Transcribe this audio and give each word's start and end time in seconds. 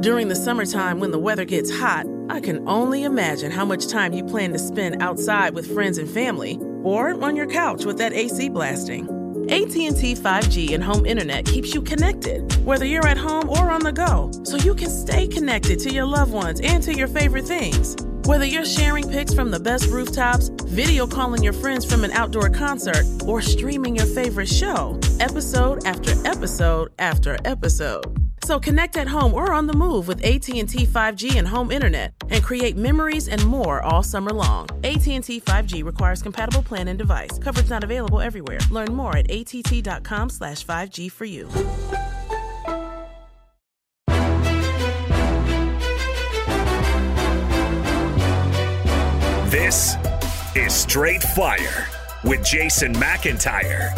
During 0.00 0.28
the 0.28 0.34
summertime 0.34 0.98
when 0.98 1.10
the 1.10 1.18
weather 1.18 1.44
gets 1.44 1.70
hot, 1.70 2.06
I 2.30 2.40
can 2.40 2.66
only 2.66 3.04
imagine 3.04 3.50
how 3.50 3.66
much 3.66 3.86
time 3.86 4.14
you 4.14 4.24
plan 4.24 4.50
to 4.52 4.58
spend 4.58 5.02
outside 5.02 5.52
with 5.52 5.74
friends 5.74 5.98
and 5.98 6.08
family 6.08 6.58
or 6.82 7.22
on 7.22 7.36
your 7.36 7.46
couch 7.46 7.84
with 7.84 7.98
that 7.98 8.14
AC 8.14 8.48
blasting. 8.48 9.04
AT&T 9.50 10.14
5G 10.14 10.72
and 10.72 10.82
home 10.82 11.04
internet 11.04 11.44
keeps 11.44 11.74
you 11.74 11.82
connected, 11.82 12.50
whether 12.64 12.86
you're 12.86 13.06
at 13.06 13.18
home 13.18 13.50
or 13.50 13.70
on 13.70 13.82
the 13.82 13.92
go, 13.92 14.30
so 14.42 14.56
you 14.56 14.74
can 14.74 14.88
stay 14.88 15.28
connected 15.28 15.78
to 15.80 15.92
your 15.92 16.06
loved 16.06 16.32
ones 16.32 16.60
and 16.60 16.82
to 16.84 16.94
your 16.94 17.08
favorite 17.08 17.44
things. 17.44 17.94
Whether 18.24 18.46
you're 18.46 18.64
sharing 18.64 19.06
pics 19.06 19.34
from 19.34 19.50
the 19.50 19.60
best 19.60 19.86
rooftops, 19.90 20.48
video 20.64 21.06
calling 21.06 21.42
your 21.42 21.52
friends 21.52 21.84
from 21.84 22.04
an 22.04 22.12
outdoor 22.12 22.48
concert, 22.48 23.04
or 23.26 23.42
streaming 23.42 23.96
your 23.96 24.06
favorite 24.06 24.48
show, 24.48 24.98
episode 25.18 25.84
after 25.84 26.12
episode 26.26 26.90
after 26.98 27.36
episode. 27.44 28.19
So 28.44 28.58
connect 28.58 28.96
at 28.96 29.08
home 29.08 29.34
or 29.34 29.52
on 29.52 29.66
the 29.66 29.74
move 29.74 30.08
with 30.08 30.24
AT&T 30.24 30.86
5G 30.86 31.36
and 31.36 31.46
home 31.46 31.70
internet 31.70 32.12
and 32.30 32.42
create 32.42 32.76
memories 32.76 33.28
and 33.28 33.44
more 33.46 33.82
all 33.82 34.02
summer 34.02 34.32
long. 34.32 34.68
AT&T 34.84 35.40
5G 35.40 35.84
requires 35.84 36.22
compatible 36.22 36.62
plan 36.62 36.88
and 36.88 36.98
device. 36.98 37.38
Coverage 37.38 37.70
not 37.70 37.84
available 37.84 38.20
everywhere. 38.20 38.58
Learn 38.70 38.92
more 38.94 39.16
at 39.16 39.30
att.com 39.30 40.30
slash 40.30 40.64
5G 40.64 41.10
for 41.10 41.24
you. 41.24 41.48
This 49.50 49.96
is 50.54 50.72
Straight 50.72 51.22
Fire 51.22 51.88
with 52.24 52.44
Jason 52.44 52.94
McIntyre. 52.94 53.90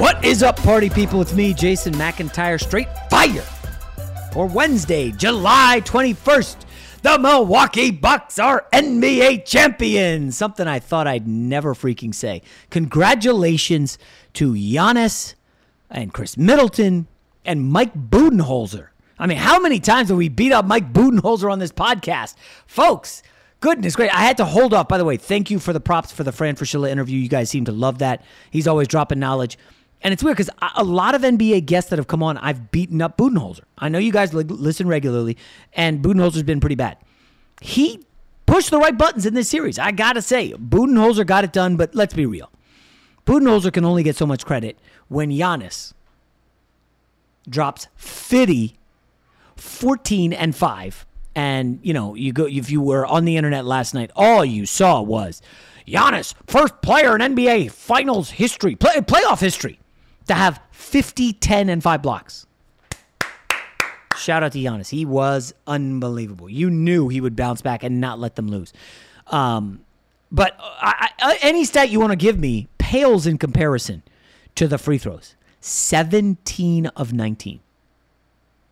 What 0.00 0.24
is 0.24 0.42
up, 0.42 0.56
party 0.56 0.88
people? 0.88 1.20
It's 1.20 1.34
me, 1.34 1.52
Jason 1.52 1.92
McIntyre, 1.92 2.58
straight 2.58 2.88
fire. 3.20 3.42
For 4.32 4.46
Wednesday, 4.46 5.10
July 5.10 5.82
21st, 5.84 6.56
the 7.02 7.18
Milwaukee 7.18 7.90
Bucks 7.90 8.38
are 8.38 8.66
NBA 8.72 9.44
champions. 9.44 10.38
Something 10.38 10.66
I 10.66 10.78
thought 10.78 11.06
I'd 11.06 11.28
never 11.28 11.74
freaking 11.74 12.14
say. 12.14 12.40
Congratulations 12.70 13.98
to 14.34 14.54
Giannis 14.54 15.34
and 15.90 16.14
Khris 16.14 16.38
Middleton 16.38 17.08
and 17.44 17.70
Mike 17.70 17.92
Budenholzer. 17.92 18.88
I 19.18 19.26
mean, 19.26 19.36
how 19.36 19.60
many 19.60 19.80
times 19.80 20.08
have 20.08 20.16
we 20.16 20.30
beat 20.30 20.52
up 20.52 20.64
Mike 20.64 20.90
Budenholzer 20.90 21.52
on 21.52 21.58
this 21.58 21.72
podcast? 21.72 22.36
Folks, 22.66 23.22
goodness 23.60 23.96
great. 23.96 24.14
I 24.14 24.22
had 24.22 24.38
to 24.38 24.46
hold 24.46 24.72
off. 24.72 24.88
By 24.88 24.96
the 24.96 25.04
way, 25.04 25.18
thank 25.18 25.50
you 25.50 25.58
for 25.58 25.74
the 25.74 25.80
props 25.80 26.10
for 26.10 26.24
the 26.24 26.32
Fran 26.32 26.56
Fraschilla 26.56 26.88
interview. 26.88 27.18
You 27.18 27.28
guys 27.28 27.50
seem 27.50 27.66
to 27.66 27.72
love 27.72 27.98
that. 27.98 28.24
He's 28.50 28.66
always 28.66 28.88
dropping 28.88 29.18
knowledge. 29.18 29.58
And 30.02 30.12
it's 30.12 30.22
weird 30.22 30.36
because 30.36 30.50
a 30.76 30.82
lot 30.82 31.14
of 31.14 31.22
NBA 31.22 31.66
guests 31.66 31.90
that 31.90 31.98
have 31.98 32.06
come 32.06 32.22
on, 32.22 32.38
I've 32.38 32.70
beaten 32.70 33.02
up 33.02 33.18
Budenholzer. 33.18 33.64
I 33.76 33.90
know 33.90 33.98
you 33.98 34.12
guys 34.12 34.32
listen 34.32 34.88
regularly, 34.88 35.36
and 35.74 36.02
Budenholzer's 36.02 36.42
been 36.42 36.60
pretty 36.60 36.74
bad. 36.74 36.96
He 37.60 38.06
pushed 38.46 38.70
the 38.70 38.78
right 38.78 38.96
buttons 38.96 39.26
in 39.26 39.34
this 39.34 39.50
series. 39.50 39.78
I 39.78 39.92
got 39.92 40.14
to 40.14 40.22
say, 40.22 40.52
Budenholzer 40.52 41.26
got 41.26 41.44
it 41.44 41.52
done, 41.52 41.76
but 41.76 41.94
let's 41.94 42.14
be 42.14 42.24
real. 42.24 42.50
Budenholzer 43.26 43.72
can 43.72 43.84
only 43.84 44.02
get 44.02 44.16
so 44.16 44.26
much 44.26 44.46
credit 44.46 44.78
when 45.08 45.30
Giannis 45.30 45.92
drops 47.46 47.86
50, 47.96 48.76
14, 49.56 50.32
and 50.32 50.56
5. 50.56 51.06
And, 51.34 51.78
you 51.82 51.92
know, 51.92 52.14
you 52.14 52.32
go 52.32 52.46
if 52.46 52.70
you 52.70 52.80
were 52.80 53.04
on 53.04 53.26
the 53.26 53.36
internet 53.36 53.66
last 53.66 53.92
night, 53.92 54.10
all 54.16 54.44
you 54.44 54.64
saw 54.64 55.02
was 55.02 55.42
Giannis, 55.86 56.34
first 56.46 56.80
player 56.80 57.14
in 57.14 57.20
NBA 57.20 57.70
Finals 57.70 58.30
history, 58.30 58.74
play, 58.74 58.96
playoff 58.96 59.40
history 59.40 59.78
to 60.26 60.34
have 60.34 60.60
50, 60.70 61.32
10, 61.34 61.68
and 61.68 61.82
5 61.82 62.02
blocks. 62.02 62.46
Shout 64.16 64.42
out 64.42 64.52
to 64.52 64.58
Giannis. 64.58 64.90
He 64.90 65.04
was 65.04 65.54
unbelievable. 65.66 66.48
You 66.48 66.68
knew 66.68 67.08
he 67.08 67.20
would 67.20 67.36
bounce 67.36 67.62
back 67.62 67.82
and 67.82 68.00
not 68.00 68.18
let 68.18 68.36
them 68.36 68.48
lose. 68.48 68.72
Um, 69.28 69.80
but 70.30 70.56
I, 70.60 71.10
I, 71.20 71.38
any 71.42 71.64
stat 71.64 71.90
you 71.90 72.00
want 72.00 72.12
to 72.12 72.16
give 72.16 72.38
me 72.38 72.68
pales 72.78 73.26
in 73.26 73.38
comparison 73.38 74.02
to 74.56 74.68
the 74.68 74.78
free 74.78 74.98
throws 74.98 75.36
17 75.60 76.86
of 76.86 77.12
19. 77.12 77.60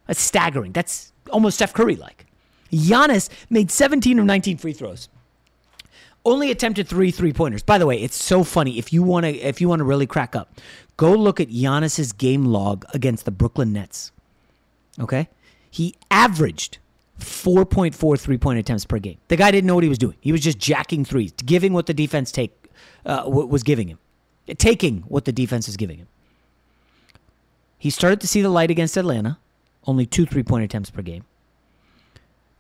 That's 0.07 0.21
staggering. 0.21 0.73
That's 0.73 1.13
almost 1.31 1.57
Steph 1.57 1.73
Curry 1.73 1.97
like. 1.97 2.27
Giannis 2.73 3.31
made 3.49 3.71
17 3.71 4.19
of 4.19 4.25
19 4.27 4.59
free 4.59 4.73
throws 4.73 5.09
only 6.25 6.51
attempted 6.51 6.89
three 6.89 7.11
three 7.11 7.33
pointers. 7.33 7.63
By 7.63 7.79
the 7.79 7.87
way, 7.87 8.01
it's 8.01 8.17
so 8.17 8.45
funny. 8.45 8.79
If 8.79 8.93
you 8.93 9.03
want 9.03 9.25
to, 9.25 9.31
if 9.31 9.61
you 9.61 9.69
want 9.69 9.81
to 9.81 9.85
really 9.85 10.07
crack 10.07 10.37
up, 10.37 10.61
go 10.99 11.15
look 11.15 11.41
at 11.41 11.49
Giannis's 11.49 12.13
game 12.13 12.45
log 12.45 12.85
against 12.93 13.25
the 13.25 13.31
Brooklyn 13.31 13.73
Nets. 13.73 14.13
Okay, 15.01 15.29
he 15.71 15.95
averaged 16.11 16.79
4.4 17.19 18.21
three 18.21 18.37
point 18.37 18.59
attempts 18.59 18.85
per 18.85 18.99
game. 18.99 19.17
The 19.29 19.37
guy 19.37 19.51
didn't 19.51 19.67
know 19.67 19.75
what 19.75 19.85
he 19.85 19.89
was 19.89 19.99
doing. 19.99 20.17
He 20.21 20.33
was 20.33 20.43
just 20.43 20.59
jacking 20.59 21.07
threes, 21.07 21.33
giving 21.33 21.73
what 21.73 21.87
the 21.87 21.95
defense 21.95 22.31
take 22.31 22.53
uh, 23.07 23.25
was 23.27 23.63
giving 23.63 23.89
him, 23.89 23.99
taking 24.59 24.99
what 25.03 25.25
the 25.25 25.33
defense 25.33 25.69
is 25.69 25.79
giving 25.79 25.99
him. 25.99 26.09
He 27.79 27.91
started 27.91 28.21
to 28.21 28.29
see 28.29 28.43
the 28.43 28.49
light 28.51 28.71
against 28.71 28.97
Atlanta, 28.97 29.39
only 29.87 30.05
two 30.05 30.27
three 30.27 30.43
point 30.43 30.65
attempts 30.65 30.91
per 30.91 31.01
game. 31.01 31.25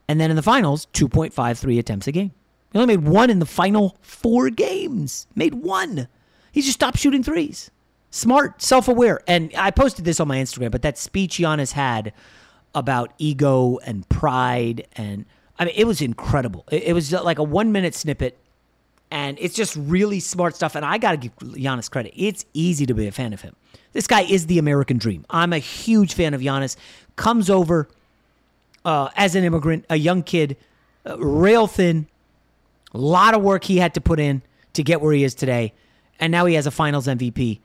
And 0.08 0.18
then 0.18 0.30
in 0.30 0.36
the 0.36 0.42
finals, 0.42 0.86
2.53 0.94 1.78
attempts 1.78 2.06
a 2.06 2.12
game. 2.12 2.32
He 2.72 2.78
only 2.78 2.96
made 2.96 3.06
one 3.06 3.28
in 3.28 3.40
the 3.40 3.46
final 3.46 3.98
four 4.00 4.48
games. 4.48 5.26
Made 5.34 5.54
one. 5.54 6.08
He 6.50 6.62
just 6.62 6.74
stopped 6.74 6.98
shooting 6.98 7.22
threes. 7.22 7.70
Smart, 8.10 8.62
self 8.62 8.88
aware. 8.88 9.20
And 9.26 9.52
I 9.56 9.70
posted 9.70 10.04
this 10.04 10.20
on 10.20 10.28
my 10.28 10.38
Instagram, 10.38 10.70
but 10.70 10.82
that 10.82 10.96
speech 10.98 11.38
Giannis 11.38 11.72
had 11.72 12.12
about 12.74 13.12
ego 13.18 13.78
and 13.84 14.08
pride. 14.08 14.86
And 14.96 15.26
I 15.58 15.66
mean, 15.66 15.74
it 15.76 15.86
was 15.86 16.00
incredible. 16.00 16.64
It, 16.70 16.84
it 16.84 16.92
was 16.92 17.12
like 17.12 17.38
a 17.38 17.42
one 17.42 17.72
minute 17.72 17.94
snippet, 17.94 18.38
and 19.10 19.36
it's 19.40 19.54
just 19.54 19.76
really 19.76 20.20
smart 20.20 20.56
stuff. 20.56 20.74
And 20.74 20.84
I 20.84 20.98
got 20.98 21.12
to 21.12 21.16
give 21.16 21.36
Giannis 21.36 21.90
credit. 21.90 22.12
It's 22.16 22.46
easy 22.54 22.86
to 22.86 22.94
be 22.94 23.06
a 23.06 23.12
fan 23.12 23.32
of 23.32 23.42
him. 23.42 23.54
This 23.92 24.06
guy 24.06 24.22
is 24.22 24.46
the 24.46 24.58
American 24.58 24.98
dream. 24.98 25.24
I'm 25.30 25.52
a 25.52 25.58
huge 25.58 26.14
fan 26.14 26.34
of 26.34 26.40
Giannis. 26.40 26.76
Comes 27.16 27.50
over 27.50 27.88
uh, 28.84 29.08
as 29.16 29.34
an 29.34 29.44
immigrant, 29.44 29.84
a 29.90 29.96
young 29.96 30.22
kid, 30.22 30.56
uh, 31.06 31.18
rail 31.18 31.66
thin, 31.66 32.06
a 32.94 32.98
lot 32.98 33.34
of 33.34 33.42
work 33.42 33.64
he 33.64 33.78
had 33.78 33.94
to 33.94 34.00
put 34.00 34.20
in 34.20 34.42
to 34.74 34.82
get 34.82 35.00
where 35.00 35.12
he 35.12 35.24
is 35.24 35.34
today. 35.34 35.72
And 36.20 36.30
now 36.30 36.46
he 36.46 36.54
has 36.54 36.66
a 36.66 36.70
finals 36.70 37.06
MVP. 37.06 37.60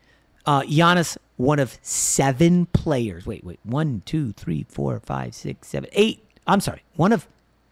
Uh, 0.45 0.62
Giannis, 0.63 1.18
one 1.38 1.60
of 1.60 1.78
seven 1.81 2.66
players. 2.68 3.25
Wait, 3.25 3.44
wait. 3.44 3.60
One, 3.63 4.01
two, 4.06 4.34
three, 4.34 4.66
four, 4.68 5.00
five, 5.00 5.34
six, 5.34 5.68
seven, 5.69 5.90
eight. 5.94 6.24
I'm 6.45 6.60
sorry. 6.60 6.84
One 6.95 7.13
of 7.13 7.28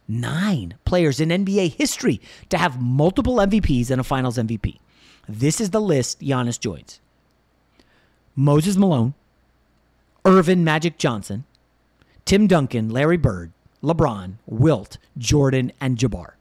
nine 0.07 0.75
players 0.85 1.19
in 1.19 1.29
NBA 1.29 1.75
history 1.75 2.21
to 2.49 2.57
have 2.57 2.81
multiple 2.81 3.37
MVPs 3.37 3.91
and 3.91 3.99
a 3.99 4.03
finals 4.03 4.37
MVP. 4.37 4.77
This 5.27 5.61
is 5.61 5.69
the 5.69 5.81
list 5.81 6.19
Giannis 6.21 6.59
joins 6.59 6.99
Moses 8.35 8.77
Malone, 8.77 9.13
Earvin 10.25 10.63
Magic 10.63 10.97
Johnson, 10.97 11.45
Tim 12.25 12.47
Duncan, 12.47 12.89
Larry 12.89 13.17
Bird, 13.17 13.51
LeBron, 13.83 14.33
Wilt, 14.45 14.97
Jordan, 15.17 15.71
and 15.79 15.97
Jabbar. 15.97 16.33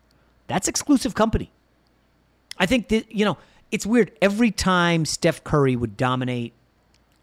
That's 0.47 0.69
exclusive 0.69 1.15
company. 1.15 1.51
I 2.59 2.67
think 2.67 2.89
that, 2.89 3.11
you 3.15 3.25
know, 3.25 3.39
it's 3.71 3.87
weird. 3.87 4.13
Every 4.21 4.51
time 4.51 5.05
Steph 5.05 5.45
Curry 5.45 5.77
would 5.77 5.97
dominate, 5.97 6.53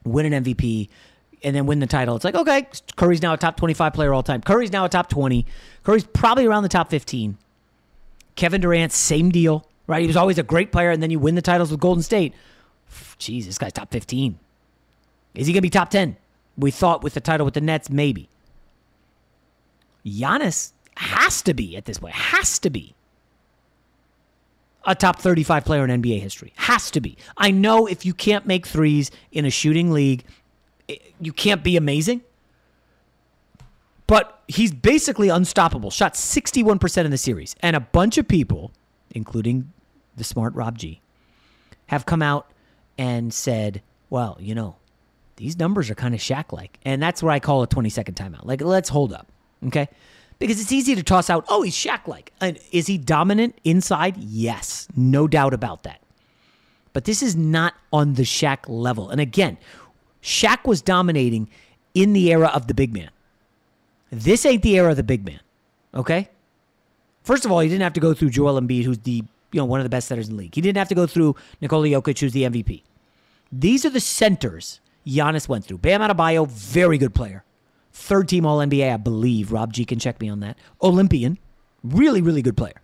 win 0.03 0.31
an 0.31 0.44
MVP, 0.44 0.89
and 1.44 1.55
then 1.55 1.65
win 1.65 1.79
the 1.79 1.88
title, 1.88 2.15
it's 2.15 2.25
like, 2.25 2.35
okay, 2.35 2.67
Curry's 2.95 3.21
now 3.21 3.33
a 3.33 3.38
top 3.38 3.57
25 3.57 3.94
player 3.94 4.13
all 4.13 4.23
time. 4.23 4.41
Curry's 4.41 4.71
now 4.71 4.85
a 4.85 4.89
top 4.89 5.09
20. 5.09 5.45
Curry's 5.83 6.05
probably 6.05 6.45
around 6.45 6.63
the 6.63 6.69
top 6.69 6.89
15. 6.89 7.38
Kevin 8.35 8.61
Durant, 8.61 8.91
same 8.91 9.29
deal, 9.29 9.67
right? 9.88 10.01
He 10.01 10.07
was 10.07 10.17
always 10.17 10.38
a 10.38 10.44
great 10.44 10.71
player, 10.71 10.91
and 10.91 11.01
then 11.01 11.11
you 11.11 11.19
win 11.19 11.35
the 11.35 11.41
titles 11.41 11.71
with 11.71 11.79
Golden 11.79 12.03
State. 12.03 12.33
Jeez, 13.19 13.45
this 13.45 13.57
guy's 13.57 13.73
top 13.73 13.91
15. 13.91 14.39
Is 15.35 15.47
he 15.47 15.53
going 15.53 15.59
to 15.59 15.61
be 15.61 15.69
top 15.69 15.89
10? 15.89 16.17
We 16.57 16.71
thought 16.71 17.03
with 17.03 17.13
the 17.13 17.21
title 17.21 17.45
with 17.45 17.53
the 17.53 17.61
Nets, 17.61 17.89
maybe. 17.89 18.29
Giannis 20.05 20.71
has 20.95 21.41
to 21.44 21.53
be 21.53 21.75
at 21.77 21.85
this 21.85 21.99
point, 21.99 22.15
has 22.15 22.57
to 22.59 22.69
be 22.69 22.95
a 24.87 24.95
top 24.95 25.19
35 25.19 25.65
player 25.65 25.83
in 25.83 26.01
NBA 26.01 26.19
history. 26.19 26.53
Has 26.55 26.89
to 26.91 27.01
be. 27.01 27.17
I 27.37 27.51
know 27.51 27.85
if 27.85 28.05
you 28.05 28.13
can't 28.13 28.47
make 28.47 28.65
threes 28.65 29.11
in 29.31 29.45
a 29.45 29.51
shooting 29.51 29.91
league, 29.91 30.23
you 31.19 31.33
can't 31.33 31.63
be 31.63 31.75
amazing. 31.75 32.21
But 34.07 34.41
he's 34.47 34.73
basically 34.73 35.27
unstoppable. 35.27 35.91
Shot 35.91 36.13
61% 36.13 37.03
in 37.03 37.11
the 37.11 37.17
series. 37.17 37.55
And 37.59 37.75
a 37.75 37.81
bunch 37.81 38.17
of 38.17 38.27
people, 38.27 38.71
including 39.11 39.73
the 40.15 40.23
smart 40.23 40.55
Rob 40.55 40.77
G, 40.77 41.01
have 41.87 42.05
come 42.05 42.21
out 42.21 42.49
and 42.97 43.33
said, 43.33 43.81
well, 44.09 44.37
you 44.39 44.55
know, 44.55 44.77
these 45.35 45.59
numbers 45.59 45.89
are 45.89 45.95
kind 45.95 46.15
of 46.15 46.21
Shaq 46.21 46.53
like. 46.53 46.79
And 46.85 47.03
that's 47.03 47.21
where 47.21 47.33
I 47.33 47.41
call 47.41 47.61
a 47.61 47.67
20 47.67 47.89
second 47.89 48.15
timeout. 48.15 48.45
Like, 48.45 48.61
let's 48.61 48.87
hold 48.87 49.11
up. 49.11 49.27
Okay. 49.65 49.89
Because 50.39 50.61
it's 50.61 50.71
easy 50.71 50.93
to 50.95 51.03
toss 51.03 51.29
out, 51.29 51.45
oh, 51.49 51.63
he's 51.63 51.75
Shaq 51.75 52.07
like. 52.07 52.31
Is 52.71 52.87
he 52.87 52.97
dominant 52.97 53.57
inside? 53.63 54.17
Yes. 54.17 54.87
No 54.95 55.27
doubt 55.27 55.53
about 55.53 55.83
that. 55.83 56.01
But 56.93 57.05
this 57.05 57.23
is 57.23 57.35
not 57.35 57.73
on 57.91 58.13
the 58.13 58.23
Shaq 58.23 58.59
level. 58.67 59.09
And 59.09 59.19
again, 59.19 59.57
Shaq 60.21 60.65
was 60.65 60.81
dominating 60.81 61.49
in 61.93 62.13
the 62.13 62.31
era 62.31 62.47
of 62.53 62.67
the 62.67 62.73
big 62.73 62.93
man. 62.93 63.09
This 64.11 64.45
ain't 64.45 64.61
the 64.61 64.77
era 64.77 64.91
of 64.91 64.97
the 64.97 65.03
big 65.03 65.25
man. 65.25 65.39
Okay? 65.93 66.29
First 67.23 67.45
of 67.45 67.51
all, 67.51 67.59
he 67.59 67.67
didn't 67.67 67.83
have 67.83 67.93
to 67.93 67.99
go 67.99 68.13
through 68.13 68.29
Joel 68.29 68.59
Embiid, 68.59 68.83
who's 68.83 68.99
the 68.99 69.23
you 69.51 69.59
know 69.59 69.65
one 69.65 69.79
of 69.79 69.83
the 69.83 69.89
best 69.89 70.07
centers 70.07 70.29
in 70.29 70.35
the 70.35 70.43
league. 70.43 70.55
He 70.55 70.61
didn't 70.61 70.77
have 70.77 70.89
to 70.89 70.95
go 70.95 71.07
through 71.07 71.35
Nikola 71.61 71.87
Jokic, 71.87 72.19
who's 72.19 72.33
the 72.33 72.43
MVP. 72.43 72.83
These 73.51 73.85
are 73.85 73.89
the 73.89 73.99
centers 73.99 74.79
Giannis 75.05 75.47
went 75.47 75.65
through. 75.65 75.79
Bam 75.79 76.01
Adebayo, 76.01 76.47
very 76.47 76.97
good 76.97 77.15
player. 77.15 77.43
Third 77.97 78.29
team 78.29 78.45
All 78.45 78.59
NBA, 78.59 78.94
I 78.94 78.97
believe. 78.97 79.51
Rob 79.51 79.73
G 79.73 79.83
can 79.83 79.97
check 79.97 80.21
me 80.21 80.29
on 80.29 80.39
that. 80.41 80.57
Olympian, 80.83 81.39
really, 81.83 82.21
really 82.21 82.44
good 82.44 82.55
player. 82.55 82.79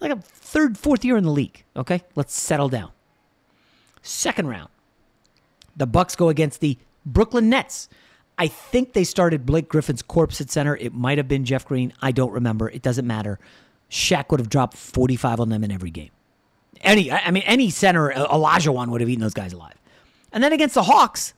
Like 0.00 0.10
a 0.10 0.16
third, 0.16 0.76
fourth 0.76 1.04
year 1.04 1.16
in 1.16 1.22
the 1.22 1.30
league. 1.30 1.64
Okay, 1.76 2.02
let's 2.16 2.34
settle 2.34 2.68
down. 2.68 2.90
Second 4.02 4.48
round, 4.48 4.68
the 5.76 5.86
Bucks 5.86 6.16
go 6.16 6.28
against 6.28 6.60
the 6.60 6.76
Brooklyn 7.06 7.48
Nets. 7.48 7.88
I 8.36 8.48
think 8.48 8.94
they 8.94 9.04
started 9.04 9.46
Blake 9.46 9.68
Griffin's 9.68 10.02
corpse 10.02 10.40
at 10.40 10.50
center. 10.50 10.76
It 10.76 10.92
might 10.92 11.18
have 11.18 11.28
been 11.28 11.44
Jeff 11.44 11.64
Green. 11.64 11.92
I 12.02 12.10
don't 12.10 12.32
remember. 12.32 12.68
It 12.68 12.82
doesn't 12.82 13.06
matter. 13.06 13.38
Shaq 13.90 14.30
would 14.30 14.40
have 14.40 14.50
dropped 14.50 14.76
45 14.76 15.38
on 15.38 15.50
them 15.50 15.62
in 15.62 15.70
every 15.70 15.90
game. 15.90 16.10
Any, 16.80 17.12
I 17.12 17.30
mean, 17.30 17.44
any 17.46 17.70
center, 17.70 18.10
uh, 18.10 18.26
Olajuwon 18.26 18.88
would 18.88 19.00
have 19.00 19.08
eaten 19.08 19.22
those 19.22 19.34
guys 19.34 19.52
alive. 19.52 19.80
And 20.32 20.42
then 20.42 20.52
against 20.52 20.74
the 20.74 20.82
Hawks, 20.82 21.32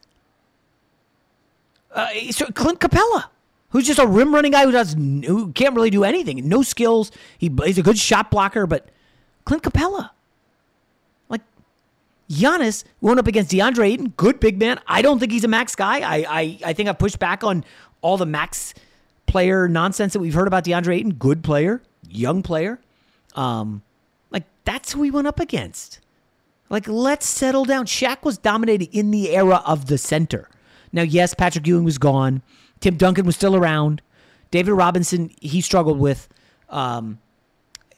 uh, 1.95 2.09
so 2.31 2.47
Clint 2.47 2.81
Capela, 2.81 3.25
who's 3.71 3.87
just 3.87 3.99
a 3.99 4.07
rim 4.07 4.35
running 4.35 4.53
guy 4.53 4.65
who 4.65 4.73
does 4.73 4.95
who 4.95 5.53
can't 5.53 5.75
really 5.75 5.91
do 5.91 6.05
anything, 6.05 6.47
no 6.49 6.63
skills. 6.63 7.11
He, 7.39 7.51
he's 7.65 7.79
a 7.79 7.83
good 7.83 7.99
shot 7.99 8.31
blocker, 8.31 8.67
but 8.67 8.89
Clint 9.45 9.63
Capela, 9.63 10.11
like 11.29 11.43
Giannis, 12.29 12.85
went 13.01 13.19
up 13.19 13.27
against 13.27 13.51
DeAndre 13.51 13.93
Ayton, 13.93 14.09
good 14.17 14.41
big 14.41 14.59
man. 14.59 14.81
I 14.87 15.03
don't 15.03 15.19
think 15.19 15.33
he's 15.33 15.45
a 15.45 15.49
max 15.49 15.75
guy. 15.75 16.01
I 16.01 16.27
I, 16.29 16.59
I 16.67 16.73
think 16.73 16.89
I 16.89 16.93
pushed 16.93 17.19
back 17.19 17.45
on 17.45 17.65
all 18.01 18.17
the 18.17 18.27
max 18.27 18.75
player 19.27 19.69
nonsense 19.69 20.13
that 20.13 20.21
we've 20.21 20.35
heard 20.35 20.49
about 20.49 20.65
DeAndre 20.65 20.97
Ayton. 20.97 21.15
Good 21.15 21.43
player, 21.43 21.83
young 22.09 22.43
player. 22.43 22.81
Um, 23.35 23.83
like 24.31 24.45
that's 24.65 24.93
who 24.93 25.01
we 25.01 25.11
went 25.11 25.27
up 25.27 25.41
against. 25.41 26.01
Like, 26.71 26.89
let's 26.89 27.27
settle 27.27 27.65
down. 27.65 27.87
Shaq 27.87 28.25
was 28.25 28.39
dominating 28.39 28.89
in 28.93 29.11
the 29.11 29.31
era 29.31 29.63
of 29.67 29.87
the 29.87 29.99
center. 29.99 30.49
Now, 30.95 31.03
yes, 31.03 31.35
Patrick 31.35 31.67
Ewing 31.67 31.83
was 31.83 31.99
gone. 31.99 32.41
Tim 32.81 32.97
Duncan 32.97 33.27
was 33.27 33.35
still 33.35 33.57
around. 33.57 34.01
David 34.53 34.73
Robinson, 34.73 35.31
he 35.41 35.61
struggled 35.61 35.99
with. 35.99 36.29
Um, 36.71 37.19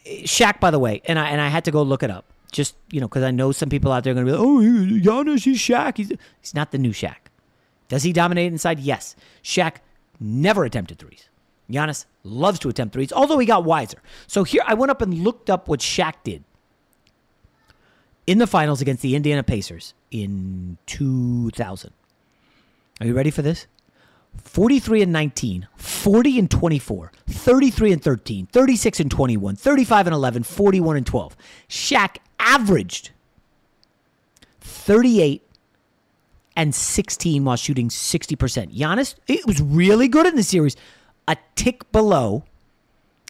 Shaq, 0.06 0.60
by 0.60 0.70
the 0.70 0.78
way, 0.78 1.02
and 1.04 1.19
I 1.19 1.28
and 1.28 1.40
I 1.40 1.48
had 1.48 1.64
to 1.66 1.70
go 1.70 1.82
look 1.82 2.02
it 2.02 2.10
up. 2.10 2.25
Just 2.52 2.75
you 2.90 3.00
know, 3.00 3.08
because 3.08 3.22
I 3.22 3.31
know 3.31 3.52
some 3.52 3.69
people 3.69 3.93
out 3.93 4.04
there 4.04 4.12
are 4.12 4.14
going 4.14 4.26
to 4.26 4.32
be 4.32 4.38
like, 4.38 4.46
"Oh, 4.46 4.60
Giannis, 4.60 5.44
he's 5.44 5.58
Shaq. 5.58 5.98
He's 5.98 6.12
he's 6.40 6.54
not 6.54 6.70
the 6.70 6.78
new 6.78 6.93
Shaq." 6.93 7.16
Does 7.88 8.02
he 8.02 8.12
dominate 8.12 8.52
inside? 8.52 8.78
Yes. 8.78 9.14
Shaq 9.43 9.76
never 10.19 10.64
attempted 10.64 10.98
threes. 10.98 11.28
Giannis 11.70 12.06
loves 12.22 12.58
to 12.60 12.69
attempt 12.69 12.94
threes, 12.94 13.12
although 13.12 13.38
he 13.38 13.46
got 13.46 13.64
wiser. 13.64 13.98
So 14.26 14.44
here, 14.44 14.62
I 14.67 14.74
went 14.74 14.91
up 14.91 15.03
and 15.03 15.22
looked 15.22 15.50
up 15.50 15.69
what 15.69 15.81
Shaq 15.81 16.15
did 16.24 16.44
in 18.26 18.38
the 18.38 18.46
finals 18.46 18.81
against 18.81 19.03
the 19.03 19.17
Indiana 19.17 19.43
Pacers 19.43 19.93
in 20.10 20.79
2000. 20.86 21.93
Are 23.00 23.06
you 23.06 23.15
ready 23.15 23.31
for 23.31 23.43
this? 23.43 23.67
43 24.43 25.03
and 25.03 25.12
19, 25.12 25.69
40 25.76 26.38
and 26.38 26.50
24, 26.50 27.12
33 27.26 27.93
and 27.93 28.03
13, 28.03 28.46
36 28.46 29.00
and 29.00 29.10
21, 29.10 29.56
35 29.56 30.06
and 30.06 30.15
11, 30.15 30.43
41 30.43 30.96
and 30.96 31.06
12. 31.06 31.36
Shaq 31.69 32.17
averaged 32.38 33.10
38 34.60 35.43
and 36.55 36.74
16 36.74 37.44
while 37.44 37.56
shooting 37.56 37.88
60%. 37.88 38.76
Giannis, 38.76 39.15
it 39.26 39.46
was 39.46 39.60
really 39.60 40.08
good 40.08 40.26
in 40.26 40.36
the 40.36 40.43
series, 40.43 40.76
a 41.29 41.36
tick 41.55 41.91
below 41.93 42.44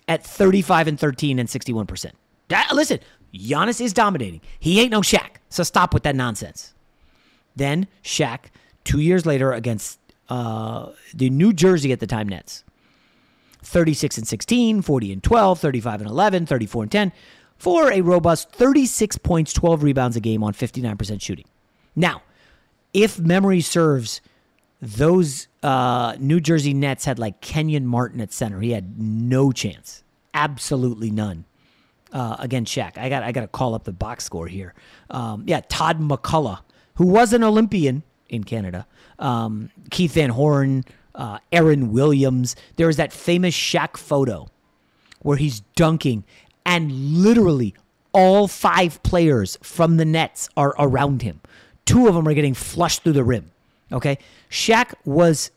at 0.09 0.25
35 0.25 0.89
and 0.89 1.01
13 1.01 1.39
and 1.39 1.49
61%. 1.49 2.13
That, 2.49 2.71
listen, 2.73 3.01
Giannis 3.35 3.81
is 3.81 3.93
dominating. 3.93 4.41
He 4.59 4.81
ain't 4.81 4.93
no 4.93 5.01
Shaq, 5.01 5.37
so 5.49 5.63
stop 5.63 5.93
with 5.93 6.05
that 6.05 6.15
nonsense. 6.15 6.75
Then 7.57 7.89
Shaq 8.05 8.47
two 8.87 9.01
years 9.01 9.27
later 9.27 9.53
against 9.53 9.99
uh, 10.31 10.93
the 11.13 11.29
New 11.29 11.53
Jersey 11.53 11.93
at 11.93 12.01
the 12.01 12.07
time 12.07 12.29
Nets. 12.29 12.65
36 13.63 14.19
and 14.19 14.29
16, 14.29 14.81
40 14.81 15.13
and 15.13 15.23
12, 15.23 15.59
35 15.59 16.01
and 16.03 16.11
11, 16.11 16.47
34 16.47 16.83
and 16.85 16.93
10 16.93 17.13
for 17.59 17.91
a 17.91 18.01
robust 18.01 18.51
36 18.53 19.19
points, 19.19 19.53
12 19.53 19.83
rebounds 19.83 20.17
a 20.17 20.21
game 20.21 20.45
on 20.45 20.53
59% 20.53 21.21
shooting. 21.21 21.47
Now, 21.97 22.23
if 22.95 23.19
memory 23.19 23.61
serves, 23.61 24.21
those 24.81 25.49
uh, 25.63 26.15
New 26.21 26.39
Jersey 26.39 26.75
Nets 26.75 27.05
had 27.05 27.19
like 27.19 27.41
Kenyon 27.41 27.87
Martin 27.87 28.21
at 28.21 28.33
center. 28.33 28.61
He 28.61 28.71
had 28.71 29.01
no 29.01 29.51
chance, 29.53 30.05
absolutely 30.33 31.11
none. 31.11 31.45
Uh, 32.13 32.37
against 32.39 32.75
Shaq, 32.75 32.97
I 32.97 33.09
got 33.09 33.25
I 33.25 33.33
got 33.33 33.41
to 33.41 33.49
call 33.49 33.75
up 33.75 33.85
the 33.85 33.93
box 33.93 34.25
score 34.25 34.47
here. 34.47 34.75
Um, 35.11 35.43
yeah, 35.47 35.61
Todd 35.69 36.01
MacCulloch, 36.01 36.61
who 36.95 37.07
was 37.07 37.33
an 37.33 37.43
Olympian 37.43 38.05
in 38.29 38.45
Canada. 38.45 38.87
Um, 39.19 39.71
Keith 39.91 40.13
Van 40.13 40.31
Horn, 40.31 40.85
uh, 41.15 41.39
Aaron 41.53 41.93
Williams. 41.93 42.57
There 42.77 42.89
is 42.89 42.97
that 42.97 43.13
famous 43.13 43.55
Shaq 43.55 43.97
photo 43.97 44.49
where 45.21 45.37
he's 45.37 45.61
dunking, 45.75 46.25
and 46.65 46.93
literally 46.93 47.75
all 48.13 48.49
five 48.49 49.03
players 49.03 49.59
from 49.63 49.97
the 49.97 50.05
Nets 50.05 50.49
are 50.57 50.75
around 50.79 51.23
him. 51.23 51.41
Two 51.85 52.09
of 52.09 52.15
them 52.15 52.27
are 52.27 52.35
getting 52.35 52.55
flushed 52.55 53.03
through 53.03 53.13
the 53.13 53.25
rim. 53.25 53.51
Okay, 53.93 54.19
Shaq 54.51 54.95
was 55.05 55.51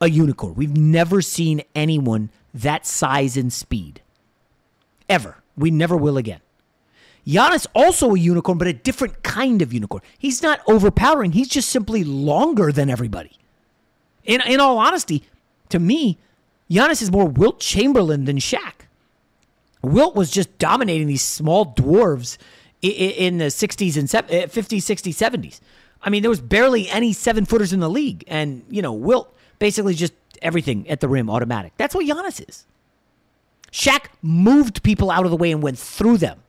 a 0.00 0.10
unicorn. 0.10 0.54
We've 0.54 0.76
never 0.76 1.22
seen 1.22 1.62
anyone 1.74 2.30
that 2.52 2.86
size 2.86 3.36
and 3.36 3.52
speed. 3.52 4.00
Ever. 5.08 5.36
We 5.56 5.70
never 5.70 5.96
will 5.96 6.16
again. 6.16 6.40
Giannis 7.26 7.66
also 7.74 8.14
a 8.14 8.18
unicorn, 8.18 8.58
but 8.58 8.68
a 8.68 8.72
different 8.72 9.22
kind 9.22 9.60
of 9.60 9.72
unicorn. 9.72 10.02
He's 10.16 10.42
not 10.42 10.60
overpowering. 10.68 11.32
He's 11.32 11.48
just 11.48 11.68
simply 11.70 12.04
longer 12.04 12.70
than 12.70 12.88
everybody. 12.88 13.32
In 14.24 14.40
in 14.42 14.60
all 14.60 14.78
honesty, 14.78 15.24
to 15.70 15.78
me, 15.78 16.18
Giannis 16.70 17.02
is 17.02 17.10
more 17.10 17.26
Wilt 17.26 17.60
Chamberlain 17.60 18.24
than 18.24 18.38
Shaq. 18.38 18.86
Wilt 19.82 20.14
was 20.14 20.30
just 20.30 20.56
dominating 20.58 21.06
these 21.06 21.24
small 21.24 21.66
dwarves 21.66 22.38
in 22.82 23.38
the 23.38 23.46
60s 23.46 23.96
and 23.96 24.08
50s, 24.08 24.50
60s, 24.50 25.14
70s. 25.14 25.60
I 26.02 26.10
mean, 26.10 26.22
there 26.22 26.30
was 26.30 26.40
barely 26.40 26.88
any 26.88 27.12
seven 27.12 27.44
footers 27.44 27.72
in 27.72 27.80
the 27.80 27.88
league. 27.88 28.24
And, 28.28 28.64
you 28.68 28.82
know, 28.82 28.92
Wilt 28.92 29.34
basically 29.58 29.94
just 29.94 30.12
everything 30.42 30.88
at 30.88 31.00
the 31.00 31.08
rim 31.08 31.30
automatic. 31.30 31.72
That's 31.76 31.94
what 31.94 32.06
Giannis 32.06 32.46
is. 32.48 32.66
Shaq 33.72 34.06
moved 34.22 34.82
people 34.82 35.10
out 35.10 35.24
of 35.24 35.30
the 35.30 35.36
way 35.36 35.50
and 35.52 35.62
went 35.62 35.78
through 35.78 36.18
them. 36.18 36.40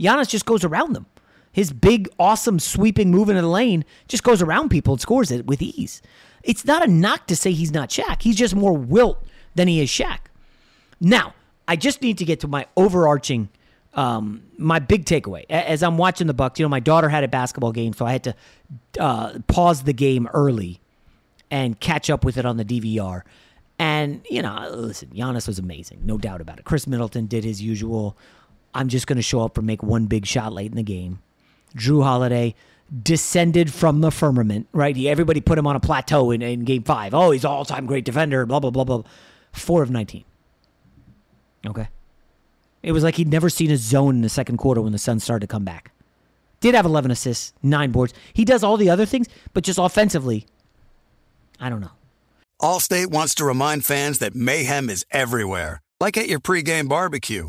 Giannis 0.00 0.28
just 0.28 0.46
goes 0.46 0.64
around 0.64 0.94
them. 0.94 1.06
His 1.52 1.72
big, 1.72 2.08
awesome, 2.18 2.58
sweeping 2.58 3.10
move 3.10 3.28
into 3.28 3.42
the 3.42 3.48
lane 3.48 3.84
just 4.06 4.22
goes 4.22 4.42
around 4.42 4.68
people 4.68 4.94
and 4.94 5.00
scores 5.00 5.30
it 5.30 5.46
with 5.46 5.60
ease. 5.62 6.02
It's 6.42 6.64
not 6.64 6.84
a 6.84 6.90
knock 6.90 7.26
to 7.28 7.36
say 7.36 7.52
he's 7.52 7.72
not 7.72 7.88
Shaq. 7.88 8.22
He's 8.22 8.36
just 8.36 8.54
more 8.54 8.76
Wilt 8.76 9.24
than 9.54 9.66
he 9.66 9.80
is 9.80 9.90
Shaq. 9.90 10.18
Now, 11.00 11.34
I 11.66 11.76
just 11.76 12.00
need 12.00 12.18
to 12.18 12.24
get 12.24 12.40
to 12.40 12.48
my 12.48 12.66
overarching, 12.76 13.48
um, 13.94 14.42
my 14.56 14.78
big 14.78 15.04
takeaway. 15.04 15.44
As 15.50 15.82
I'm 15.82 15.98
watching 15.98 16.26
the 16.26 16.34
Bucks, 16.34 16.58
you 16.58 16.64
know, 16.64 16.70
my 16.70 16.80
daughter 16.80 17.08
had 17.08 17.24
a 17.24 17.28
basketball 17.28 17.72
game, 17.72 17.92
so 17.92 18.06
I 18.06 18.12
had 18.12 18.24
to 18.24 18.34
uh, 18.98 19.38
pause 19.48 19.82
the 19.82 19.92
game 19.92 20.28
early 20.32 20.80
and 21.50 21.78
catch 21.80 22.10
up 22.10 22.24
with 22.24 22.36
it 22.36 22.46
on 22.46 22.56
the 22.56 22.64
DVR. 22.64 23.22
And, 23.78 24.24
you 24.28 24.42
know, 24.42 24.68
listen, 24.70 25.10
Giannis 25.10 25.46
was 25.46 25.58
amazing, 25.58 26.00
no 26.04 26.18
doubt 26.18 26.40
about 26.40 26.58
it. 26.58 26.64
Khris 26.64 26.86
Middleton 26.86 27.26
did 27.26 27.44
his 27.44 27.62
usual, 27.62 28.16
I'm 28.78 28.86
just 28.86 29.08
going 29.08 29.16
to 29.16 29.22
show 29.22 29.40
up 29.40 29.58
and 29.58 29.66
make 29.66 29.82
one 29.82 30.06
big 30.06 30.24
shot 30.24 30.52
late 30.52 30.70
in 30.70 30.76
the 30.76 30.84
game. 30.84 31.18
Jrue 31.76 32.04
Holiday 32.04 32.54
descended 33.02 33.72
from 33.72 34.02
the 34.02 34.12
firmament, 34.12 34.68
right? 34.72 34.96
Everybody 34.96 35.40
put 35.40 35.58
him 35.58 35.66
on 35.66 35.74
a 35.74 35.80
plateau 35.80 36.30
in, 36.30 36.42
in 36.42 36.60
game 36.60 36.84
five. 36.84 37.12
Oh, 37.12 37.32
he's 37.32 37.44
all 37.44 37.64
time 37.64 37.86
great 37.86 38.04
defender, 38.04 38.46
blah, 38.46 38.60
blah, 38.60 38.70
blah, 38.70 38.84
blah. 38.84 39.02
Four 39.50 39.82
of 39.82 39.90
19. 39.90 40.22
Okay. 41.66 41.88
It 42.84 42.92
was 42.92 43.02
like 43.02 43.16
he'd 43.16 43.26
never 43.26 43.50
seen 43.50 43.72
a 43.72 43.76
zone 43.76 44.14
in 44.14 44.22
the 44.22 44.28
second 44.28 44.58
quarter 44.58 44.80
when 44.80 44.92
the 44.92 44.98
Suns 44.98 45.24
started 45.24 45.48
to 45.48 45.50
come 45.50 45.64
back. 45.64 45.90
Did 46.60 46.76
have 46.76 46.86
11 46.86 47.10
assists, 47.10 47.54
nine 47.64 47.90
boards. 47.90 48.14
He 48.32 48.44
does 48.44 48.62
all 48.62 48.76
the 48.76 48.90
other 48.90 49.06
things, 49.06 49.26
but 49.54 49.64
just 49.64 49.80
offensively, 49.80 50.46
I 51.58 51.68
don't 51.68 51.80
know. 51.80 51.90
Allstate 52.62 53.08
wants 53.08 53.34
to 53.34 53.44
remind 53.44 53.84
fans 53.84 54.20
that 54.20 54.36
mayhem 54.36 54.88
is 54.88 55.04
everywhere, 55.10 55.82
like 56.00 56.16
at 56.16 56.28
your 56.28 56.38
pregame 56.38 56.88
barbecue. 56.88 57.48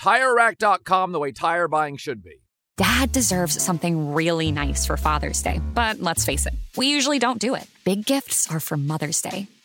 TireRack.com, 0.00 1.12
the 1.12 1.18
way 1.18 1.32
tire 1.32 1.68
buying 1.68 1.96
should 1.98 2.22
be. 2.22 2.42
Dad 2.78 3.12
deserves 3.12 3.62
something 3.62 4.14
really 4.14 4.50
nice 4.50 4.86
for 4.86 4.96
Father's 4.96 5.42
Day, 5.42 5.60
but 5.74 6.00
let's 6.00 6.24
face 6.24 6.46
it, 6.46 6.54
we 6.76 6.86
usually 6.86 7.18
don't 7.18 7.38
do 7.38 7.54
it. 7.54 7.66
Big 7.84 8.06
gifts 8.06 8.50
are 8.50 8.60
for 8.60 8.78
Mother's 8.78 9.20
Day. 9.20 9.46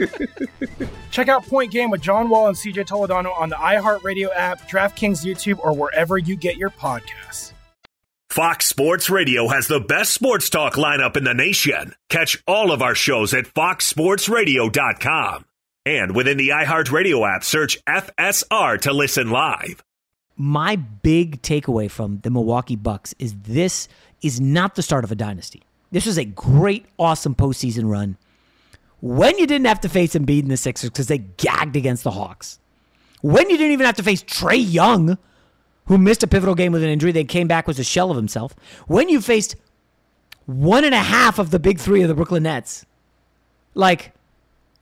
Check 1.10 1.28
out 1.28 1.46
Point 1.46 1.70
Game 1.72 1.90
with 1.90 2.00
John 2.00 2.28
Wall 2.28 2.48
and 2.48 2.56
CJ 2.56 2.86
Toledano 2.86 3.38
on 3.38 3.48
the 3.48 3.56
iHeartRadio 3.56 4.28
app, 4.34 4.68
DraftKings 4.68 5.24
YouTube, 5.24 5.58
or 5.60 5.72
wherever 5.74 6.18
you 6.18 6.36
get 6.36 6.56
your 6.56 6.70
podcasts. 6.70 7.52
Fox 8.30 8.66
Sports 8.66 9.10
Radio 9.10 9.48
has 9.48 9.66
the 9.66 9.80
best 9.80 10.14
sports 10.14 10.48
talk 10.50 10.74
lineup 10.74 11.16
in 11.16 11.24
the 11.24 11.34
nation. 11.34 11.94
Catch 12.08 12.40
all 12.46 12.70
of 12.70 12.80
our 12.80 12.94
shows 12.94 13.34
at 13.34 13.46
foxsportsradio.com. 13.46 15.44
And 15.84 16.14
within 16.14 16.36
the 16.36 16.50
iHeartRadio 16.50 17.28
app, 17.28 17.42
search 17.42 17.84
FSR 17.86 18.80
to 18.82 18.92
listen 18.92 19.30
live. 19.30 19.82
My 20.36 20.76
big 20.76 21.42
takeaway 21.42 21.90
from 21.90 22.20
the 22.20 22.30
Milwaukee 22.30 22.76
Bucks 22.76 23.16
is 23.18 23.34
this 23.34 23.88
is 24.22 24.40
not 24.40 24.76
the 24.76 24.82
start 24.82 25.02
of 25.02 25.10
a 25.10 25.16
dynasty. 25.16 25.62
This 25.90 26.06
was 26.06 26.16
a 26.16 26.24
great, 26.24 26.86
awesome 26.98 27.34
postseason 27.34 27.90
run 27.90 28.16
when 29.00 29.38
you 29.38 29.46
didn't 29.46 29.66
have 29.66 29.80
to 29.80 29.88
face 29.88 30.14
Embiid 30.14 30.42
in 30.42 30.48
the 30.48 30.56
Sixers 30.56 30.90
because 30.90 31.08
they 31.08 31.18
gagged 31.18 31.76
against 31.76 32.04
the 32.04 32.10
Hawks. 32.10 32.58
When 33.22 33.50
you 33.50 33.56
didn't 33.56 33.72
even 33.72 33.86
have 33.86 33.96
to 33.96 34.02
face 34.02 34.22
Trae 34.22 34.72
Young, 34.72 35.18
who 35.86 35.98
missed 35.98 36.22
a 36.22 36.26
pivotal 36.26 36.54
game 36.54 36.72
with 36.72 36.82
an 36.82 36.88
injury, 36.88 37.12
they 37.12 37.24
came 37.24 37.48
back 37.48 37.66
was 37.66 37.78
a 37.78 37.84
shell 37.84 38.10
of 38.10 38.16
himself. 38.16 38.54
When 38.86 39.08
you 39.08 39.20
faced 39.20 39.56
one 40.46 40.84
and 40.84 40.94
a 40.94 40.98
half 40.98 41.38
of 41.38 41.50
the 41.50 41.58
big 41.58 41.78
three 41.78 42.02
of 42.02 42.08
the 42.08 42.14
Brooklyn 42.14 42.44
Nets, 42.44 42.86
like, 43.74 44.12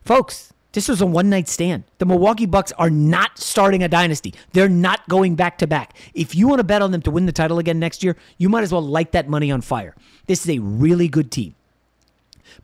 folks, 0.04 0.52
this 0.72 0.88
was 0.88 1.00
a 1.00 1.06
one 1.06 1.30
night 1.30 1.48
stand. 1.48 1.84
The 1.98 2.06
Milwaukee 2.06 2.46
Bucks 2.46 2.72
are 2.72 2.90
not 2.90 3.38
starting 3.38 3.82
a 3.82 3.88
dynasty. 3.88 4.34
They're 4.52 4.68
not 4.68 5.08
going 5.08 5.34
back 5.34 5.58
to 5.58 5.66
back. 5.66 5.96
If 6.14 6.34
you 6.34 6.46
want 6.46 6.60
to 6.60 6.64
bet 6.64 6.82
on 6.82 6.90
them 6.90 7.02
to 7.02 7.10
win 7.10 7.26
the 7.26 7.32
title 7.32 7.58
again 7.58 7.78
next 7.78 8.04
year, 8.04 8.16
you 8.36 8.48
might 8.48 8.62
as 8.62 8.72
well 8.72 8.82
light 8.82 9.12
that 9.12 9.28
money 9.28 9.50
on 9.50 9.60
fire. 9.60 9.94
This 10.26 10.42
is 10.42 10.50
a 10.56 10.58
really 10.60 11.08
good 11.08 11.30
team. 11.30 11.54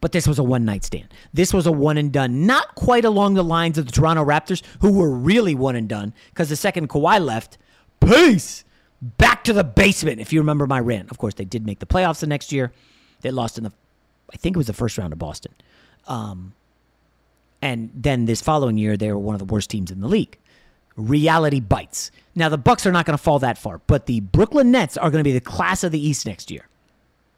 But 0.00 0.12
this 0.12 0.26
was 0.26 0.38
a 0.38 0.44
one 0.44 0.64
night 0.64 0.84
stand. 0.84 1.08
This 1.32 1.52
was 1.54 1.66
a 1.66 1.72
one 1.72 1.96
and 1.96 2.12
done. 2.12 2.46
Not 2.46 2.74
quite 2.74 3.04
along 3.04 3.34
the 3.34 3.44
lines 3.44 3.78
of 3.78 3.86
the 3.86 3.92
Toronto 3.92 4.24
Raptors, 4.24 4.62
who 4.80 4.92
were 4.92 5.10
really 5.10 5.54
one 5.54 5.76
and 5.76 5.88
done 5.88 6.12
because 6.30 6.48
the 6.48 6.56
second 6.56 6.88
Kawhi 6.88 7.24
left, 7.24 7.58
peace, 8.00 8.64
back 9.00 9.44
to 9.44 9.52
the 9.52 9.64
basement, 9.64 10.20
if 10.20 10.32
you 10.32 10.40
remember 10.40 10.66
my 10.66 10.80
rant. 10.80 11.10
Of 11.10 11.18
course, 11.18 11.34
they 11.34 11.44
did 11.44 11.64
make 11.66 11.78
the 11.78 11.86
playoffs 11.86 12.20
the 12.20 12.26
next 12.26 12.52
year. 12.52 12.72
They 13.20 13.30
lost 13.30 13.58
in 13.58 13.64
the, 13.64 13.72
I 14.32 14.36
think 14.36 14.56
it 14.56 14.58
was 14.58 14.66
the 14.66 14.72
first 14.72 14.98
round 14.98 15.12
of 15.12 15.18
Boston. 15.18 15.52
Um, 16.06 16.54
and 17.62 17.90
then 17.94 18.26
this 18.26 18.42
following 18.42 18.76
year, 18.76 18.96
they 18.96 19.10
were 19.10 19.18
one 19.18 19.34
of 19.34 19.38
the 19.38 19.52
worst 19.52 19.70
teams 19.70 19.90
in 19.90 20.00
the 20.00 20.08
league. 20.08 20.38
Reality 20.96 21.60
bites. 21.60 22.10
Now, 22.34 22.48
the 22.48 22.58
Bucks 22.58 22.86
are 22.86 22.92
not 22.92 23.06
going 23.06 23.16
to 23.16 23.22
fall 23.22 23.38
that 23.38 23.58
far, 23.58 23.80
but 23.86 24.06
the 24.06 24.20
Brooklyn 24.20 24.70
Nets 24.70 24.96
are 24.96 25.10
going 25.10 25.20
to 25.20 25.28
be 25.28 25.32
the 25.32 25.40
class 25.40 25.82
of 25.82 25.90
the 25.90 26.06
East 26.06 26.26
next 26.26 26.50
year. 26.50 26.68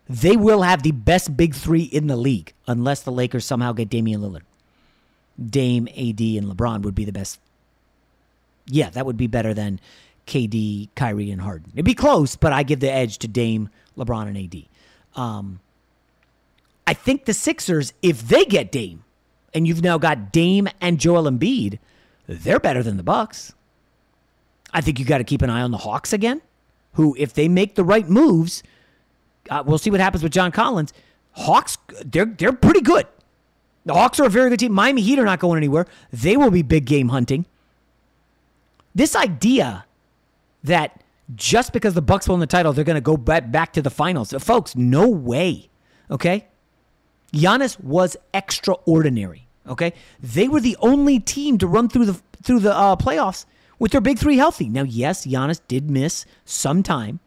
They 0.09 0.37
will 0.37 0.63
have 0.63 0.83
the 0.83 0.93
best 0.93 1.37
big 1.37 1.55
three 1.55 1.83
in 1.83 2.07
the 2.07 2.17
league, 2.17 2.53
unless 2.67 3.03
the 3.03 3.13
Lakers 3.13 3.45
somehow 3.45 3.73
get 3.73 3.89
Damian 3.89 4.21
Lillard. 4.21 4.43
Dame, 5.45 5.89
AD, 5.89 6.21
and 6.21 6.47
LeBron 6.47 6.83
would 6.83 6.95
be 6.95 7.05
the 7.05 7.13
best. 7.13 7.41
Yeah, 8.67 8.91
that 8.91 9.05
would 9.05 9.17
be 9.17 9.27
better 9.27 9.53
than 9.53 9.81
KD, 10.27 10.89
Kyrie, 10.95 11.31
and 11.31 11.41
Harden. 11.41 11.71
It'd 11.75 11.85
be 11.85 11.95
close, 11.95 12.37
but 12.37 12.53
I 12.53 12.63
give 12.63 12.81
the 12.81 12.91
edge 12.91 13.19
to 13.19 13.29
Dame, 13.29 13.69
LeBron, 13.97 14.29
and 14.29 14.37
AD. 14.37 15.21
Um, 15.21 15.61
I 16.87 16.95
think 16.95 17.25
the 17.25 17.35
Sixers, 17.35 17.93
if 18.03 18.29
they 18.29 18.45
get 18.45 18.71
Dame, 18.71 19.05
and 19.55 19.67
you've 19.67 19.83
now 19.83 19.99
got 19.99 20.33
Dame 20.33 20.69
and 20.81 21.01
Joel 21.01 21.31
Embiid, 21.31 21.79
they're 22.27 22.61
better 22.61 22.83
than 22.83 22.97
the 22.97 23.03
Bucks. 23.03 23.55
I 24.73 24.81
think 24.81 24.99
you 24.99 25.05
got 25.05 25.19
to 25.19 25.25
keep 25.25 25.43
an 25.43 25.51
eye 25.51 25.63
on 25.63 25.71
the 25.71 25.79
Hawks 25.79 26.13
again, 26.13 26.43
who, 26.95 27.15
if 27.19 27.33
they 27.33 27.49
make 27.49 27.75
the 27.75 27.85
right 27.85 28.09
moves, 28.09 28.63
uh, 29.51 29.63
we'll 29.67 29.79
see 29.79 29.91
what 29.91 30.01
happens 30.01 30.23
with 30.23 30.33
John 30.33 30.53
Collins. 30.53 30.93
Hawks, 31.33 31.79
they're 32.05 32.27
they're 32.27 32.53
pretty 32.53 32.81
good. 32.81 33.07
The 33.85 33.95
Hawks 33.95 34.19
are 34.19 34.25
a 34.25 34.31
very 34.31 34.51
good 34.51 34.59
team. 34.59 34.73
Miami 34.73 35.03
Heat 35.03 35.19
are 35.19 35.25
not 35.25 35.39
going 35.39 35.57
anywhere. 35.57 35.87
They 36.13 36.37
will 36.37 36.51
be 36.51 36.63
big 36.63 36.87
game 36.87 37.09
hunting. 37.11 37.47
This 38.95 39.15
idea 39.15 39.85
that 40.65 41.03
just 41.35 41.73
because 41.73 41.95
the 41.95 42.03
Bucks 42.03 42.29
won 42.29 42.41
the 42.41 42.47
title, 42.47 42.73
they're 42.73 42.85
going 42.85 42.95
to 42.95 43.01
go 43.01 43.17
back 43.17 43.73
to 43.75 43.83
the 43.83 43.91
finals, 43.91 44.33
folks, 44.39 44.75
no 44.77 45.09
way. 45.09 45.69
Okay, 46.11 46.47
Giannis 47.33 47.81
was 47.81 48.17
extraordinary. 48.33 49.47
Okay, 49.69 49.93
they 50.21 50.49
were 50.49 50.61
the 50.61 50.77
only 50.81 51.19
team 51.19 51.59
to 51.59 51.67
run 51.67 51.89
through 51.89 52.07
the 52.07 52.21
through 52.43 52.61
the 52.61 52.75
uh, 52.75 52.97
playoffs 52.97 53.45
with 53.79 53.93
their 53.93 54.01
big 54.01 54.19
three 54.19 54.37
healthy. 54.37 54.69
Now, 54.69 54.85
yes, 54.85 55.27
Giannis 55.27 55.61
did 55.69 55.91
miss 55.91 56.25
some 56.45 56.83
time, 56.83 57.21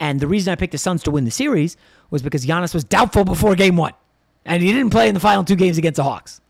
and 0.00 0.20
the 0.20 0.26
reason 0.26 0.52
I 0.52 0.56
picked 0.56 0.72
the 0.72 0.78
Suns 0.78 1.02
to 1.04 1.10
win 1.10 1.24
the 1.24 1.30
series 1.30 1.76
was 2.10 2.22
because 2.22 2.44
Giannis 2.44 2.74
was 2.74 2.84
doubtful 2.84 3.24
before 3.24 3.54
Game 3.54 3.76
One, 3.76 3.92
and 4.44 4.62
he 4.62 4.72
didn't 4.72 4.90
play 4.90 5.08
in 5.08 5.14
the 5.14 5.20
final 5.20 5.44
two 5.44 5.56
games 5.56 5.78
against 5.78 5.96
the 5.96 6.04
Hawks. 6.04 6.40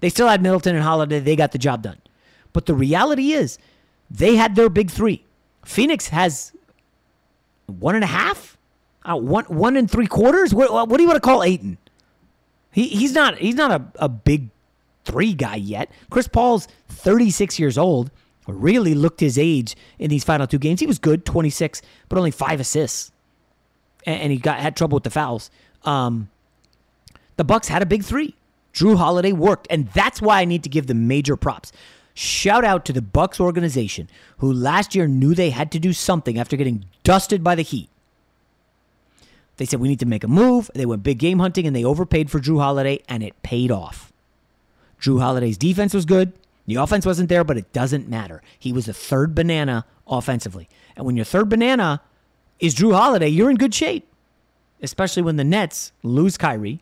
They 0.00 0.08
still 0.08 0.28
had 0.28 0.42
Middleton 0.42 0.74
and 0.74 0.84
Holiday. 0.84 1.20
They 1.20 1.36
got 1.36 1.52
the 1.52 1.58
job 1.58 1.82
done. 1.82 1.98
But 2.52 2.66
the 2.66 2.74
reality 2.74 3.32
is, 3.32 3.58
they 4.10 4.36
had 4.36 4.54
their 4.54 4.68
big 4.68 4.90
three. 4.90 5.24
Phoenix 5.64 6.08
has 6.08 6.52
one 7.66 7.94
and 7.94 8.04
a 8.04 8.08
half, 8.08 8.56
uh, 9.04 9.16
one 9.16 9.44
one 9.44 9.76
and 9.76 9.90
three 9.90 10.06
quarters. 10.06 10.54
What, 10.54 10.88
what 10.88 10.96
do 10.96 11.02
you 11.02 11.08
want 11.08 11.16
to 11.22 11.26
call 11.26 11.42
Ayton? 11.42 11.78
He 12.72 12.88
he's 12.88 13.12
not 13.12 13.38
he's 13.38 13.54
not 13.54 13.70
a, 13.70 14.04
a 14.04 14.08
big 14.08 14.50
three 15.04 15.34
guy 15.34 15.56
yet. 15.56 15.90
Chris 16.10 16.28
Paul's 16.28 16.68
36 16.88 17.58
years 17.58 17.78
old. 17.78 18.10
Really 18.48 18.94
looked 18.94 19.20
his 19.20 19.38
age 19.38 19.76
in 19.98 20.08
these 20.08 20.24
final 20.24 20.46
two 20.46 20.58
games. 20.58 20.80
He 20.80 20.86
was 20.86 20.98
good, 20.98 21.26
26, 21.26 21.82
but 22.08 22.16
only 22.16 22.30
five 22.30 22.60
assists, 22.60 23.12
and, 24.06 24.22
and 24.22 24.32
he 24.32 24.38
got 24.38 24.58
had 24.58 24.74
trouble 24.74 24.96
with 24.96 25.04
the 25.04 25.10
fouls. 25.10 25.50
Um, 25.84 26.30
the 27.36 27.44
Bucks 27.44 27.68
had 27.68 27.82
a 27.82 27.86
big 27.86 28.04
three. 28.04 28.34
Jrue 28.72 28.96
Holiday 28.96 29.32
worked, 29.32 29.66
and 29.70 29.88
that's 29.88 30.22
why 30.22 30.40
I 30.40 30.44
need 30.44 30.62
to 30.62 30.68
give 30.68 30.86
them 30.86 31.06
major 31.06 31.36
props. 31.36 31.72
Shout 32.14 32.64
out 32.64 32.84
to 32.86 32.92
the 32.92 33.02
Bucks 33.02 33.38
organization, 33.38 34.08
who 34.38 34.52
last 34.52 34.94
year 34.94 35.06
knew 35.06 35.34
they 35.34 35.50
had 35.50 35.70
to 35.72 35.78
do 35.78 35.92
something 35.92 36.38
after 36.38 36.56
getting 36.56 36.84
dusted 37.04 37.44
by 37.44 37.54
the 37.54 37.62
Heat. 37.62 37.90
They 39.56 39.66
said 39.66 39.80
we 39.80 39.88
need 39.88 40.00
to 40.00 40.06
make 40.06 40.24
a 40.24 40.28
move. 40.28 40.70
They 40.74 40.86
went 40.86 41.02
big 41.02 41.18
game 41.18 41.40
hunting 41.40 41.66
and 41.66 41.74
they 41.76 41.84
overpaid 41.84 42.30
for 42.30 42.40
Jrue 42.40 42.60
Holiday, 42.60 43.02
and 43.08 43.22
it 43.22 43.40
paid 43.42 43.70
off. 43.70 44.12
Jrue 45.00 45.20
Holiday's 45.20 45.58
defense 45.58 45.92
was 45.92 46.04
good. 46.04 46.32
The 46.68 46.74
offense 46.74 47.06
wasn't 47.06 47.30
there, 47.30 47.44
but 47.44 47.56
it 47.56 47.72
doesn't 47.72 48.10
matter. 48.10 48.42
He 48.58 48.74
was 48.74 48.84
the 48.84 48.92
third 48.92 49.34
banana 49.34 49.86
offensively. 50.06 50.68
And 50.96 51.06
when 51.06 51.16
your 51.16 51.24
third 51.24 51.48
banana 51.48 52.02
is 52.60 52.74
Jrue 52.74 52.94
Holiday, 52.94 53.28
you're 53.28 53.48
in 53.48 53.56
good 53.56 53.74
shape. 53.74 54.06
Especially 54.82 55.22
when 55.22 55.36
the 55.36 55.44
Nets 55.44 55.92
lose 56.02 56.36
Kyrie, 56.36 56.80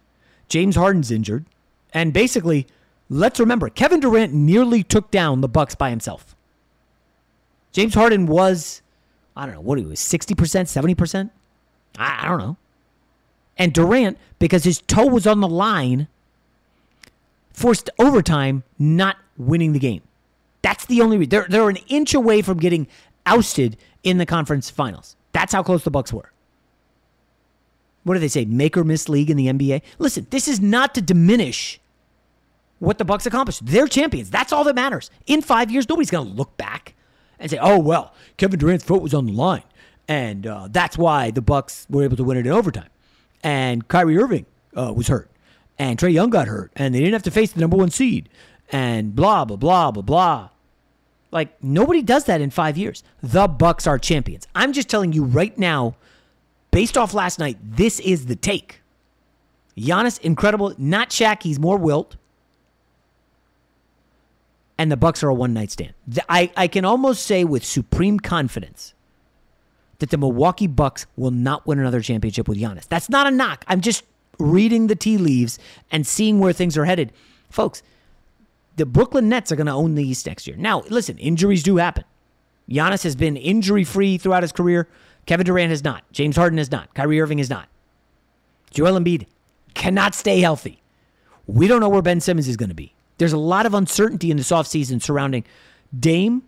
James 0.48 0.74
Harden's 0.74 1.12
injured, 1.12 1.44
and 1.94 2.12
basically, 2.12 2.66
let's 3.08 3.38
remember, 3.38 3.68
Kevin 3.68 4.00
Durant 4.00 4.34
nearly 4.34 4.82
took 4.82 5.12
down 5.12 5.40
the 5.40 5.48
Bucks 5.48 5.76
by 5.76 5.90
himself. 5.90 6.34
James 7.70 7.94
Harden 7.94 8.26
was, 8.26 8.82
I 9.36 9.46
don't 9.46 9.54
know, 9.54 9.60
what 9.60 9.78
he 9.78 9.84
was, 9.84 10.00
60%, 10.00 10.34
70%? 10.34 11.30
I, 11.96 12.24
I 12.24 12.28
don't 12.28 12.38
know. 12.38 12.56
And 13.56 13.72
Durant, 13.72 14.18
because 14.40 14.64
his 14.64 14.80
toe 14.80 15.06
was 15.06 15.28
on 15.28 15.40
the 15.40 15.48
line, 15.48 16.08
forced 17.52 17.88
overtime, 18.00 18.64
not 18.80 19.16
winning 19.38 19.72
the 19.72 19.78
game. 19.78 20.02
That's 20.62 20.86
the 20.86 21.00
only 21.00 21.18
reason. 21.18 21.30
They're, 21.30 21.46
they're 21.48 21.68
an 21.68 21.78
inch 21.88 22.14
away 22.14 22.42
from 22.42 22.58
getting 22.58 22.88
ousted 23.24 23.76
in 24.02 24.18
the 24.18 24.26
conference 24.26 24.70
finals. 24.70 25.16
That's 25.32 25.52
how 25.52 25.62
close 25.62 25.84
the 25.84 25.90
Bucks 25.90 26.12
were. 26.12 26.32
What 28.04 28.14
do 28.14 28.20
they 28.20 28.28
say? 28.28 28.44
Make 28.44 28.76
or 28.76 28.84
miss 28.84 29.08
league 29.08 29.30
in 29.30 29.36
the 29.36 29.48
NBA? 29.48 29.82
Listen, 29.98 30.26
this 30.30 30.46
is 30.46 30.60
not 30.60 30.94
to 30.94 31.02
diminish 31.02 31.80
what 32.78 32.98
the 32.98 33.04
Bucks 33.04 33.26
accomplished. 33.26 33.66
They're 33.66 33.88
champions. 33.88 34.30
That's 34.30 34.52
all 34.52 34.64
that 34.64 34.74
matters. 34.74 35.10
In 35.26 35.42
five 35.42 35.70
years, 35.70 35.88
nobody's 35.88 36.10
going 36.10 36.28
to 36.28 36.32
look 36.32 36.56
back 36.56 36.94
and 37.38 37.50
say, 37.50 37.58
"Oh 37.60 37.78
well, 37.78 38.14
Kevin 38.36 38.58
Durant's 38.58 38.84
foot 38.84 39.02
was 39.02 39.14
on 39.14 39.26
the 39.26 39.32
line, 39.32 39.64
and 40.08 40.46
uh, 40.46 40.68
that's 40.70 40.96
why 40.96 41.30
the 41.30 41.42
Bucks 41.42 41.86
were 41.90 42.04
able 42.04 42.16
to 42.16 42.24
win 42.24 42.36
it 42.36 42.46
in 42.46 42.52
overtime." 42.52 42.88
And 43.42 43.86
Kyrie 43.88 44.18
Irving 44.18 44.46
uh, 44.76 44.92
was 44.94 45.08
hurt, 45.08 45.30
and 45.78 45.98
Trae 45.98 46.12
Young 46.12 46.30
got 46.30 46.48
hurt, 46.48 46.72
and 46.76 46.94
they 46.94 47.00
didn't 47.00 47.14
have 47.14 47.22
to 47.24 47.30
face 47.30 47.52
the 47.52 47.60
number 47.60 47.76
one 47.76 47.90
seed, 47.90 48.28
and 48.72 49.14
blah 49.14 49.44
blah 49.44 49.56
blah 49.56 49.90
blah 49.90 50.02
blah. 50.02 50.48
Like 51.32 51.62
nobody 51.62 52.02
does 52.02 52.24
that 52.24 52.40
in 52.40 52.50
five 52.50 52.76
years. 52.78 53.02
The 53.22 53.48
Bucks 53.48 53.86
are 53.86 53.98
champions. 53.98 54.46
I'm 54.54 54.72
just 54.72 54.88
telling 54.88 55.12
you 55.12 55.24
right 55.24 55.56
now, 55.58 55.96
based 56.70 56.96
off 56.96 57.14
last 57.14 57.38
night, 57.38 57.58
this 57.62 58.00
is 58.00 58.26
the 58.26 58.36
take. 58.36 58.80
Giannis, 59.76 60.20
incredible. 60.20 60.74
Not 60.78 61.10
Shaq. 61.10 61.42
He's 61.42 61.58
more 61.58 61.76
wilt. 61.78 62.16
and 64.78 64.90
the 64.92 64.96
Bucks 64.96 65.22
are 65.22 65.28
a 65.28 65.34
one 65.34 65.54
night 65.54 65.70
stand. 65.70 65.94
I, 66.28 66.50
I 66.56 66.68
can 66.68 66.84
almost 66.84 67.24
say 67.24 67.44
with 67.44 67.64
supreme 67.64 68.20
confidence 68.20 68.94
that 69.98 70.10
the 70.10 70.18
Milwaukee 70.18 70.66
Bucks 70.66 71.06
will 71.16 71.30
not 71.30 71.66
win 71.66 71.78
another 71.78 72.00
championship 72.02 72.48
with 72.48 72.58
Giannis. 72.58 72.86
That's 72.88 73.08
not 73.08 73.26
a 73.26 73.30
knock. 73.30 73.64
I'm 73.68 73.80
just 73.80 74.04
reading 74.38 74.88
the 74.88 74.96
tea 74.96 75.16
leaves 75.18 75.58
and 75.90 76.06
seeing 76.06 76.40
where 76.40 76.52
things 76.52 76.76
are 76.76 76.84
headed. 76.84 77.12
Folks, 77.50 77.82
the 78.76 78.86
Brooklyn 78.86 79.28
Nets 79.28 79.50
are 79.50 79.56
going 79.56 79.66
to 79.66 79.72
own 79.72 79.94
the 79.94 80.06
East 80.06 80.26
next 80.26 80.46
year. 80.46 80.56
Now, 80.56 80.82
listen, 80.88 81.18
injuries 81.18 81.62
do 81.62 81.78
happen. 81.78 82.04
Giannis 82.70 83.04
has 83.04 83.16
been 83.16 83.36
injury 83.36 83.84
free 83.84 84.18
throughout 84.18 84.42
his 84.42 84.52
career. 84.52 84.88
Kevin 85.24 85.46
Durant 85.46 85.70
has 85.70 85.82
not. 85.82 86.04
James 86.12 86.36
Harden 86.36 86.58
has 86.58 86.70
not. 86.70 86.94
Kyrie 86.94 87.20
Irving 87.20 87.38
has 87.38 87.50
not. 87.50 87.68
Joel 88.70 88.98
Embiid 88.98 89.26
cannot 89.74 90.14
stay 90.14 90.40
healthy. 90.40 90.82
We 91.46 91.68
don't 91.68 91.80
know 91.80 91.88
where 91.88 92.02
Ben 92.02 92.20
Simmons 92.20 92.48
is 92.48 92.56
going 92.56 92.68
to 92.68 92.74
be. 92.74 92.94
There's 93.18 93.32
a 93.32 93.38
lot 93.38 93.66
of 93.66 93.74
uncertainty 93.74 94.30
in 94.30 94.36
this 94.36 94.50
offseason 94.50 95.02
surrounding 95.02 95.44
Dame, 95.98 96.42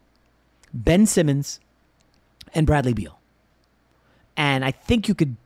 Ben 0.74 1.06
Simmons, 1.06 1.60
and 2.52 2.66
Bradley 2.66 2.92
Beal. 2.92 3.18
And 4.36 4.64
I 4.64 4.70
think 4.70 5.08
you 5.08 5.14
could 5.14 5.36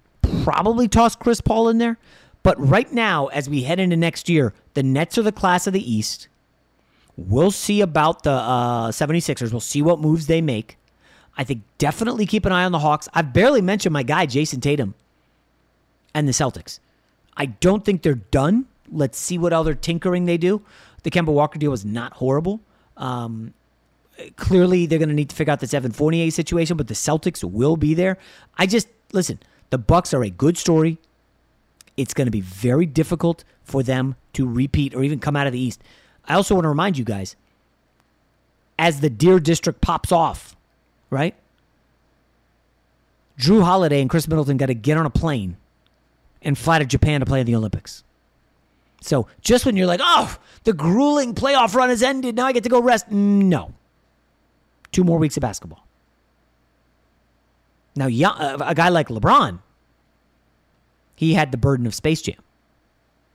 probably 0.42 0.88
toss 0.88 1.14
Chris 1.14 1.40
Paul 1.40 1.68
in 1.68 1.79
there. 1.79 1.99
But 2.42 2.59
right 2.59 2.90
now, 2.92 3.29
as 3.29 3.49
we 3.49 3.62
head 3.62 3.79
into 3.79 3.97
next 3.97 4.29
year, 4.29 4.53
the 4.75 4.83
Nets 4.83 5.16
are 5.16 5.23
the 5.23 5.33
class 5.33 5.66
of 5.66 5.73
the 5.73 5.92
East. 5.92 6.29
We'll 7.16 7.51
see 7.51 7.81
about 7.81 8.22
the 8.22 8.33
uh, 8.33 8.88
76ers. 8.88 9.51
We'll 9.51 9.61
see 9.61 9.83
what 9.83 10.01
moves 10.01 10.27
they 10.27 10.40
make. 10.40 10.79
I 11.37 11.44
think 11.44 11.62
definitely 11.79 12.27
keep 12.27 12.44
an 12.44 12.53
eye 12.53 12.64
on 12.64 12.72
the 12.72 12.79
Hawks. 12.79 13.09
I've 13.14 13.33
barely 13.33 13.62
mentioned 13.62 13.92
my 13.92 14.03
guy, 14.03 14.27
Jayson 14.27 14.61
Tatum, 14.61 14.94
and 16.14 16.29
the 16.29 16.33
Celtics. 16.33 16.79
I 17.37 17.46
don't 17.46 17.85
think 17.85 18.03
they're 18.03 18.14
done. 18.14 18.66
Let's 18.90 19.18
see 19.18 19.38
what 19.38 19.53
other 19.53 19.75
tinkering 19.75 20.27
they 20.27 20.37
do. 20.37 20.62
The 21.03 21.11
Kemba 21.11 21.33
Walker 21.33 21.59
deal 21.59 21.70
was 21.70 21.85
not 21.85 22.14
horrible. 22.14 22.61
Um, 22.96 23.55
clearly, 24.37 24.87
they're 24.87 24.98
going 24.98 25.09
to 25.09 25.14
need 25.14 25.31
to 25.31 25.37
figure 25.37 25.53
out 25.53 25.61
this 25.61 25.72
Evan 25.75 25.92
Fournier 25.92 26.31
situation, 26.31 26.77
but 26.77 26.88
the 26.88 26.94
Celtics 26.94 27.42
will 27.42 27.77
be 27.77 27.94
there. 27.94 28.18
I 28.59 28.66
just 28.66 28.88
listen. 29.12 29.38
The 29.70 29.79
Bucks 29.79 30.12
are 30.12 30.22
a 30.22 30.31
good 30.31 30.59
story. 30.59 30.98
It's 31.96 32.12
going 32.12 32.27
to 32.27 32.31
be 32.31 32.42
very 32.42 32.85
difficult 32.85 33.44
for 33.64 33.83
them 33.83 34.16
to 34.35 34.46
repeat 34.46 34.94
or 34.94 35.03
even 35.03 35.18
come 35.18 35.35
out 35.35 35.46
of 35.46 35.53
the 35.55 35.61
East. 35.61 35.83
I 36.27 36.35
also 36.35 36.55
want 36.55 36.65
to 36.65 36.69
remind 36.69 36.99
you 36.99 37.05
guys, 37.05 37.37
as 38.79 39.01
the 39.01 39.11
Deer 39.11 39.41
District 39.41 39.81
pops 39.81 40.13
off, 40.13 40.57
right? 41.11 41.35
Jrue 43.39 43.63
Holiday 43.63 44.01
and 44.01 44.09
Khris 44.09 44.29
Middleton 44.29 44.57
got 44.57 44.67
to 44.67 44.75
get 44.75 44.97
on 44.97 45.07
a 45.07 45.11
plane 45.11 45.57
and 46.43 46.57
fly 46.57 46.79
to 46.79 46.85
Japan 46.85 47.21
to 47.21 47.27
play 47.27 47.41
in 47.41 47.47
the 47.47 47.57
Olympics. 47.57 48.05
So 49.01 49.27
just 49.41 49.67
when 49.67 49.77
you're 49.77 49.87
like, 49.87 50.01
oh, 50.03 50.37
the 50.65 50.73
grueling 50.73 51.35
playoff 51.35 51.75
run 51.75 51.89
has 51.89 52.03
ended, 52.03 52.37
now 52.37 52.47
I 52.47 52.53
get 52.53 52.63
to 52.63 52.69
go 52.69 52.81
rest. 52.81 53.11
No. 53.11 53.73
Two 54.93 55.03
more 55.03 55.19
weeks 55.19 55.37
of 55.37 55.41
basketball. 55.41 55.87
Now, 57.97 58.07
uh, 58.07 58.59
a 58.61 58.75
guy 58.75 58.89
like 58.89 59.09
LeBron, 59.09 59.59
he 61.15 61.35
had 61.35 61.51
the 61.51 61.59
burden 61.59 61.87
of 61.87 61.95
Space 61.95 62.23
Jam. 62.23 62.41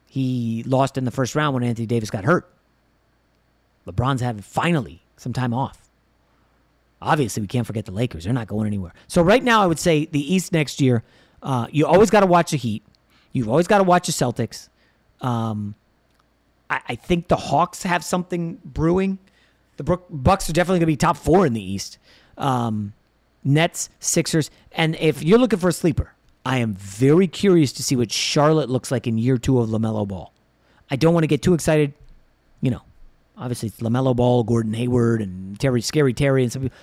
He 0.07 0.63
lost 0.65 0.97
in 0.97 1.05
the 1.05 1.11
first 1.11 1.35
round 1.35 1.53
when 1.53 1.63
Anthony 1.63 1.85
Davis 1.85 2.09
got 2.09 2.23
hurt. 2.23 2.51
LeBron's 3.87 4.21
having 4.21 4.41
finally 4.41 5.01
some 5.15 5.33
time 5.33 5.53
off. 5.53 5.89
Obviously, 7.01 7.41
we 7.41 7.47
can't 7.47 7.65
forget 7.65 7.85
the 7.85 7.91
Lakers. 7.91 8.23
They're 8.23 8.33
not 8.33 8.47
going 8.47 8.67
anywhere. 8.67 8.93
So, 9.07 9.21
right 9.21 9.43
now, 9.43 9.61
I 9.61 9.67
would 9.67 9.79
say 9.79 10.05
the 10.05 10.33
East 10.33 10.51
next 10.51 10.81
year, 10.81 11.03
uh, 11.43 11.67
you 11.71 11.85
always 11.85 12.09
got 12.09 12.21
to 12.21 12.25
watch 12.25 12.51
the 12.51 12.57
Heat. 12.57 12.83
You've 13.33 13.49
always 13.49 13.67
got 13.67 13.77
to 13.77 13.83
watch 13.83 14.07
the 14.07 14.13
Celtics. 14.13 14.69
Um, 15.21 15.75
I, 16.69 16.81
I, 16.89 16.95
think 16.95 17.27
the 17.27 17.35
Hawks 17.35 17.83
have 17.83 18.03
something 18.03 18.59
brewing. 18.63 19.17
The 19.77 19.83
Brook, 19.83 20.05
Bucks 20.09 20.49
are 20.49 20.53
definitely 20.53 20.79
going 20.79 20.87
to 20.87 20.93
be 20.93 20.97
top 20.97 21.17
four 21.17 21.45
in 21.45 21.53
the 21.53 21.61
East. 21.61 21.97
Um, 22.37 22.93
Nets, 23.43 23.89
Sixers, 23.99 24.51
and 24.71 24.95
if 24.95 25.23
you're 25.23 25.39
looking 25.39 25.59
for 25.59 25.69
a 25.69 25.73
sleeper, 25.73 26.13
I 26.45 26.57
am 26.57 26.73
very 26.73 27.27
curious 27.27 27.73
to 27.73 27.83
see 27.83 27.95
what 27.95 28.11
Charlotte 28.11 28.69
looks 28.69 28.91
like 28.91 29.07
in 29.07 29.17
year 29.17 29.37
two 29.37 29.59
of 29.59 29.69
LaMelo 29.69 30.07
Ball. 30.07 30.33
I 30.89 30.95
don't 30.95 31.13
want 31.13 31.23
to 31.23 31.27
get 31.27 31.41
too 31.41 31.53
excited. 31.53 31.93
You 32.61 32.71
know, 32.71 32.81
obviously 33.37 33.67
it's 33.67 33.79
LaMelo 33.79 34.15
Ball, 34.15 34.43
Gordon 34.43 34.73
Hayward, 34.73 35.21
and 35.21 35.59
Terry, 35.59 35.81
Scary 35.81 36.13
Terry, 36.13 36.43
and 36.43 36.51
some 36.51 36.63
people. 36.63 36.77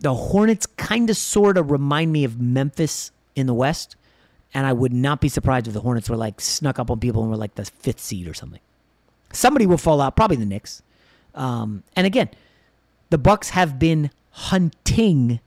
The 0.00 0.14
Hornets 0.14 0.66
kind 0.66 1.08
of 1.08 1.16
sort 1.16 1.56
of 1.56 1.70
remind 1.70 2.12
me 2.12 2.24
of 2.24 2.40
Memphis 2.40 3.10
in 3.34 3.46
the 3.46 3.54
West, 3.54 3.96
and 4.52 4.66
I 4.66 4.72
would 4.72 4.92
not 4.92 5.20
be 5.20 5.28
surprised 5.28 5.66
if 5.66 5.72
the 5.72 5.80
Hornets 5.80 6.10
were 6.10 6.16
like 6.16 6.40
snuck 6.40 6.78
up 6.78 6.90
on 6.90 7.00
people 7.00 7.22
and 7.22 7.30
were 7.30 7.36
like 7.36 7.54
the 7.54 7.64
fifth 7.64 8.00
seed 8.00 8.28
or 8.28 8.34
something. 8.34 8.60
Somebody 9.32 9.66
will 9.66 9.78
fall 9.78 10.00
out, 10.00 10.14
probably 10.14 10.36
the 10.36 10.46
Knicks. 10.46 10.82
Um, 11.34 11.82
and 11.96 12.06
again, 12.06 12.28
the 13.10 13.18
Bucks 13.18 13.50
have 13.50 13.78
been 13.78 14.10
hunting 14.30 15.40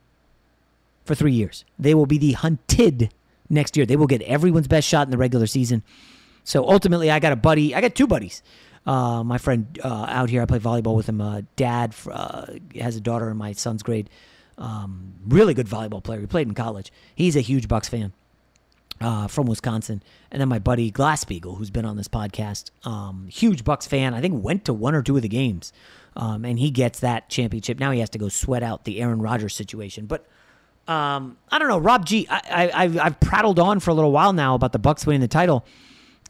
for 1.04 1.14
three 1.14 1.32
years. 1.32 1.64
They 1.78 1.94
will 1.94 2.06
be 2.06 2.18
the 2.18 2.32
hunted 2.32 3.10
next 3.48 3.76
year. 3.76 3.86
They 3.86 3.96
will 3.96 4.06
get 4.06 4.22
everyone's 4.22 4.68
best 4.68 4.86
shot 4.86 5.06
in 5.06 5.10
the 5.10 5.16
regular 5.18 5.46
season. 5.46 5.82
So 6.44 6.68
ultimately, 6.68 7.10
I 7.10 7.18
got 7.18 7.32
a 7.32 7.36
buddy. 7.36 7.74
I 7.74 7.80
got 7.80 7.94
two 7.94 8.06
buddies. 8.06 8.42
Uh, 8.88 9.22
my 9.22 9.36
friend 9.36 9.78
uh, 9.84 10.06
out 10.08 10.30
here, 10.30 10.40
I 10.40 10.46
play 10.46 10.58
volleyball 10.58 10.96
with 10.96 11.10
him. 11.10 11.20
Uh, 11.20 11.42
dad 11.56 11.94
uh, 12.10 12.46
has 12.80 12.96
a 12.96 13.02
daughter 13.02 13.28
in 13.28 13.36
my 13.36 13.52
son's 13.52 13.82
grade. 13.82 14.08
Um, 14.56 15.12
really 15.26 15.52
good 15.52 15.66
volleyball 15.66 16.02
player. 16.02 16.20
He 16.20 16.26
played 16.26 16.48
in 16.48 16.54
college. 16.54 16.90
He's 17.14 17.36
a 17.36 17.42
huge 17.42 17.68
Bucks 17.68 17.86
fan 17.90 18.14
uh, 18.98 19.26
from 19.26 19.46
Wisconsin. 19.46 20.02
And 20.30 20.40
then 20.40 20.48
my 20.48 20.58
buddy 20.58 20.90
Glasspiegel, 20.90 21.58
who's 21.58 21.70
been 21.70 21.84
on 21.84 21.98
this 21.98 22.08
podcast, 22.08 22.70
um, 22.82 23.28
huge 23.30 23.62
Bucks 23.62 23.86
fan. 23.86 24.14
I 24.14 24.22
think 24.22 24.42
went 24.42 24.64
to 24.64 24.72
one 24.72 24.94
or 24.94 25.02
two 25.02 25.16
of 25.16 25.22
the 25.22 25.28
games, 25.28 25.70
um, 26.16 26.46
and 26.46 26.58
he 26.58 26.70
gets 26.70 27.00
that 27.00 27.28
championship. 27.28 27.78
Now 27.78 27.90
he 27.90 28.00
has 28.00 28.08
to 28.10 28.18
go 28.18 28.30
sweat 28.30 28.62
out 28.62 28.84
the 28.84 29.02
Aaron 29.02 29.20
Rodgers 29.20 29.54
situation. 29.54 30.06
But 30.06 30.26
um, 30.90 31.36
I 31.50 31.58
don't 31.58 31.68
know, 31.68 31.78
Rob 31.78 32.06
G. 32.06 32.26
I, 32.30 32.40
I, 32.50 32.84
I've, 32.84 32.98
I've 32.98 33.20
prattled 33.20 33.58
on 33.58 33.80
for 33.80 33.90
a 33.90 33.94
little 33.94 34.12
while 34.12 34.32
now 34.32 34.54
about 34.54 34.72
the 34.72 34.78
Bucks 34.78 35.04
winning 35.04 35.20
the 35.20 35.28
title, 35.28 35.66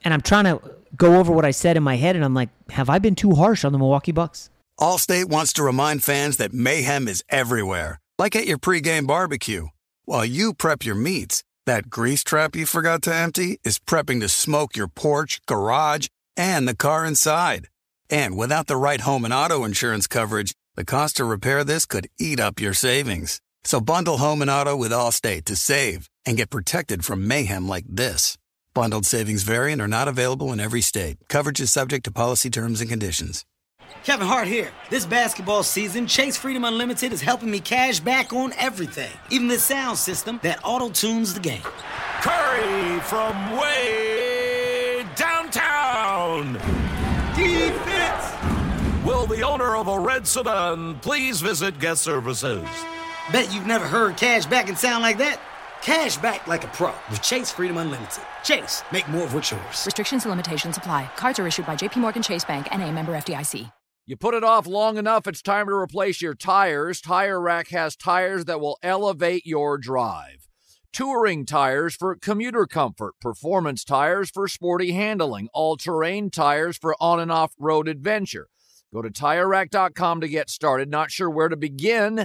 and 0.03 0.12
I'm 0.12 0.23
trying 0.23 0.44
to 0.44 0.61
go 0.96 1.16
over 1.16 1.33
what 1.33 1.44
I 1.44 1.51
said 1.51 1.77
in 1.77 1.83
my 1.83 1.96
head, 1.96 2.16
and 2.16 2.24
I'm 2.24 2.35
like, 2.35 2.51
have 2.70 2.90
I 2.90 2.98
been 2.98 3.14
too 3.14 3.33
harsh 3.33 3.64
on 3.64 3.72
the 3.72 3.79
Milwaukee 3.79 4.12
Bucks? 4.12 4.51
Allstate 4.81 5.27
wants 5.27 5.53
to 5.55 5.62
remind 5.62 6.05
fans 6.05 6.37
that 6.37 6.53
mayhem 6.53 7.09
is 7.09 7.24
everywhere, 7.29 8.01
like 8.18 8.37
at 8.37 8.46
your 8.46 8.59
pregame 8.59 9.07
barbecue. 9.07 9.68
While 10.05 10.24
you 10.24 10.55
prep 10.55 10.85
your 10.85 10.94
meats, 10.94 11.42
that 11.66 11.90
grease 11.90 12.24
trap 12.24 12.57
you 12.57 12.64
forgot 12.64 13.03
to 13.03 13.14
empty 13.14 13.59
is 13.64 13.79
prepping 13.79 14.20
to 14.20 14.29
smoke 14.29 14.77
your 14.77 14.88
porch, 14.88 15.40
garage, 15.46 16.07
and 16.37 16.66
the 16.66 16.77
car 16.77 17.05
inside. 17.05 17.66
And 18.09 18.37
without 18.37 18.68
the 18.68 18.77
right 18.77 19.01
home 19.01 19.24
and 19.24 19.35
auto 19.35 19.64
insurance 19.64 20.07
coverage, 20.07 20.55
the 20.77 20.85
cost 20.85 21.16
to 21.16 21.24
repair 21.24 21.64
this 21.64 21.85
could 21.85 22.09
eat 22.18 22.40
up 22.40 22.61
your 22.61 22.72
savings. 22.72 23.40
So 23.64 23.81
bundle 23.81 24.18
home 24.18 24.40
and 24.40 24.51
auto 24.51 24.77
with 24.77 24.92
Allstate 24.92 25.44
to 25.46 25.57
save 25.57 26.09
and 26.24 26.37
get 26.37 26.51
protected 26.51 27.05
from 27.05 27.27
mayhem 27.27 27.68
like 27.68 27.85
this. 27.88 28.38
Bundled 28.74 29.07
savings 29.07 29.42
variant 29.42 29.83
are 29.83 29.88
not 29.88 30.09
available 30.09 30.52
in 30.52 30.61
every 30.61 30.81
state. 30.81 31.16
Coverage 31.28 31.61
is 31.61 31.72
subject 31.72 32.04
to 32.04 32.12
policy 32.12 32.50
terms 32.50 32.81
and 32.81 32.88
conditions. 32.88 33.44
Kevin 34.04 34.26
Hart 34.26 34.46
here. 34.46 34.70
This 34.90 35.07
basketball 35.07 35.62
season, 35.62 36.07
Chase 36.07 36.37
Freedom 36.37 36.64
Unlimited 36.64 37.12
is 37.12 37.20
helping 37.20 37.50
me 37.50 37.61
cash 37.61 38.00
back 38.00 38.33
on 38.33 38.52
everything, 38.59 39.11
even 39.31 39.48
the 39.48 39.59
sound 39.59 39.98
system 39.98 40.38
that 40.42 40.61
auto 40.64 40.90
tunes 40.90 41.35
the 41.35 41.40
game. 41.40 41.62
Curry 42.20 43.00
from 43.00 43.57
way 43.57 45.07
downtown. 45.16 46.54
Defense. 47.35 49.04
Will 49.04 49.26
the 49.26 49.42
owner 49.42 49.76
of 49.76 49.88
a 49.88 49.98
red 49.98 50.26
sedan 50.26 50.98
please 51.00 51.40
visit 51.40 51.78
guest 51.78 52.02
services? 52.02 52.68
Bet 53.33 53.52
you've 53.54 53.66
never 53.66 53.87
heard 53.87 54.16
cash 54.16 54.46
back 54.46 54.68
and 54.68 54.78
sound 54.78 55.02
like 55.02 55.18
that. 55.18 55.40
Cash 55.82 56.18
back 56.18 56.46
like 56.46 56.64
a 56.64 56.68
pro 56.68 56.92
with 57.08 57.22
Chase 57.22 57.50
Freedom 57.50 57.78
Unlimited. 57.78 58.24
Chase, 58.42 58.82
make 58.92 59.08
more 59.08 59.24
of 59.24 59.32
what's 59.34 59.50
yours. 59.50 59.86
Restrictions 59.86 60.24
and 60.24 60.30
limitations 60.30 60.76
apply. 60.76 61.10
Cards 61.16 61.38
are 61.38 61.46
issued 61.46 61.66
by 61.66 61.76
JPMorgan 61.76 62.24
Chase 62.24 62.44
Bank 62.44 62.66
and 62.70 62.82
a 62.82 62.92
member 62.92 63.12
FDIC. 63.12 63.70
You 64.06 64.16
put 64.16 64.34
it 64.34 64.42
off 64.42 64.66
long 64.66 64.96
enough, 64.96 65.26
it's 65.26 65.42
time 65.42 65.66
to 65.66 65.74
replace 65.74 66.22
your 66.22 66.34
tires. 66.34 67.00
Tire 67.00 67.40
Rack 67.40 67.68
has 67.68 67.94
tires 67.94 68.46
that 68.46 68.58
will 68.58 68.78
elevate 68.82 69.44
your 69.44 69.76
drive. 69.76 70.48
Touring 70.94 71.44
tires 71.44 71.94
for 71.94 72.16
commuter 72.16 72.66
comfort, 72.66 73.14
performance 73.20 73.84
tires 73.84 74.30
for 74.30 74.48
sporty 74.48 74.92
handling, 74.92 75.48
all 75.52 75.76
terrain 75.76 76.30
tires 76.30 76.78
for 76.78 76.96
on 76.98 77.20
and 77.20 77.30
off 77.30 77.52
road 77.58 77.86
adventure. 77.86 78.48
Go 78.92 79.02
to 79.02 79.10
tirerack.com 79.10 80.22
to 80.22 80.28
get 80.28 80.48
started. 80.48 80.88
Not 80.90 81.10
sure 81.10 81.28
where 81.28 81.50
to 81.50 81.56
begin? 81.56 82.24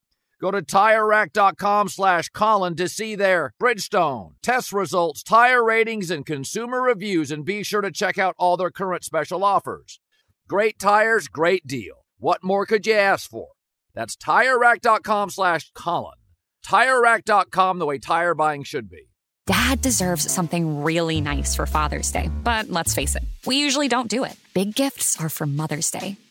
Go 0.41 0.49
to 0.49 0.63
TireRack.com 0.63 1.89
slash 1.89 2.29
Colin 2.29 2.75
to 2.77 2.89
see 2.89 3.13
their 3.13 3.53
Bridgestone, 3.61 4.31
test 4.41 4.73
results, 4.73 5.21
tire 5.21 5.63
ratings, 5.63 6.09
and 6.09 6.25
consumer 6.25 6.81
reviews, 6.81 7.29
and 7.29 7.45
be 7.45 7.61
sure 7.61 7.81
to 7.81 7.91
check 7.91 8.17
out 8.17 8.33
all 8.39 8.57
their 8.57 8.71
current 8.71 9.03
special 9.03 9.43
offers. 9.43 9.99
Great 10.47 10.79
tires, 10.79 11.27
great 11.27 11.67
deal. 11.67 12.05
What 12.17 12.43
more 12.43 12.65
could 12.65 12.87
you 12.87 12.95
ask 12.95 13.29
for? 13.29 13.49
That's 13.93 14.15
TireRack.com 14.15 15.29
slash 15.29 15.69
Colin. 15.75 16.17
TireRack.com, 16.65 17.77
the 17.77 17.85
way 17.85 17.99
tire 17.99 18.33
buying 18.33 18.63
should 18.63 18.89
be. 18.89 19.09
Dad 19.45 19.81
deserves 19.81 20.31
something 20.31 20.83
really 20.83 21.21
nice 21.21 21.55
for 21.55 21.67
Father's 21.67 22.11
Day, 22.11 22.31
but 22.43 22.69
let's 22.69 22.95
face 22.95 23.15
it, 23.15 23.23
we 23.45 23.57
usually 23.57 23.87
don't 23.87 24.07
do 24.09 24.23
it. 24.23 24.35
Big 24.55 24.73
gifts 24.73 25.19
are 25.19 25.29
for 25.29 25.45
Mother's 25.45 25.91
Day. 25.91 26.15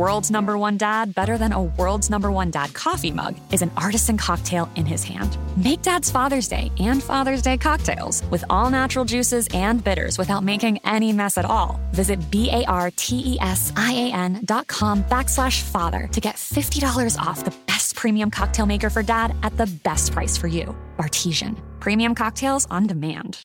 world's 0.00 0.30
number 0.30 0.56
one 0.56 0.78
dad 0.78 1.14
better 1.14 1.36
than 1.36 1.52
a 1.52 1.62
world's 1.62 2.08
number 2.08 2.30
one 2.32 2.50
dad 2.50 2.72
coffee 2.72 3.10
mug 3.10 3.36
is 3.52 3.60
an 3.60 3.70
artisan 3.76 4.16
cocktail 4.16 4.66
in 4.74 4.86
his 4.86 5.04
hand. 5.04 5.36
Make 5.62 5.82
Dad's 5.82 6.10
Father's 6.10 6.48
Day 6.48 6.72
and 6.80 7.02
Father's 7.02 7.42
Day 7.42 7.58
cocktails 7.58 8.22
with 8.30 8.42
all 8.48 8.70
natural 8.70 9.04
juices 9.04 9.46
and 9.52 9.84
bitters 9.84 10.16
without 10.16 10.42
making 10.42 10.78
any 10.86 11.12
mess 11.12 11.36
at 11.36 11.44
all. 11.44 11.78
Visit 11.92 12.18
B 12.30 12.50
A 12.50 12.64
R 12.64 12.90
T 12.96 13.34
E 13.34 13.38
S 13.40 13.74
I 13.76 13.92
A 13.92 14.12
N 14.12 14.40
dot 14.46 14.66
com 14.66 15.04
backslash 15.04 15.60
father 15.60 16.08
to 16.12 16.20
get 16.20 16.36
$50 16.36 17.18
off 17.18 17.44
the 17.44 17.54
best 17.66 17.79
premium 17.92 18.30
cocktail 18.30 18.66
maker 18.66 18.90
for 18.90 19.02
dad 19.02 19.34
at 19.42 19.56
the 19.56 19.66
best 19.66 20.12
price 20.12 20.36
for 20.36 20.46
you. 20.48 20.76
Bartesian. 20.96 21.56
Premium 21.80 22.14
cocktails 22.14 22.66
on 22.70 22.86
demand. 22.86 23.42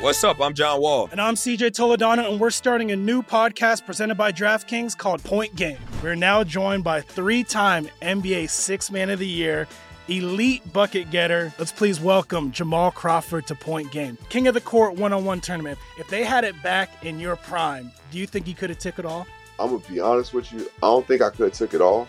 What's 0.00 0.22
up? 0.24 0.40
I'm 0.40 0.54
John 0.54 0.80
Wall. 0.80 1.08
And 1.12 1.20
I'm 1.20 1.34
CJ 1.34 1.70
Toledano, 1.70 2.30
and 2.30 2.40
we're 2.40 2.50
starting 2.50 2.90
a 2.90 2.96
new 2.96 3.22
podcast 3.22 3.86
presented 3.86 4.16
by 4.16 4.32
DraftKings 4.32 4.98
called 4.98 5.22
Point 5.22 5.54
Game. 5.56 5.78
We're 6.02 6.14
now 6.14 6.44
joined 6.44 6.84
by 6.84 7.00
three 7.00 7.44
time 7.44 7.88
NBA 8.02 8.50
Six 8.50 8.90
Man 8.90 9.08
of 9.08 9.18
the 9.18 9.26
Year, 9.26 9.66
elite 10.08 10.70
bucket 10.72 11.10
getter. 11.10 11.54
Let's 11.58 11.72
please 11.72 12.00
welcome 12.00 12.50
Jamal 12.50 12.90
Crawford 12.90 13.46
to 13.46 13.54
Point 13.54 13.92
Game. 13.92 14.18
King 14.28 14.48
of 14.48 14.54
the 14.54 14.60
Court 14.60 14.96
one 14.96 15.12
on 15.12 15.24
one 15.24 15.40
tournament. 15.40 15.78
If 15.98 16.08
they 16.08 16.24
had 16.24 16.44
it 16.44 16.60
back 16.62 17.04
in 17.04 17.18
your 17.18 17.36
prime, 17.36 17.90
do 18.10 18.18
you 18.18 18.26
think 18.26 18.46
you 18.46 18.54
could 18.54 18.70
have 18.70 18.80
took 18.80 18.98
it 18.98 19.06
all? 19.06 19.26
I'm 19.58 19.70
gonna 19.70 19.88
be 19.88 20.00
honest 20.00 20.34
with 20.34 20.52
you. 20.52 20.68
I 20.82 20.86
don't 20.88 21.06
think 21.06 21.22
I 21.22 21.30
could 21.30 21.46
have 21.46 21.52
took 21.52 21.72
it 21.72 21.80
all, 21.80 22.08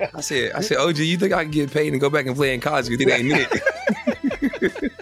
I 0.00 0.20
said, 0.20 0.52
I 0.52 0.60
said, 0.60 0.78
OG, 0.78 0.98
you 0.98 1.16
think 1.16 1.32
I 1.32 1.44
can 1.44 1.52
get 1.52 1.72
paid 1.72 1.92
and 1.92 2.00
go 2.00 2.10
back 2.10 2.26
and 2.26 2.34
play 2.34 2.54
in 2.54 2.60
college? 2.60 2.88
You 2.88 2.96
think 2.96 3.10
ain't 3.10 3.32
it? 3.32 4.92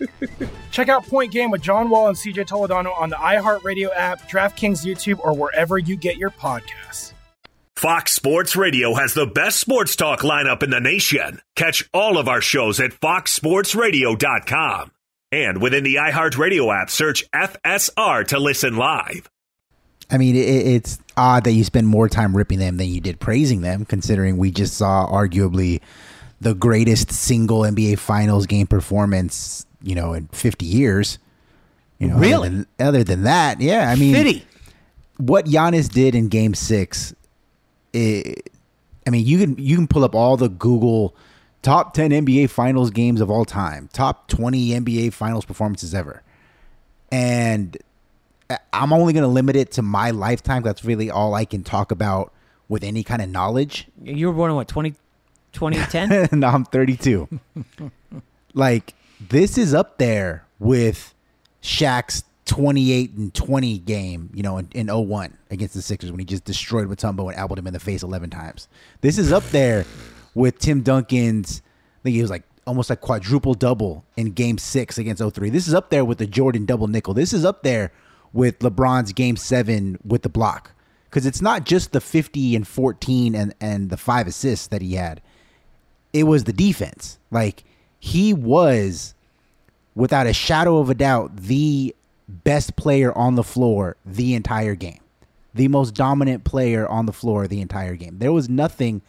Check 0.70 0.88
out 0.88 1.06
Point 1.06 1.32
Game 1.32 1.50
with 1.50 1.62
John 1.62 1.90
Wall 1.90 2.08
and 2.08 2.16
CJ 2.16 2.46
Toledano 2.46 2.98
on 2.98 3.10
the 3.10 3.16
iHeartRadio 3.16 3.90
app, 3.94 4.28
DraftKings 4.28 4.84
YouTube, 4.84 5.18
or 5.20 5.34
wherever 5.34 5.78
you 5.78 5.96
get 5.96 6.16
your 6.16 6.30
podcasts. 6.30 7.12
Fox 7.76 8.12
Sports 8.12 8.54
Radio 8.54 8.94
has 8.94 9.12
the 9.12 9.26
best 9.26 9.58
sports 9.58 9.96
talk 9.96 10.20
lineup 10.20 10.62
in 10.62 10.70
the 10.70 10.80
nation. 10.80 11.40
Catch 11.56 11.88
all 11.92 12.16
of 12.16 12.28
our 12.28 12.40
shows 12.40 12.78
at 12.80 12.92
foxsportsradio.com. 12.92 14.92
And 15.32 15.60
within 15.60 15.82
the 15.82 15.96
iHeartRadio 15.96 16.80
app, 16.80 16.90
search 16.90 17.24
FSR 17.34 18.28
to 18.28 18.38
listen 18.38 18.76
live. 18.76 19.28
I 20.12 20.18
mean, 20.18 20.36
it, 20.36 20.40
it's 20.40 20.98
odd 21.16 21.44
that 21.44 21.52
you 21.52 21.64
spend 21.64 21.88
more 21.88 22.08
time 22.08 22.36
ripping 22.36 22.58
them 22.58 22.76
than 22.76 22.88
you 22.88 23.00
did 23.00 23.18
praising 23.18 23.62
them, 23.62 23.86
considering 23.86 24.36
we 24.36 24.50
just 24.50 24.74
saw 24.74 25.08
arguably 25.10 25.80
the 26.40 26.54
greatest 26.54 27.10
single 27.10 27.60
NBA 27.60 27.98
Finals 27.98 28.46
game 28.46 28.66
performance, 28.66 29.64
you 29.82 29.94
know, 29.94 30.12
in 30.12 30.28
50 30.28 30.66
years. 30.66 31.18
You 31.98 32.08
know, 32.08 32.18
Really? 32.18 32.48
Other 32.48 32.56
than, 32.56 32.66
other 32.78 33.04
than 33.04 33.22
that, 33.22 33.60
yeah. 33.60 33.88
I 33.88 33.96
mean, 33.96 34.14
50? 34.14 34.46
what 35.16 35.46
Giannis 35.46 35.90
did 35.90 36.14
in 36.14 36.28
Game 36.28 36.52
Six, 36.54 37.14
it, 37.92 38.50
I 39.06 39.10
mean, 39.10 39.24
you 39.24 39.38
can 39.38 39.56
you 39.56 39.76
can 39.76 39.86
pull 39.86 40.04
up 40.04 40.14
all 40.14 40.36
the 40.36 40.48
Google 40.48 41.14
top 41.62 41.94
10 41.94 42.10
NBA 42.10 42.50
Finals 42.50 42.90
games 42.90 43.20
of 43.20 43.30
all 43.30 43.44
time, 43.44 43.88
top 43.92 44.28
20 44.28 44.70
NBA 44.70 45.12
Finals 45.12 45.44
performances 45.44 45.94
ever, 45.94 46.22
and 47.10 47.78
I'm 48.72 48.92
only 48.92 49.12
going 49.12 49.22
to 49.22 49.28
limit 49.28 49.56
it 49.56 49.72
to 49.72 49.82
my 49.82 50.10
lifetime. 50.10 50.62
That's 50.62 50.84
really 50.84 51.10
all 51.10 51.34
I 51.34 51.44
can 51.44 51.62
talk 51.62 51.90
about 51.90 52.32
with 52.68 52.82
any 52.82 53.04
kind 53.04 53.22
of 53.22 53.28
knowledge. 53.28 53.88
You 54.02 54.28
were 54.28 54.32
born 54.32 54.50
in 54.50 54.56
what, 54.56 54.68
20, 54.68 54.94
2010? 55.52 56.28
no, 56.40 56.48
I'm 56.48 56.64
32. 56.64 57.28
like 58.54 58.94
this 59.20 59.58
is 59.58 59.74
up 59.74 59.98
there 59.98 60.44
with 60.58 61.14
Shaq's 61.62 62.24
28 62.46 63.12
and 63.12 63.34
20 63.34 63.78
game, 63.78 64.30
you 64.34 64.42
know, 64.42 64.58
in, 64.58 64.68
in 64.72 64.86
01 64.88 65.36
against 65.50 65.74
the 65.74 65.82
Sixers 65.82 66.10
when 66.10 66.18
he 66.18 66.24
just 66.24 66.44
destroyed 66.44 66.88
Mutombo 66.88 67.28
and 67.28 67.38
elbowed 67.38 67.58
him 67.58 67.66
in 67.66 67.72
the 67.72 67.80
face 67.80 68.02
11 68.02 68.30
times. 68.30 68.68
This 69.00 69.18
is 69.18 69.32
up 69.32 69.44
there 69.50 69.84
with 70.34 70.58
Tim 70.58 70.82
Duncan's, 70.82 71.62
I 72.00 72.02
think 72.02 72.16
he 72.16 72.22
was 72.22 72.30
like 72.30 72.42
almost 72.66 72.90
like 72.90 73.00
quadruple 73.00 73.54
double 73.54 74.04
in 74.16 74.32
game 74.32 74.58
six 74.58 74.98
against 74.98 75.22
03. 75.22 75.50
This 75.50 75.68
is 75.68 75.74
up 75.74 75.90
there 75.90 76.04
with 76.04 76.18
the 76.18 76.26
Jordan 76.26 76.64
double 76.66 76.88
nickel. 76.88 77.14
This 77.14 77.32
is 77.32 77.44
up 77.44 77.62
there 77.62 77.92
with 78.32 78.58
LeBron's 78.60 79.12
game 79.12 79.36
seven 79.36 79.98
with 80.04 80.22
the 80.22 80.28
block. 80.28 80.72
Because 81.08 81.26
it's 81.26 81.42
not 81.42 81.66
just 81.66 81.92
the 81.92 82.00
50 82.00 82.56
and 82.56 82.66
14 82.66 83.34
and, 83.34 83.54
and 83.60 83.90
the 83.90 83.98
five 83.98 84.26
assists 84.26 84.68
that 84.68 84.80
he 84.80 84.94
had 84.94 85.20
it 86.12 86.24
was 86.24 86.44
the 86.44 86.52
defense. 86.52 87.18
Like 87.30 87.64
he 87.98 88.32
was, 88.32 89.14
without 89.94 90.26
a 90.26 90.32
shadow 90.32 90.78
of 90.78 90.90
a 90.90 90.94
doubt, 90.94 91.36
the 91.36 91.94
best 92.28 92.76
player 92.76 93.16
on 93.16 93.34
the 93.34 93.44
floor 93.44 93.96
the 94.06 94.34
entire 94.34 94.74
game, 94.74 95.00
the 95.54 95.68
most 95.68 95.94
dominant 95.94 96.44
player 96.44 96.88
on 96.88 97.06
the 97.06 97.12
floor 97.12 97.46
the 97.46 97.60
entire 97.60 97.96
game. 97.96 98.18
There 98.18 98.32
was 98.32 98.48
nothing 98.48 99.02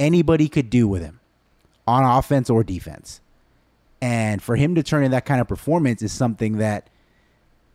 anybody 0.00 0.48
could 0.48 0.70
do 0.70 0.88
with 0.88 1.02
him 1.02 1.20
on 1.86 2.04
offense 2.04 2.50
or 2.50 2.64
defense. 2.64 3.20
And 4.00 4.42
for 4.42 4.56
him 4.56 4.74
to 4.74 4.82
turn 4.82 5.04
in 5.04 5.12
that 5.12 5.24
kind 5.24 5.40
of 5.40 5.48
performance 5.48 6.02
is 6.02 6.12
something 6.12 6.58
that 6.58 6.90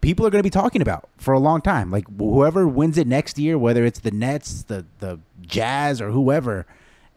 people 0.01 0.25
are 0.25 0.29
going 0.29 0.39
to 0.39 0.43
be 0.43 0.49
talking 0.49 0.81
about 0.81 1.09
for 1.17 1.33
a 1.33 1.39
long 1.39 1.61
time. 1.61 1.91
Like 1.91 2.05
whoever 2.17 2.67
wins 2.67 2.97
it 2.97 3.07
next 3.07 3.37
year, 3.37 3.57
whether 3.57 3.85
it's 3.85 3.99
the 3.99 4.11
Nets, 4.11 4.63
the 4.63 4.85
the 4.99 5.19
Jazz, 5.41 6.01
or 6.01 6.11
whoever, 6.11 6.65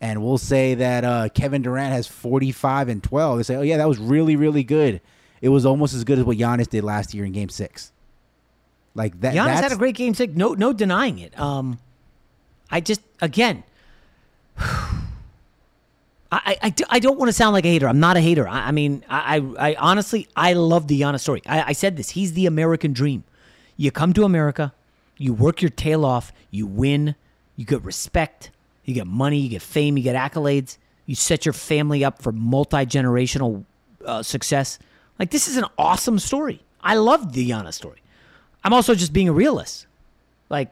and 0.00 0.22
we'll 0.22 0.38
say 0.38 0.74
that 0.74 1.04
uh, 1.04 1.28
Kevin 1.28 1.62
Durant 1.62 1.92
has 1.92 2.06
45 2.06 2.88
and 2.88 3.02
12. 3.02 3.36
They 3.38 3.42
say, 3.42 3.56
oh 3.56 3.62
yeah, 3.62 3.76
that 3.76 3.88
was 3.88 3.98
really 3.98 4.36
really 4.36 4.64
good. 4.64 5.00
It 5.40 5.48
was 5.48 5.66
almost 5.66 5.94
as 5.94 6.04
good 6.04 6.18
as 6.18 6.24
what 6.24 6.38
Giannis 6.38 6.68
did 6.68 6.84
last 6.84 7.14
year 7.14 7.24
in 7.24 7.32
Game 7.32 7.48
Six. 7.48 7.92
Like 8.94 9.20
that. 9.20 9.34
Giannis 9.34 9.60
had 9.60 9.72
a 9.72 9.76
great 9.76 9.94
game 9.94 10.14
six. 10.14 10.34
No, 10.34 10.52
no 10.54 10.72
denying 10.72 11.18
it. 11.18 11.38
Um, 11.38 11.78
I 12.70 12.80
just 12.80 13.00
again, 13.20 13.64
I, 16.32 16.40
I, 16.44 16.58
I 16.62 16.70
do- 16.70 16.84
I 16.88 16.98
don't 16.98 17.18
want 17.18 17.28
to 17.28 17.32
sound 17.34 17.52
like 17.52 17.64
a 17.66 17.68
hater. 17.68 17.86
I'm 17.86 18.00
not 18.00 18.16
a 18.16 18.20
hater. 18.20 18.48
I, 18.48 18.68
I 18.68 18.70
mean, 18.72 19.04
I, 19.08 19.36
I, 19.36 19.70
I 19.70 19.74
honestly, 19.76 20.26
I 20.34 20.54
love 20.54 20.88
the 20.88 21.00
Giannis 21.00 21.20
story. 21.20 21.42
I, 21.46 21.62
I 21.68 21.72
said 21.72 21.96
this. 21.96 22.10
He's 22.10 22.32
the 22.32 22.46
American 22.46 22.92
dream. 22.92 23.22
You 23.76 23.90
come 23.90 24.12
to 24.14 24.24
America, 24.24 24.72
you 25.18 25.32
work 25.34 25.60
your 25.62 25.70
tail 25.70 26.04
off, 26.04 26.32
you 26.50 26.66
win, 26.66 27.14
you 27.56 27.64
get 27.64 27.82
respect, 27.82 28.50
you 28.84 28.94
get 28.94 29.06
money, 29.06 29.38
you 29.38 29.48
get 29.48 29.62
fame, 29.62 29.96
you 29.96 30.02
get 30.02 30.16
accolades, 30.16 30.78
you 31.06 31.14
set 31.14 31.44
your 31.44 31.52
family 31.52 32.04
up 32.04 32.22
for 32.22 32.32
multi 32.32 32.78
generational 32.78 33.64
uh, 34.04 34.22
success. 34.22 34.78
Like 35.18 35.30
this 35.30 35.48
is 35.48 35.56
an 35.56 35.64
awesome 35.78 36.18
story. 36.18 36.62
I 36.82 36.94
love 36.94 37.32
the 37.32 37.48
Giannis 37.50 37.74
story. 37.74 38.02
I'm 38.64 38.72
also 38.72 38.94
just 38.94 39.12
being 39.12 39.28
a 39.28 39.32
realist. 39.32 39.86
Like, 40.48 40.70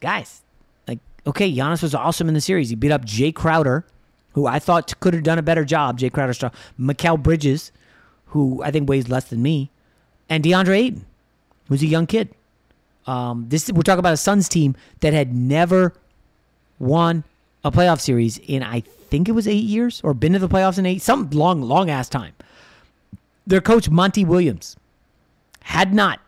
guys, 0.00 0.42
like, 0.88 0.98
okay, 1.26 1.52
Giannis 1.52 1.82
was 1.82 1.94
awesome 1.94 2.28
in 2.28 2.34
the 2.34 2.40
series. 2.40 2.68
He 2.70 2.76
beat 2.76 2.92
up 2.92 3.04
Jae 3.04 3.34
Crowder, 3.34 3.84
who 4.36 4.46
I 4.46 4.58
thought 4.58 5.00
could 5.00 5.14
have 5.14 5.22
done 5.22 5.38
a 5.38 5.42
better 5.42 5.64
job. 5.64 5.98
Jae 5.98 6.12
Crowder, 6.12 6.34
star, 6.34 6.52
Mikal 6.78 7.20
Bridges, 7.20 7.72
who 8.26 8.62
I 8.62 8.70
think 8.70 8.86
weighs 8.86 9.08
less 9.08 9.24
than 9.24 9.40
me. 9.40 9.70
and 10.28 10.44
DeAndre 10.44 10.76
Ayton, 10.76 11.06
who's 11.68 11.82
a 11.82 11.86
young 11.86 12.06
kid. 12.06 12.28
Um, 13.06 13.46
this 13.48 13.72
we're 13.72 13.80
talking 13.80 14.00
about 14.00 14.12
a 14.12 14.18
Suns 14.18 14.46
team 14.46 14.76
that 15.00 15.14
had 15.14 15.34
never 15.34 15.94
won 16.78 17.24
a 17.64 17.70
playoff 17.70 17.98
series 17.98 18.36
in 18.36 18.62
I 18.62 18.80
think 18.80 19.26
it 19.26 19.32
was 19.32 19.48
eight 19.48 19.64
years 19.64 20.02
or 20.04 20.12
been 20.12 20.34
to 20.34 20.38
the 20.38 20.48
playoffs 20.48 20.78
in 20.78 20.84
eight 20.84 21.00
some 21.00 21.30
long 21.30 21.62
long 21.62 21.88
ass 21.88 22.10
time. 22.10 22.34
Their 23.46 23.62
coach 23.62 23.88
Monty 23.88 24.26
Williams 24.26 24.76
had 25.62 25.94
not 25.94 26.20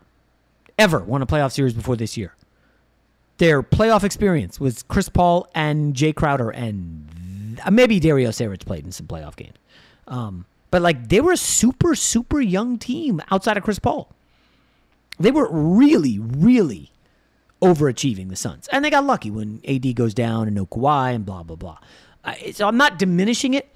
ever 0.79 1.01
won 1.01 1.21
a 1.21 1.27
playoff 1.27 1.53
series 1.53 1.75
before 1.75 1.97
this 1.97 2.17
year. 2.17 2.35
Their 3.37 3.63
playoff 3.63 4.03
experience 4.03 4.59
was 4.59 4.83
Chris 4.83 5.11
Paul 5.11 5.47
and 5.55 5.95
Jae 5.95 6.15
Crowder 6.15 6.49
and 6.49 7.07
maybe 7.71 8.01
Dario 8.01 8.31
Saric 8.31 8.65
played 8.65 8.85
in 8.85 8.93
some 8.93 9.07
playoff 9.07 9.37
games. 9.37 9.57
Um, 10.07 10.47
but 10.71 10.83
like 10.83 11.09
they 11.09 11.21
were 11.21 11.33
a 11.33 11.37
super 11.37 11.95
super 11.95 12.41
young 12.41 12.79
team 12.79 13.21
outside 13.31 13.57
of 13.57 13.63
Chris 13.63 13.79
Paul. 13.79 14.11
They 15.19 15.31
were 15.31 15.49
really 15.51 16.19
really 16.19 16.93
overachieving 17.61 18.29
the 18.29 18.37
Suns, 18.37 18.69
and 18.69 18.85
they 18.85 18.91
got 18.91 19.05
lucky 19.05 19.31
when 19.31 19.61
AD 19.67 19.95
goes 19.97 20.15
down 20.15 20.47
and 20.47 20.55
no 20.55 20.67
Kawhi 20.67 21.15
and 21.15 21.25
blah 21.27 21.43
blah 21.43 21.57
blah. 21.57 21.79
Uh, 22.25 22.35
so 22.53 22.67
I'm 22.69 22.77
not 22.77 22.99
diminishing 22.99 23.55
it. 23.55 23.75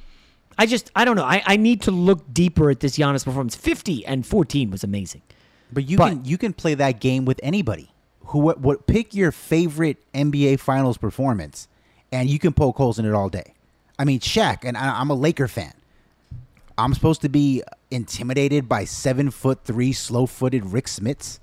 I 0.59 0.67
just 0.67 0.91
I 0.95 1.05
don't 1.05 1.17
know. 1.17 1.25
I, 1.25 1.43
I 1.47 1.57
need 1.57 1.83
to 1.83 1.91
look 1.91 2.33
deeper 2.33 2.71
at 2.71 2.81
this 2.81 2.97
Giannis 2.99 3.25
performance. 3.25 3.57
50 3.57 4.05
and 4.07 4.27
14 4.27 4.71
was 4.71 4.85
amazing. 4.85 5.23
But 5.73 5.89
you 5.89 5.97
But- 5.97 6.09
can 6.11 6.25
you 6.25 6.39
can 6.39 6.53
play 6.53 6.75
that 6.75 7.01
game 7.01 7.25
with 7.25 7.41
anybody. 7.43 7.89
Who 8.27 8.39
what, 8.39 8.61
what 8.61 8.87
pick 8.87 9.15
your 9.15 9.33
favorite 9.33 9.97
NBA 10.15 10.61
Finals 10.61 10.97
performance, 10.97 11.69
and 12.13 12.31
you 12.31 12.39
can 12.39 12.53
poke 12.53 12.77
holes 12.77 12.99
in 12.99 13.05
it 13.05 13.13
all 13.13 13.29
day. 13.29 13.55
I 14.03 14.05
mean, 14.05 14.19
Shaq, 14.19 14.65
and 14.65 14.77
I, 14.77 14.99
I'm 14.99 15.11
a 15.11 15.15
Laker 15.15 15.47
fan. 15.47 15.73
I'm 16.77 16.93
supposed 16.93 17.21
to 17.23 17.29
be 17.29 17.63
intimidated 17.93 18.69
by 18.69 18.85
seven 18.85 19.31
foot 19.31 19.61
three, 19.65 19.93
slow 19.93 20.27
footed 20.27 20.67
Rick 20.67 20.87
Smits 20.87 21.39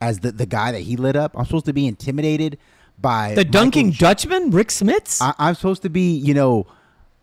as 0.00 0.20
the, 0.20 0.32
the 0.32 0.46
guy 0.46 0.72
that 0.72 0.80
he 0.80 0.96
lit 0.96 1.14
up. 1.14 1.36
I'm 1.36 1.44
supposed 1.44 1.66
to 1.66 1.74
be 1.74 1.86
intimidated 1.86 2.56
by 2.98 3.34
The 3.34 3.44
dunking 3.44 3.90
Dutchman, 3.90 4.50
Rick 4.50 4.68
Smits. 4.68 5.20
I, 5.20 5.34
I'm 5.38 5.54
supposed 5.54 5.82
to 5.82 5.90
be, 5.90 6.16
you 6.16 6.32
know, 6.32 6.66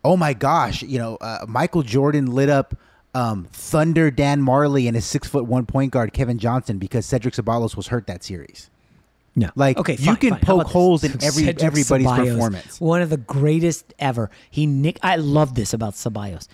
oh 0.03 0.15
my 0.15 0.33
gosh, 0.33 0.83
you 0.83 0.99
know, 0.99 1.15
uh, 1.15 1.43
Michael 1.47 1.81
Jordan 1.81 2.27
lit 2.27 2.49
up 2.49 2.75
um, 3.15 3.47
Thunder 3.51 4.11
Dan 4.11 4.43
Majerle 4.43 4.85
and 4.85 4.95
his 4.95 5.05
six 5.05 5.27
foot 5.27 5.45
one 5.45 5.65
point 5.65 5.91
guard 5.91 6.13
Kevin 6.13 6.37
Johnson 6.37 6.77
because 6.77 7.07
Cedric 7.07 7.33
Ceballos 7.33 7.75
was 7.75 7.87
hurt 7.87 8.05
that 8.05 8.23
series. 8.23 8.69
No. 9.35 9.49
Like 9.55 9.77
okay, 9.77 9.95
you 9.95 10.15
can 10.15 10.31
fine. 10.31 10.39
Poke 10.41 10.67
holes 10.67 11.01
this? 11.01 11.13
in 11.13 11.23
every 11.23 11.43
Cedric 11.45 11.63
everybody's 11.63 12.07
Ceballos, 12.07 12.33
performance. 12.33 12.81
One 12.81 13.01
of 13.01 13.09
the 13.09 13.17
greatest 13.17 13.93
ever. 13.97 14.29
He 14.49 14.65
nick. 14.65 14.99
I 15.01 15.15
love 15.15 15.55
this 15.55 15.73
about 15.73 15.93
Ceballos. 15.93 16.47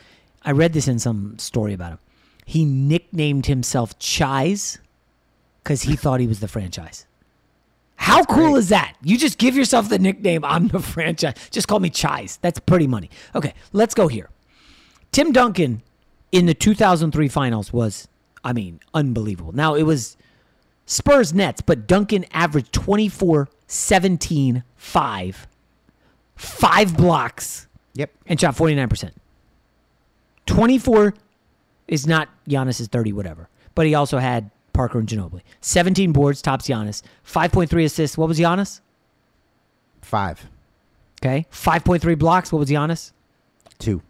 I 0.44 0.52
read 0.52 0.74
this 0.74 0.88
in 0.88 1.00
some 1.00 1.38
story 1.40 1.74
about 1.74 1.94
him. 1.94 2.00
He 2.46 2.66
nicknamed 2.66 3.48
himself 3.48 3.98
Chise 4.00 4.78
because 5.64 5.82
he 5.82 5.96
thought 5.96 6.20
he 6.20 6.28
was 6.28 6.40
the 6.40 6.48
franchise. 6.48 7.06
How 7.98 8.24
cool 8.24 8.56
is 8.56 8.70
that? 8.70 8.96
You 9.02 9.18
just 9.18 9.38
give 9.38 9.56
yourself 9.56 9.90
the 9.90 10.00
nickname. 10.00 10.46
I'm 10.46 10.68
the 10.68 10.80
franchise. 10.80 11.34
Just 11.50 11.68
call 11.68 11.80
me 11.80 11.90
Chise. 11.90 12.40
That's 12.42 12.60
pretty 12.60 12.88
money. 12.88 13.10
Okay, 13.36 13.54
let's 13.74 13.94
go 13.94 14.08
here. 14.08 14.30
Tim 15.12 15.32
Duncan 15.34 15.82
in 16.32 16.46
the 16.46 16.54
2003 16.54 17.28
finals 17.28 17.74
was, 17.74 18.08
I 18.44 18.54
mean, 18.54 18.80
unbelievable. 18.94 19.52
Now 19.52 19.74
it 19.74 19.84
was 19.84 20.16
Spurs 20.88 21.34
Nets, 21.34 21.62
but 21.62 21.86
Duncan 21.86 22.26
averaged 22.32 22.72
24, 22.74 23.50
17, 23.68 24.64
5, 24.76 25.48
five 26.38 26.98
blocks. 26.98 27.68
Yep. 27.94 28.12
And 28.26 28.40
shot 28.40 28.56
49%. 28.56 29.12
24 30.46 31.14
is 31.88 32.08
not 32.08 32.30
Giannis's 32.48 32.88
30, 32.88 33.12
whatever. 33.14 33.50
But 33.76 33.86
he 33.86 33.94
also 33.96 34.18
had 34.18 34.50
Parker 34.74 34.98
and 35.00 35.08
Ginobili. 35.08 35.42
17 35.62 36.14
boards, 36.14 36.42
tops 36.42 36.68
Giannis. 36.68 37.02
5.3 37.26 37.84
assists. 37.86 38.18
What 38.18 38.28
was 38.30 38.40
Giannis? 38.40 38.80
Five, 40.02 40.48
Okay. 41.22 41.46
5.3 41.52 42.18
blocks. 42.18 42.52
What 42.52 42.60
was 42.60 42.70
Giannis? 42.70 43.12
two. 43.80 44.02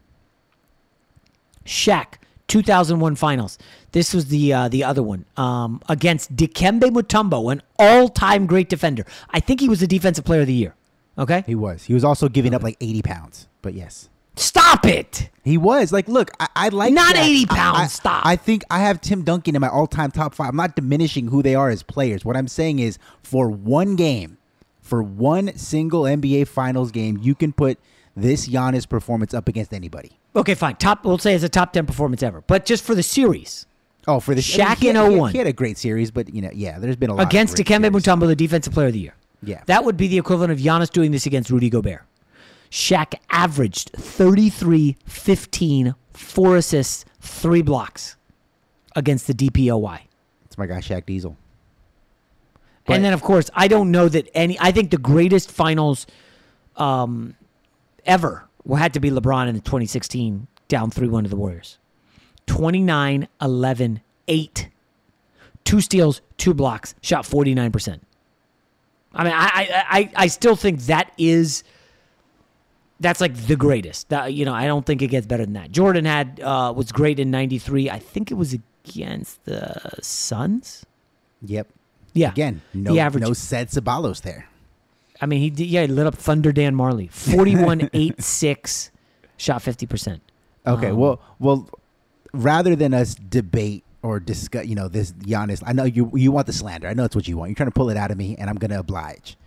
Shaq, 1.66 2.16
2001 2.48 3.16
finals. 3.16 3.58
This 3.92 4.14
was 4.14 4.28
the 4.28 4.54
uh, 4.54 4.68
the 4.70 4.84
other 4.84 5.04
one 5.04 5.26
um, 5.38 5.82
against 5.90 6.36
Dikembe 6.36 6.84
Mutombo, 6.92 7.52
an 7.52 7.62
all 7.78 8.10
time 8.10 8.46
great 8.46 8.70
defender. 8.70 9.06
I 9.30 9.40
think 9.40 9.60
he 9.60 9.70
was 9.70 9.80
the 9.80 9.88
defensive 9.88 10.26
player 10.26 10.42
of 10.42 10.48
the 10.48 10.54
year. 10.54 10.76
Okay, 11.18 11.44
he 11.48 11.56
was. 11.56 11.84
He 11.86 11.94
was 11.94 12.04
also 12.04 12.30
giving 12.30 12.54
up 12.54 12.62
like 12.64 12.78
80 12.80 13.02
pounds, 13.02 13.48
but 13.62 13.74
yes. 13.74 14.10
Stop 14.36 14.86
it. 14.86 15.30
He 15.44 15.58
was 15.58 15.92
like, 15.92 16.08
look, 16.08 16.30
I, 16.40 16.48
I 16.56 16.70
like 16.70 16.94
Not 16.94 17.16
Shaq. 17.16 17.26
80 17.26 17.46
I- 17.50 17.56
pounds, 17.56 17.80
I, 17.80 17.88
stop. 17.88 18.24
I 18.24 18.36
think 18.36 18.64
I 18.70 18.80
have 18.80 19.02
Tim 19.02 19.24
Duncan 19.24 19.56
in 19.56 19.62
my 19.62 19.68
all-time 19.68 20.12
top 20.12 20.36
five. 20.36 20.50
I'm 20.50 20.56
not 20.56 20.76
diminishing 20.76 21.30
who 21.30 21.42
they 21.42 21.56
are 21.56 21.70
as 21.72 21.82
players. 21.82 22.24
What 22.24 22.38
I'm 22.38 22.48
saying 22.48 22.78
is, 22.78 23.00
for 23.24 23.50
one 23.50 23.96
game, 23.96 24.38
for 24.80 25.02
one 25.02 25.58
single 25.58 26.04
NBA 26.04 26.48
Finals 26.50 26.92
game, 26.92 27.18
you 27.18 27.34
can 27.34 27.52
put 27.52 27.80
this 28.16 28.48
Giannis 28.48 28.88
performance 28.88 29.34
up 29.34 29.48
against 29.48 29.74
anybody. 29.74 30.12
Okay, 30.38 30.54
fine. 30.54 30.76
Top. 30.76 31.04
We'll 31.04 31.17
say 31.17 31.34
it's 31.34 31.43
a 31.43 31.50
top 31.50 31.73
10 31.73 31.88
performance 31.88 32.21
ever, 32.21 32.41
but 32.45 32.63
just 32.65 32.84
for 32.84 32.93
the 32.93 33.02
series. 33.04 33.65
Oh, 34.08 34.19
for 34.21 34.36
the 34.36 34.41
Shaq 34.41 34.76
in 34.86 34.95
he 34.95 35.02
had- 35.02 35.12
01. 35.12 35.32
He 35.34 35.38
had 35.39 35.47
a 35.47 35.54
great 35.54 35.78
series, 35.78 36.12
but 36.12 36.34
you 36.34 36.41
know, 36.41 36.52
yeah, 36.54 36.80
there's 36.80 36.95
been 36.95 37.10
a 37.10 37.15
lot 37.15 37.28
against 37.28 37.58
Dikembe. 37.58 37.89
Mutombo, 37.91 38.28
the 38.28 38.36
defensive 38.36 38.71
player 38.71 38.88
of 38.88 38.93
the 38.93 39.00
year. 39.00 39.15
Yeah. 39.43 39.62
That 39.65 39.84
would 39.84 39.97
be 39.97 40.08
the 40.08 40.17
equivalent 40.17 40.52
of 40.52 40.60
Giannis 40.60 40.89
doing 40.91 41.12
this 41.12 41.26
against 41.26 41.50
Rudy 41.50 41.69
Gobert. 41.69 42.04
Shaq 42.69 43.15
averaged 43.32 43.91
33, 43.95 44.97
15, 45.06 45.95
four 46.13 46.58
assists, 46.58 47.06
three 47.19 47.62
blocks 47.62 48.15
against 48.95 49.28
the 49.28 49.34
DPOY. 49.34 50.00
It's 50.45 50.58
my 50.58 50.67
guy 50.67 50.80
Shaq 50.80 51.06
Diesel. 51.06 51.36
and 52.88 53.04
then, 53.04 53.13
of 53.13 53.21
course, 53.21 53.50
I 53.54 53.67
don't 53.67 53.91
know 53.91 54.08
that 54.08 54.30
any. 54.34 54.58
I 54.60 54.71
think 54.71 54.91
the 54.91 54.97
greatest 54.97 55.52
finals 55.52 56.08
um, 56.78 57.36
ever 58.06 58.47
had 58.75 58.93
to 58.93 58.99
be 58.99 59.10
LeBron 59.10 59.47
in 59.47 59.56
the 59.56 59.62
2016 59.62 60.47
down 60.67 60.91
3 60.91 61.08
1 61.08 61.23
to 61.23 61.30
the 61.30 61.36
Warriors. 61.36 61.77
29, 62.47 63.27
11, 63.41 64.01
8. 64.27 64.69
Two 65.63 65.82
steals, 65.82 66.21
two 66.38 66.53
blocks, 66.53 66.95
shot 67.01 67.23
49%. 67.25 67.99
I 69.13 69.23
mean, 69.23 69.34
I, 69.34 69.38
I, 69.38 69.86
I, 69.99 70.12
I 70.15 70.27
still 70.27 70.56
think 70.56 70.82
that 70.82 71.12
is. 71.17 71.63
That's 72.99 73.21
like 73.21 73.36
the 73.36 73.56
greatest. 73.56 74.10
That, 74.10 74.34
you 74.34 74.43
know, 74.45 74.53
I 74.53 74.65
don't 74.65 74.86
think 74.86 75.01
it 75.01 75.08
gets 75.08 75.27
better 75.27 75.43
than 75.45 75.53
that. 75.53 75.71
Jordan 75.71 76.06
had 76.06 76.39
uh, 76.43 76.73
was 76.75 76.91
great 76.91 77.19
in 77.19 77.30
'93. 77.32 77.89
I 77.89 77.99
think 77.99 78.32
it 78.32 78.36
was 78.36 78.53
against 78.53 79.43
the 79.45 79.80
Suns. 80.01 80.86
Yep. 81.43 81.67
Yeah. 82.13 82.32
Again, 82.32 82.62
no, 82.73 82.93
He 82.93 82.99
averaged- 82.99 83.27
no 83.27 83.34
said 83.34 83.69
Ceballos 83.69 84.21
there. 84.21 84.47
I 85.21 85.25
mean, 85.25 85.39
he 85.41 85.49
did, 85.49 85.67
yeah, 85.67 85.82
he 85.82 85.88
lit 85.88 86.06
up 86.08 86.15
Thunder 86.15 86.51
Dan 86.51 86.75
Majerle. 86.75 87.12
41 87.36 87.89
8 87.93 88.21
6, 88.21 88.91
shot 89.38 89.62
50%. 89.62 90.19
Okay, 90.65 90.89
Um, 90.89 90.97
well, 90.97 91.21
well, 91.39 91.69
rather 92.34 92.75
than 92.75 92.93
us 92.93 93.15
debate 93.15 93.84
or 94.03 94.19
discuss, 94.19 94.65
you 94.65 94.75
know, 94.75 94.88
this 94.88 95.12
Giannis, 95.13 95.63
I 95.65 95.73
know 95.73 95.86
you 95.86 96.12
you 96.13 96.32
want 96.32 96.45
the 96.47 96.53
slander. 96.53 96.88
I 96.88 96.93
know 96.93 97.03
it's 97.06 97.15
what 97.15 97.27
you 97.27 97.38
want. 97.38 97.49
You're 97.49 97.56
trying 97.56 97.69
to 97.69 97.73
pull 97.73 97.89
it 97.89 97.97
out 97.97 98.12
of 98.12 98.17
me, 98.17 98.36
and 98.38 98.49
I'm 98.49 98.58
going 98.58 98.71
to 98.71 98.80
oblige. 98.80 99.38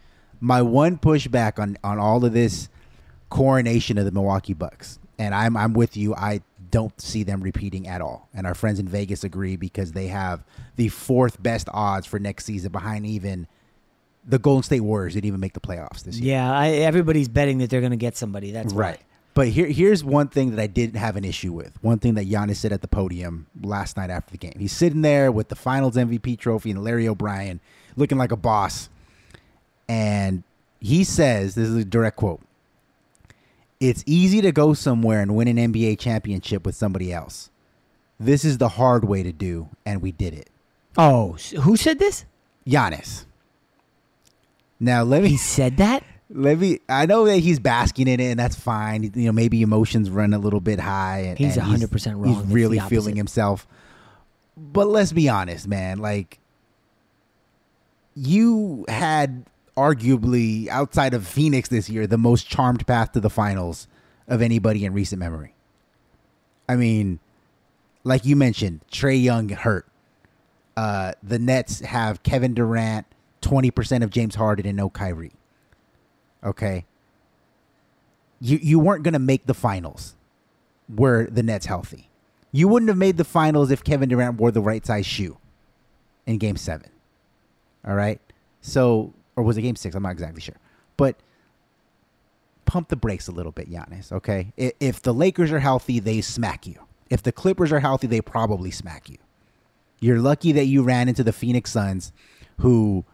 My 0.40 0.62
one 0.62 0.96
pushback 0.98 1.58
on 1.58 1.76
on 1.84 1.98
all 1.98 2.24
of 2.24 2.32
this 2.32 2.68
coronation 3.28 3.98
of 3.98 4.04
the 4.04 4.10
Milwaukee 4.10 4.54
Bucks, 4.54 4.98
and 5.18 5.34
I'm 5.34 5.56
I'm 5.56 5.72
with 5.74 5.96
you. 5.96 6.14
I 6.14 6.40
don't 6.70 6.98
see 7.00 7.22
them 7.22 7.42
repeating 7.42 7.86
at 7.86 8.00
all, 8.00 8.28
and 8.34 8.46
our 8.46 8.54
friends 8.54 8.78
in 8.78 8.88
Vegas 8.88 9.24
agree 9.24 9.56
because 9.56 9.92
they 9.92 10.06
have 10.08 10.42
the 10.76 10.88
fourth 10.88 11.42
best 11.42 11.68
odds 11.72 12.06
for 12.06 12.18
next 12.18 12.44
season 12.46 12.72
behind 12.72 13.04
even 13.06 13.46
the 14.30 14.38
Golden 14.38 14.62
State 14.62 14.80
Warriors 14.80 15.14
didn't 15.14 15.26
even 15.26 15.40
make 15.40 15.54
the 15.54 15.60
playoffs 15.60 16.02
this 16.04 16.18
year. 16.18 16.36
Yeah, 16.36 16.52
I, 16.52 16.68
everybody's 16.68 17.28
betting 17.28 17.58
that 17.58 17.70
they're 17.70 17.80
going 17.80 17.90
to 17.90 17.96
get 17.96 18.16
somebody. 18.16 18.52
That's 18.52 18.72
right. 18.72 18.96
why. 18.98 19.04
But 19.34 19.48
here, 19.48 19.66
here's 19.66 20.02
one 20.02 20.28
thing 20.28 20.50
that 20.50 20.60
I 20.60 20.66
didn't 20.66 20.96
have 20.96 21.16
an 21.16 21.24
issue 21.24 21.52
with. 21.52 21.72
One 21.82 21.98
thing 21.98 22.14
that 22.14 22.28
Giannis 22.28 22.56
said 22.56 22.72
at 22.72 22.82
the 22.82 22.88
podium 22.88 23.46
last 23.62 23.96
night 23.96 24.10
after 24.10 24.32
the 24.32 24.38
game. 24.38 24.54
He's 24.58 24.72
sitting 24.72 25.02
there 25.02 25.30
with 25.30 25.48
the 25.48 25.54
Finals 25.54 25.96
MVP 25.96 26.38
trophy 26.38 26.70
and 26.70 26.82
Larry 26.82 27.06
O'Brien, 27.08 27.60
looking 27.96 28.18
like 28.18 28.32
a 28.32 28.36
boss, 28.36 28.88
and 29.88 30.42
he 30.80 31.04
says, 31.04 31.54
"This 31.54 31.68
is 31.68 31.76
a 31.76 31.84
direct 31.84 32.16
quote." 32.16 32.40
It's 33.78 34.02
easy 34.04 34.42
to 34.42 34.52
go 34.52 34.74
somewhere 34.74 35.20
and 35.20 35.34
win 35.34 35.48
an 35.48 35.72
NBA 35.72 35.98
championship 35.98 36.66
with 36.66 36.74
somebody 36.74 37.12
else. 37.12 37.50
This 38.18 38.44
is 38.44 38.58
the 38.58 38.68
hard 38.68 39.04
way 39.04 39.22
to 39.22 39.32
do, 39.32 39.68
and 39.86 40.02
we 40.02 40.12
did 40.12 40.34
it. 40.34 40.50
Oh, 40.98 41.38
who 41.62 41.76
said 41.76 41.98
this? 41.98 42.26
Giannis. 42.66 43.24
Now 44.80 45.02
let 45.02 45.22
me. 45.22 45.28
He 45.28 45.36
said 45.36 45.76
that. 45.76 46.02
Let 46.32 46.58
me. 46.58 46.80
I 46.88 47.06
know 47.06 47.24
that 47.26 47.38
he's 47.38 47.58
basking 47.58 48.08
in 48.08 48.18
it, 48.20 48.30
and 48.30 48.38
that's 48.40 48.56
fine. 48.56 49.02
You 49.14 49.26
know, 49.26 49.32
maybe 49.32 49.62
emotions 49.62 50.08
run 50.10 50.32
a 50.32 50.38
little 50.38 50.60
bit 50.60 50.80
high, 50.80 51.18
and 51.20 51.38
He's 51.38 51.56
and 51.56 51.66
100% 51.66 52.12
wrong. 52.14 52.34
He's 52.34 52.52
really 52.52 52.78
feeling 52.78 53.16
himself. 53.16 53.66
But 54.56 54.86
let's 54.88 55.12
be 55.12 55.28
honest, 55.28 55.66
man. 55.66 55.98
Like, 55.98 56.38
you 58.14 58.84
had 58.88 59.46
arguably 59.76 60.68
outside 60.68 61.14
of 61.14 61.26
Phoenix 61.26 61.68
this 61.68 61.88
year 61.88 62.06
the 62.06 62.18
most 62.18 62.48
charmed 62.48 62.86
path 62.86 63.12
to 63.12 63.20
the 63.20 63.30
finals 63.30 63.86
of 64.28 64.42
anybody 64.42 64.84
in 64.84 64.92
recent 64.92 65.18
memory. 65.18 65.54
I 66.68 66.76
mean, 66.76 67.18
like 68.04 68.24
you 68.24 68.36
mentioned, 68.36 68.80
Trae 68.92 69.20
Young 69.22 69.48
hurt. 69.48 69.86
uh, 70.76 71.12
the 71.22 71.38
Nets 71.38 71.80
have 71.80 72.22
Kevin 72.22 72.54
Durant, 72.54 73.06
20% 73.42 74.02
of 74.02 74.10
James 74.10 74.34
Harden, 74.34 74.66
and 74.66 74.76
no 74.76 74.90
Kyrie. 74.90 75.32
Okay. 76.44 76.84
You, 78.40 78.58
you 78.62 78.78
weren't 78.78 79.02
going 79.02 79.12
to 79.14 79.18
make 79.18 79.46
the 79.46 79.54
finals 79.54 80.14
were 80.88 81.26
the 81.30 81.42
Nets 81.42 81.66
healthy. 81.66 82.08
You 82.52 82.66
wouldn't 82.68 82.88
have 82.88 82.98
made 82.98 83.16
the 83.16 83.24
finals 83.24 83.70
if 83.70 83.84
Kevin 83.84 84.08
Durant 84.08 84.36
wore 84.38 84.50
the 84.50 84.60
right 84.62 84.84
size 84.84 85.06
shoe 85.06 85.38
in 86.26 86.38
game 86.38 86.56
seven. 86.56 86.90
All 87.86 87.94
right. 87.94 88.20
So, 88.60 89.12
or 89.36 89.44
was 89.44 89.56
it 89.56 89.62
game 89.62 89.76
six? 89.76 89.94
I'm 89.94 90.02
not 90.02 90.10
exactly 90.12 90.40
sure. 90.40 90.56
But 90.96 91.16
pump 92.64 92.88
the 92.88 92.96
brakes 92.96 93.28
a 93.28 93.32
little 93.32 93.52
bit, 93.52 93.70
Giannis. 93.70 94.10
Okay. 94.12 94.52
I- 94.58 94.72
If 94.80 95.02
the 95.02 95.14
Lakers 95.14 95.52
are 95.52 95.60
healthy, 95.60 96.00
they 96.00 96.20
smack 96.20 96.66
you. 96.66 96.76
If 97.08 97.22
the 97.22 97.32
Clippers 97.32 97.72
are 97.72 97.80
healthy, 97.80 98.06
they 98.06 98.20
probably 98.20 98.70
smack 98.70 99.08
you. 99.08 99.18
You're 100.00 100.18
lucky 100.20 100.52
that 100.52 100.64
you 100.66 100.82
ran 100.82 101.08
into 101.08 101.22
the 101.22 101.32
Phoenix 101.32 101.70
Suns, 101.72 102.12
who 102.58 103.04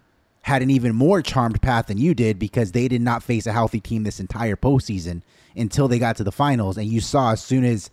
had 0.46 0.62
an 0.62 0.70
even 0.70 0.94
more 0.94 1.20
charmed 1.22 1.60
path 1.60 1.88
than 1.88 1.98
you 1.98 2.14
did 2.14 2.38
because 2.38 2.70
they 2.70 2.86
did 2.86 3.02
not 3.02 3.20
face 3.20 3.48
a 3.48 3.52
healthy 3.52 3.80
team 3.80 4.04
this 4.04 4.20
entire 4.20 4.54
postseason 4.54 5.20
until 5.56 5.88
they 5.88 5.98
got 5.98 6.14
to 6.16 6.22
the 6.22 6.30
finals. 6.30 6.78
And 6.78 6.86
you 6.86 7.00
saw 7.00 7.32
as 7.32 7.42
soon 7.42 7.64
as 7.64 7.90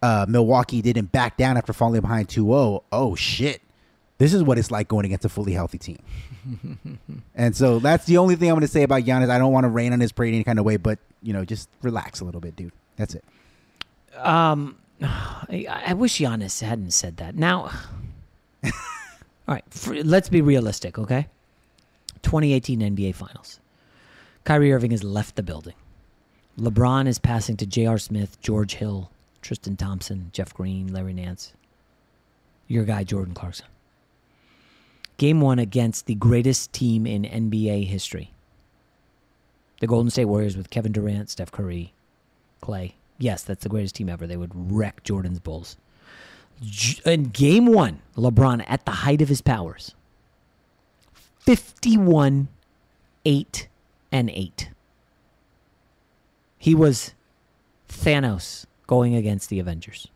uh, 0.00 0.24
Milwaukee 0.28 0.80
didn't 0.82 1.10
back 1.10 1.36
down 1.36 1.56
after 1.56 1.72
falling 1.72 2.00
behind 2.00 2.28
2 2.28 2.44
0, 2.44 2.84
oh 2.92 3.16
shit, 3.16 3.60
this 4.18 4.32
is 4.32 4.44
what 4.44 4.56
it's 4.56 4.70
like 4.70 4.86
going 4.86 5.04
against 5.04 5.24
a 5.24 5.28
fully 5.28 5.52
healthy 5.52 5.78
team. 5.78 5.98
and 7.34 7.56
so 7.56 7.80
that's 7.80 8.04
the 8.04 8.18
only 8.18 8.36
thing 8.36 8.50
I'm 8.50 8.54
going 8.54 8.60
to 8.60 8.68
say 8.68 8.84
about 8.84 9.02
Giannis. 9.02 9.28
I 9.28 9.38
don't 9.38 9.52
want 9.52 9.64
to 9.64 9.68
rain 9.68 9.92
on 9.92 9.98
his 9.98 10.12
parade 10.12 10.32
any 10.32 10.44
kind 10.44 10.60
of 10.60 10.64
way, 10.64 10.76
but, 10.76 11.00
you 11.24 11.32
know, 11.32 11.44
just 11.44 11.68
relax 11.82 12.20
a 12.20 12.24
little 12.24 12.40
bit, 12.40 12.54
dude. 12.54 12.70
That's 12.94 13.16
it. 13.16 13.24
Um, 14.16 14.76
I, 15.02 15.66
I 15.86 15.94
wish 15.94 16.20
Giannis 16.20 16.62
hadn't 16.62 16.92
said 16.92 17.16
that. 17.16 17.34
Now, 17.34 17.72
all 18.64 18.70
right, 19.48 19.64
for, 19.70 19.96
let's 20.04 20.28
be 20.28 20.40
realistic, 20.40 21.00
okay? 21.00 21.26
2018 22.24 22.80
NBA 22.80 23.14
Finals. 23.14 23.60
Kyrie 24.44 24.72
Irving 24.72 24.90
has 24.90 25.04
left 25.04 25.36
the 25.36 25.42
building. 25.42 25.74
LeBron 26.58 27.06
is 27.06 27.18
passing 27.18 27.56
to 27.58 27.66
J.R. 27.66 27.98
Smith, 27.98 28.40
George 28.40 28.74
Hill, 28.74 29.10
Tristan 29.42 29.76
Thompson, 29.76 30.30
Jeff 30.32 30.52
Green, 30.54 30.92
Larry 30.92 31.12
Nance. 31.12 31.52
Your 32.66 32.84
guy, 32.84 33.04
Jordan 33.04 33.34
Clarkson. 33.34 33.66
Game 35.16 35.40
one 35.40 35.58
against 35.58 36.06
the 36.06 36.14
greatest 36.14 36.72
team 36.72 37.06
in 37.06 37.22
NBA 37.22 37.86
history. 37.86 38.32
The 39.80 39.86
Golden 39.86 40.10
State 40.10 40.24
Warriors 40.24 40.56
with 40.56 40.70
Kevin 40.70 40.92
Durant, 40.92 41.30
Steph 41.30 41.52
Curry, 41.52 41.92
Klay. 42.62 42.92
Yes, 43.18 43.42
that's 43.42 43.62
the 43.62 43.68
greatest 43.68 43.94
team 43.94 44.08
ever. 44.08 44.26
They 44.26 44.36
would 44.36 44.52
wreck 44.54 45.04
Jordan's 45.04 45.40
Bulls. 45.40 45.76
In 47.04 47.24
game 47.24 47.66
one, 47.66 48.00
LeBron 48.16 48.64
at 48.66 48.84
the 48.84 48.92
height 48.92 49.20
of 49.20 49.28
his 49.28 49.42
powers, 49.42 49.94
51 51.44 52.48
8 53.26 53.68
and 54.12 54.30
8. 54.30 54.70
He 56.58 56.74
was 56.74 57.14
Thanos 57.88 58.66
going 58.86 59.14
against 59.14 59.48
the 59.48 59.58
Avengers. 59.58 60.08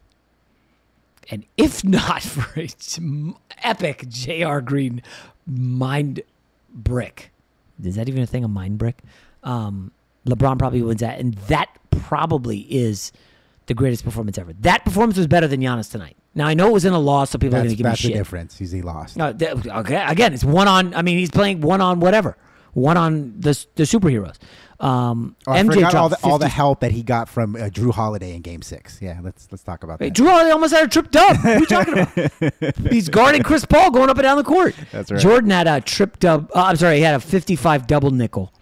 And 1.31 1.45
if 1.57 1.85
not 1.85 2.23
for 2.23 2.67
epic 3.63 4.09
J.R. 4.09 4.61
Green 4.61 5.03
mind 5.47 6.23
brick, 6.71 7.31
is 7.83 7.97
that 7.97 8.09
even 8.09 8.23
a 8.23 8.27
thing, 8.27 8.45
a 8.45 8.49
mind 8.49 8.79
brick? 8.79 9.03
Um, 9.43 9.93
LeBron 10.27 10.59
probably 10.59 10.83
wins 10.83 11.01
that. 11.01 11.19
And 11.19 11.35
that 11.35 11.69
probably 11.91 12.61
is 12.61 13.13
the 13.67 13.75
greatest 13.75 14.05
performance 14.05 14.39
ever. 14.39 14.53
That 14.61 14.85
performance 14.85 15.17
was 15.17 15.27
better 15.27 15.47
than 15.47 15.61
Giannis 15.61 15.91
tonight. 15.91 16.17
Now, 16.39 16.47
I 16.47 16.55
know 16.55 16.69
it 16.69 16.73
was 16.73 16.85
in 16.85 16.93
a 16.93 16.99
loss, 16.99 17.31
so 17.31 17.39
people 17.39 17.57
are 17.57 17.63
That's, 17.63 17.75
going 17.75 17.77
to 17.77 17.83
give 17.83 17.87
me 17.91 17.97
shit. 17.97 18.03
that's 18.05 18.15
the 18.15 18.19
difference. 18.19 18.59
He's 18.59 18.71
he 18.73 18.81
lost. 18.81 19.17
No, 19.17 19.35
okay. 19.81 20.05
Again, 20.07 20.33
it's 20.33 20.45
one 20.45 20.69
on. 20.69 20.95
I 20.95 21.03
mean, 21.03 21.19
he's 21.19 21.31
playing 21.31 21.61
one 21.61 21.81
on 21.81 21.99
whatever, 22.01 22.37
one 22.73 22.97
on 22.97 23.35
the 23.39 23.67
the 23.75 23.83
superheroes. 23.83 24.37
Um, 24.81 25.35
Oh, 25.49 25.53
I 25.53 25.61
MJ 25.61 25.75
forgot 25.75 25.95
all 25.97 26.09
the, 26.09 26.19
all 26.23 26.39
the 26.39 26.47
help 26.49 26.79
that 26.81 26.93
he 26.93 27.03
got 27.03 27.29
from 27.29 27.57
uh, 27.57 27.63
Jrue 27.71 27.93
Holiday 27.93 28.37
in 28.37 28.43
Game 28.43 28.63
Six. 28.63 29.03
Yeah, 29.03 29.19
let's 29.21 29.49
let's 29.51 29.65
talk 29.65 29.83
about 29.83 29.99
Wait, 29.99 30.15
that. 30.15 30.23
Jrue 30.23 30.31
Holiday 30.31 30.51
almost 30.53 30.73
had 30.73 30.85
a 30.85 30.89
trip 30.89 31.11
dub. 31.11 31.37
What 31.39 31.47
are 31.47 31.59
you 31.59 31.67
talking 31.67 31.99
about? 31.99 32.93
He's 32.93 33.09
guarding 33.09 33.43
Chris 33.43 33.65
Paul 33.65 33.91
going 33.91 34.09
up 34.09 34.17
and 34.19 34.23
down 34.23 34.37
the 34.37 34.45
court. 34.45 34.77
That's 34.93 35.11
right. 35.11 35.21
Jordan 35.21 35.51
had 35.51 35.67
a 35.67 35.81
trip 35.81 36.21
dub. 36.21 36.53
Uh, 36.55 36.63
I'm 36.67 36.77
sorry, 36.77 36.99
he 36.99 37.03
had 37.03 37.17
a 37.17 37.21
55 37.21 37.89
double 37.89 38.13
nickel. 38.13 38.53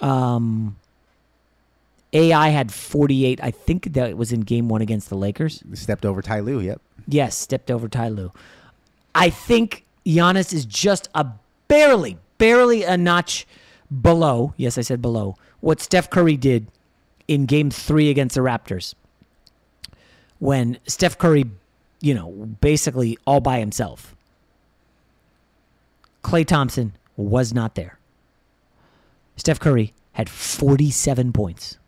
Um, 0.00 0.78
AI 2.12 2.48
had 2.48 2.72
48. 2.72 3.40
I 3.42 3.50
think 3.50 3.92
that 3.94 4.16
was 4.16 4.32
in 4.32 4.40
game 4.40 4.68
one 4.68 4.80
against 4.80 5.08
the 5.08 5.16
Lakers. 5.16 5.62
Stepped 5.74 6.06
over 6.06 6.22
Ty 6.22 6.40
Lue. 6.40 6.60
Yep. 6.60 6.80
Yes, 7.08 7.36
stepped 7.36 7.70
over 7.70 7.88
Ty 7.88 8.08
Lue. 8.08 8.32
I 9.14 9.30
think 9.30 9.84
Giannis 10.04 10.52
is 10.52 10.64
just 10.64 11.08
a 11.14 11.26
barely, 11.68 12.18
barely 12.38 12.82
a 12.84 12.96
notch 12.96 13.46
below. 14.02 14.54
Yes, 14.56 14.78
I 14.78 14.82
said 14.82 15.02
below 15.02 15.36
what 15.60 15.80
Steph 15.80 16.10
Curry 16.10 16.36
did 16.36 16.68
in 17.28 17.46
Game 17.46 17.70
Three 17.70 18.10
against 18.10 18.34
the 18.34 18.40
Raptors, 18.40 18.94
when 20.38 20.78
Steph 20.86 21.18
Curry, 21.18 21.46
you 22.00 22.14
know, 22.14 22.30
basically 22.60 23.18
all 23.26 23.40
by 23.40 23.58
himself. 23.58 24.14
Klay 26.22 26.46
Thompson 26.46 26.92
was 27.16 27.54
not 27.54 27.74
there. 27.74 27.98
Steph 29.36 29.60
Curry 29.60 29.92
had 30.12 30.28
47 30.28 31.32
points, 31.32 31.78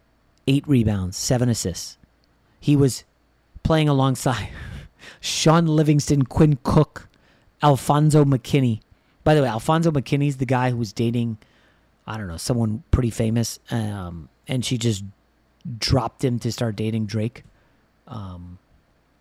eight 0.48 0.66
rebounds, 0.66 1.16
seven 1.16 1.48
assists. 1.48 1.98
He 2.58 2.74
was 2.74 3.04
playing 3.62 3.88
alongside 3.88 4.48
Shaun 5.20 5.66
Livingston, 5.66 6.24
Quinn 6.24 6.58
Cook, 6.64 7.08
Alfonzo 7.62 8.24
McKinnie. 8.24 8.80
By 9.22 9.34
the 9.34 9.42
way, 9.42 9.48
Alfonzo 9.48 9.90
McKinnie's 9.90 10.38
the 10.38 10.46
guy 10.46 10.70
who 10.70 10.78
was 10.78 10.92
dating, 10.92 11.38
I 12.06 12.16
don't 12.16 12.28
know, 12.28 12.38
someone 12.38 12.82
pretty 12.90 13.10
famous, 13.10 13.58
um, 13.70 14.30
and 14.48 14.64
she 14.64 14.78
just 14.78 15.04
dropped 15.78 16.24
him 16.24 16.38
to 16.38 16.50
start 16.50 16.76
dating 16.76 17.06
Drake. 17.06 17.44
Um, 18.06 18.58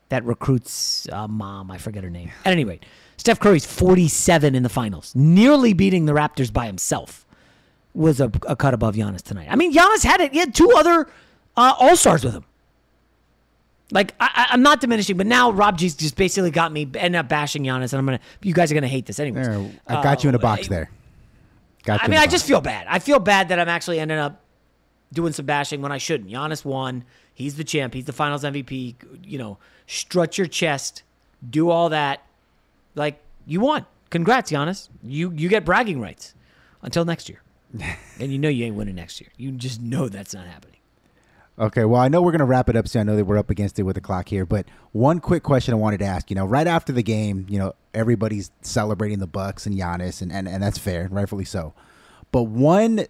that 0.09 0.23
recruits 0.23 1.09
uh, 1.11 1.27
mom, 1.27 1.69
I 1.69 1.77
forget 1.77 2.05
her 2.05 2.09
name. 2.09 2.31
At 2.45 2.53
any 2.53 2.63
rate, 2.63 2.85
Steph 3.17 3.41
Curry's 3.41 3.65
47 3.65 4.55
in 4.55 4.63
the 4.63 4.69
finals, 4.69 5.13
nearly 5.13 5.73
beating 5.73 6.05
the 6.05 6.13
Raptors 6.13 6.53
by 6.53 6.67
himself. 6.67 7.26
Was 7.97 8.21
a, 8.21 8.31
a 8.47 8.55
cut 8.55 8.75
above 8.75 8.95
Giannis 8.95 9.23
tonight. 9.23 9.47
I 9.49 9.55
mean, 9.55 9.73
Giannis 9.73 10.03
had 10.03 10.21
it. 10.21 10.31
He 10.31 10.37
had 10.37 10.53
two 10.53 10.71
other 10.77 11.07
uh, 11.55 11.73
All 11.79 11.95
Stars 11.95 12.23
with 12.23 12.35
him. 12.35 12.45
Like 13.89 14.13
I, 14.19 14.49
I'm 14.51 14.61
not 14.61 14.81
diminishing, 14.81 15.17
but 15.17 15.25
now 15.25 15.51
Rob 15.51 15.77
G's 15.79 15.95
just 15.95 16.15
basically 16.15 16.51
got 16.51 16.71
me 16.71 16.87
end 16.93 17.15
up 17.15 17.27
bashing 17.27 17.63
Giannis, 17.63 17.93
and 17.93 17.99
I'm 17.99 18.05
gonna. 18.05 18.19
You 18.43 18.53
guys 18.53 18.71
are 18.71 18.75
gonna 18.75 18.87
hate 18.87 19.07
this 19.07 19.19
anyways. 19.19 19.47
There, 19.47 19.71
I 19.87 20.03
got 20.03 20.23
you 20.23 20.29
in 20.29 20.35
a 20.35 20.39
box 20.39 20.67
there. 20.67 20.91
Got 21.85 22.01
you 22.01 22.05
I 22.05 22.07
mean, 22.07 22.19
I 22.19 22.23
box. 22.25 22.33
just 22.33 22.45
feel 22.45 22.61
bad. 22.61 22.85
I 22.87 22.99
feel 22.99 23.17
bad 23.17 23.49
that 23.49 23.59
I'm 23.59 23.69
actually 23.69 23.99
ending 23.99 24.19
up 24.19 24.41
doing 25.13 25.33
some 25.33 25.45
bashing 25.47 25.81
when 25.81 25.91
I 25.91 25.97
shouldn't. 25.97 26.29
Giannis 26.29 26.63
won. 26.63 27.03
He's 27.33 27.55
the 27.55 27.63
champ. 27.63 27.93
He's 27.93 28.05
the 28.05 28.13
Finals 28.13 28.43
MVP. 28.43 28.95
You 29.23 29.37
know, 29.39 29.57
strut 29.87 30.37
your 30.37 30.47
chest, 30.47 31.01
do 31.49 31.69
all 31.69 31.89
that. 31.89 32.21
Like 32.93 33.19
you 33.47 33.61
won. 33.61 33.85
Congrats, 34.11 34.51
Giannis. 34.51 34.89
You 35.01 35.31
you 35.31 35.49
get 35.49 35.65
bragging 35.65 35.99
rights 35.99 36.35
until 36.83 37.05
next 37.05 37.29
year. 37.29 37.41
and 38.19 38.31
you 38.31 38.37
know 38.37 38.49
you 38.49 38.65
ain't 38.65 38.75
winning 38.75 38.95
next 38.95 39.19
year. 39.21 39.29
You 39.37 39.51
just 39.51 39.81
know 39.81 40.09
that's 40.09 40.33
not 40.33 40.45
happening. 40.47 40.73
Okay, 41.59 41.85
well, 41.85 41.99
I 41.99 42.07
know 42.07 42.21
we're 42.21 42.31
going 42.31 42.39
to 42.39 42.45
wrap 42.45 42.69
it 42.69 42.75
up 42.75 42.87
soon. 42.87 42.99
I 43.01 43.03
know 43.03 43.15
that 43.15 43.25
we're 43.25 43.37
up 43.37 43.49
against 43.49 43.79
it 43.79 43.83
with 43.83 43.95
the 43.95 44.01
clock 44.01 44.29
here, 44.29 44.45
but 44.45 44.67
one 44.91 45.19
quick 45.19 45.41
question 45.41 45.73
I 45.73 45.77
wanted 45.77 45.97
to 45.99 46.05
ask. 46.05 46.29
You 46.29 46.35
know, 46.35 46.45
right 46.45 46.67
after 46.67 46.93
the 46.93 47.01
game, 47.01 47.47
you 47.49 47.57
know, 47.57 47.73
everybody's 47.95 48.51
celebrating 48.61 49.17
the 49.17 49.25
Bucks 49.27 49.65
and 49.65 49.75
Giannis, 49.75 50.21
and, 50.21 50.31
and, 50.31 50.47
and 50.47 50.61
that's 50.61 50.77
fair, 50.77 51.07
rightfully 51.09 51.45
so. 51.45 51.73
But 52.31 52.43
one 52.43 53.05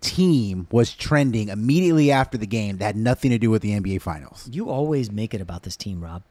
team 0.00 0.68
was 0.70 0.94
trending 0.94 1.48
immediately 1.48 2.10
after 2.10 2.38
the 2.38 2.46
game 2.46 2.78
that 2.78 2.84
had 2.86 2.96
nothing 2.96 3.30
to 3.30 3.38
do 3.38 3.50
with 3.50 3.60
the 3.60 3.72
NBA 3.78 4.00
Finals. 4.00 4.48
You 4.50 4.70
always 4.70 5.12
make 5.12 5.34
it 5.34 5.42
about 5.42 5.62
this 5.62 5.76
team, 5.76 6.02
Rob. 6.02 6.22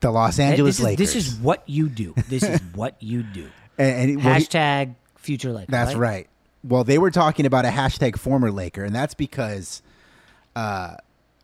The 0.00 0.10
Los 0.10 0.38
Angeles 0.38 0.76
this 0.76 0.78
is, 0.78 0.84
Lakers. 0.84 1.14
This 1.14 1.16
is 1.28 1.34
what 1.36 1.62
you 1.66 1.88
do. 1.88 2.14
This 2.28 2.42
is 2.42 2.60
what 2.74 2.96
you 3.02 3.22
do. 3.22 3.48
And- 3.78 4.10
and- 4.10 4.24
well, 4.24 4.34
he- 4.34 4.44
Hashtag 4.44 4.94
future 5.16 5.50
Lakers. 5.50 5.72
That's 5.72 5.94
right. 5.94 6.28
Well, 6.62 6.84
they 6.84 6.98
were 6.98 7.10
talking 7.10 7.46
about 7.46 7.64
a 7.64 7.68
hashtag 7.68 8.18
former 8.18 8.50
Laker, 8.50 8.84
and 8.84 8.94
that's 8.94 9.14
because 9.14 9.82
uh, 10.54 10.96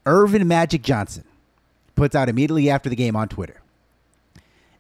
Earvin 0.04 0.46
Magic 0.46 0.82
Johnson 0.82 1.24
puts 1.94 2.14
out 2.14 2.28
immediately 2.28 2.68
after 2.68 2.88
the 2.90 2.96
game 2.96 3.16
on 3.16 3.28
Twitter. 3.28 3.62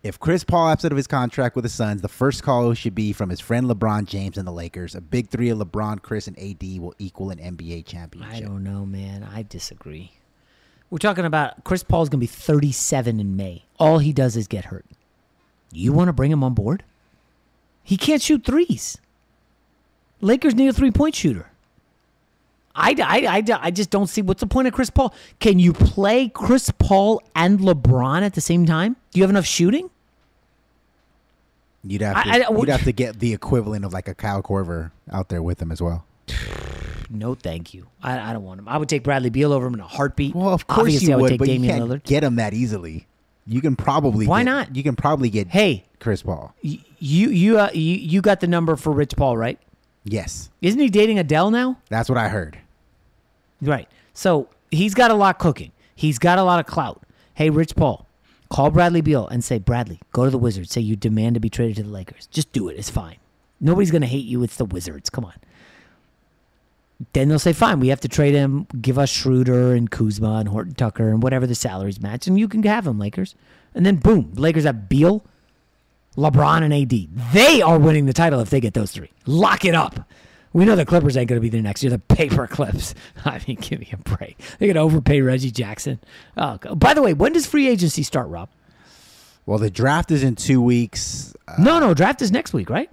If 0.02 0.20
Chris 0.20 0.44
Paul 0.44 0.68
opts 0.68 0.84
out 0.84 0.92
of 0.92 0.96
his 0.96 1.08
contract 1.08 1.56
with 1.56 1.64
the 1.64 1.68
Suns, 1.68 2.00
the 2.00 2.08
first 2.08 2.44
call 2.44 2.72
should 2.74 2.94
be 2.94 3.12
from 3.12 3.28
his 3.28 3.40
friend 3.40 3.66
LeBron 3.66 4.04
James 4.04 4.38
and 4.38 4.46
the 4.46 4.52
Lakers. 4.52 4.94
A 4.94 5.00
big 5.00 5.30
three 5.30 5.48
of 5.48 5.58
LeBron, 5.58 6.00
Chris, 6.00 6.28
and 6.28 6.38
AD 6.38 6.62
will 6.80 6.94
equal 7.00 7.30
an 7.30 7.38
NBA 7.38 7.86
championship. 7.86 8.32
I 8.32 8.40
don't 8.40 8.62
know, 8.62 8.86
man. 8.86 9.24
I 9.24 9.42
disagree. 9.42 10.12
We're 10.90 10.98
talking 10.98 11.24
about 11.24 11.64
Chris 11.64 11.82
Paul's 11.82 12.08
going 12.08 12.20
to 12.20 12.22
be 12.22 12.28
37 12.28 13.18
in 13.18 13.36
May. 13.36 13.64
All 13.80 13.98
he 13.98 14.12
does 14.12 14.36
is 14.36 14.46
get 14.46 14.66
hurt. 14.66 14.84
You 15.72 15.92
want 15.92 16.06
to 16.08 16.12
bring 16.12 16.30
him 16.30 16.44
on 16.44 16.54
board? 16.54 16.84
He 17.82 17.96
can't 17.96 18.22
shoot 18.22 18.44
threes. 18.44 18.98
Lakers 20.20 20.54
need 20.54 20.68
a 20.68 20.72
three 20.72 20.90
point 20.90 21.14
shooter. 21.14 21.50
I, 22.78 22.94
I, 23.02 23.38
I, 23.38 23.58
I 23.66 23.70
just 23.70 23.88
don't 23.90 24.06
see 24.06 24.20
what's 24.20 24.40
the 24.40 24.46
point 24.46 24.68
of 24.68 24.74
Chris 24.74 24.90
Paul. 24.90 25.14
Can 25.40 25.58
you 25.58 25.72
play 25.72 26.28
Chris 26.28 26.70
Paul 26.78 27.22
and 27.34 27.58
LeBron 27.60 28.20
at 28.22 28.34
the 28.34 28.40
same 28.42 28.66
time? 28.66 28.96
Do 29.12 29.18
you 29.18 29.22
have 29.22 29.30
enough 29.30 29.46
shooting? 29.46 29.88
You'd 31.84 32.02
have 32.02 32.22
to, 32.22 32.28
I- 32.30 32.46
I- 32.48 32.50
you'd 32.58 32.68
have 32.68 32.84
to 32.84 32.92
get 32.92 33.18
the 33.20 33.32
equivalent 33.32 33.84
of 33.84 33.92
like 33.92 34.08
a 34.08 34.14
Kyle 34.14 34.42
Korver 34.42 34.90
out 35.10 35.28
there 35.28 35.42
with 35.42 35.60
him 35.62 35.72
as 35.72 35.80
well. 35.82 36.04
No, 37.08 37.36
thank 37.36 37.72
you. 37.72 37.86
I, 38.02 38.18
I 38.18 38.32
don't 38.32 38.42
want 38.42 38.58
him. 38.58 38.66
I 38.66 38.76
would 38.78 38.88
take 38.88 39.04
Bradley 39.04 39.30
Beal 39.30 39.52
over 39.52 39.64
him 39.68 39.74
in 39.74 39.80
a 39.80 39.86
heartbeat. 39.86 40.34
Well, 40.34 40.48
of 40.52 40.66
course 40.66 40.80
Obviously, 40.80 41.06
you 41.06 41.12
I 41.12 41.16
would, 41.18 41.22
would, 41.22 41.28
take 41.28 41.38
but 41.38 41.48
you 41.48 41.60
can't 41.60 41.84
Lillard. 41.84 42.02
get 42.02 42.24
him 42.24 42.34
that 42.34 42.52
easily. 42.52 43.06
You 43.46 43.60
can 43.60 43.76
probably 43.76 44.26
Why 44.26 44.40
get- 44.40 44.50
not? 44.50 44.74
You 44.76 44.82
can 44.82 44.96
probably 44.96 45.30
get 45.30 45.46
Hey, 45.46 45.84
Chris 46.00 46.24
Paul. 46.24 46.52
you 46.62 46.80
you 46.98 47.60
uh, 47.60 47.70
you 47.72 47.94
you 47.94 48.20
got 48.22 48.40
the 48.40 48.48
number 48.48 48.74
for 48.74 48.92
Rich 48.92 49.14
Paul, 49.16 49.36
right? 49.36 49.56
Yes, 50.08 50.50
Isn't 50.62 50.78
he 50.80 50.88
dating 50.88 51.18
Adele 51.18 51.50
now? 51.50 51.78
that's 51.90 52.08
what 52.08 52.16
I 52.16 52.28
heard. 52.28 52.58
Right. 53.60 53.88
So 54.14 54.48
he's 54.70 54.94
got 54.94 55.10
a 55.10 55.14
lot 55.14 55.38
cooking. 55.38 55.72
He's 55.94 56.18
got 56.18 56.38
a 56.38 56.44
lot 56.44 56.60
of 56.60 56.66
clout. 56.66 57.02
Hey, 57.34 57.50
Rich 57.50 57.74
Paul, 57.74 58.06
call 58.48 58.70
Bradley 58.70 59.00
Beal 59.00 59.26
and 59.26 59.42
say, 59.42 59.58
Bradley, 59.58 59.98
go 60.12 60.24
to 60.24 60.30
the 60.30 60.38
Wizards. 60.38 60.70
Say 60.70 60.80
you 60.80 60.94
demand 60.94 61.34
to 61.34 61.40
be 61.40 61.50
traded 61.50 61.76
to 61.76 61.82
the 61.82 61.88
Lakers. 61.90 62.26
Just 62.28 62.52
do 62.52 62.68
it. 62.68 62.78
It's 62.78 62.88
fine. 62.90 63.16
Nobody's 63.60 63.90
gonna 63.90 64.06
hate 64.06 64.26
you. 64.26 64.42
It's 64.42 64.56
the 64.56 64.64
Wizards. 64.64 65.10
Come 65.10 65.24
on. 65.24 65.34
Then 67.12 67.28
they'll 67.28 67.38
say, 67.38 67.52
fine, 67.52 67.78
we 67.80 67.88
have 67.88 68.00
to 68.00 68.08
trade 68.08 68.34
him. 68.34 68.66
Give 68.80 68.98
us 68.98 69.10
Schroeder 69.10 69.74
and 69.74 69.90
Kuzma 69.90 70.36
and 70.36 70.48
Horton 70.48 70.74
Tucker 70.74 71.10
and 71.10 71.22
whatever 71.22 71.46
the 71.46 71.54
salaries 71.54 72.00
match, 72.00 72.26
and 72.26 72.38
you 72.38 72.48
can 72.48 72.62
have 72.62 72.86
him, 72.86 72.98
Lakers. 72.98 73.34
And 73.74 73.84
then 73.84 73.96
boom, 73.96 74.32
Lakers 74.34 74.64
have 74.64 74.88
Beal, 74.88 75.22
LeBron, 76.16 76.62
and 76.62 76.72
AD. 76.74 77.32
They 77.32 77.62
are 77.62 77.78
winning 77.78 78.06
the 78.06 78.12
title 78.12 78.40
if 78.40 78.50
they 78.50 78.60
get 78.60 78.74
those 78.74 78.90
three. 78.92 79.10
Lock 79.26 79.64
it 79.64 79.74
up. 79.74 80.08
We 80.52 80.64
know 80.64 80.74
the 80.76 80.86
Clippers 80.86 81.16
ain't 81.18 81.28
going 81.28 81.36
to 81.38 81.42
be 81.42 81.50
there 81.50 81.60
next 81.60 81.82
year. 81.82 81.90
The 81.90 81.98
paper 81.98 82.46
clips. 82.50 82.94
I 83.24 83.40
mean, 83.46 83.58
give 83.60 83.78
me 83.80 83.90
a 83.92 83.96
break. 83.98 84.38
They're 84.58 84.72
going 84.72 84.76
to 84.76 84.80
overpay 84.80 85.20
Reggie 85.20 85.50
Jackson. 85.50 86.00
Oh, 86.36 86.56
by 86.74 86.94
the 86.94 87.02
way, 87.02 87.12
when 87.12 87.32
does 87.34 87.46
free 87.46 87.68
agency 87.68 88.02
start, 88.02 88.28
Rob? 88.28 88.48
Well, 89.44 89.58
the 89.58 89.70
draft 89.70 90.10
is 90.10 90.22
in 90.22 90.34
two 90.34 90.60
weeks. 90.62 91.34
Uh, 91.46 91.54
no, 91.58 91.78
no, 91.78 91.94
draft 91.94 92.22
is 92.22 92.32
next 92.32 92.52
week, 92.52 92.70
right? 92.70 92.90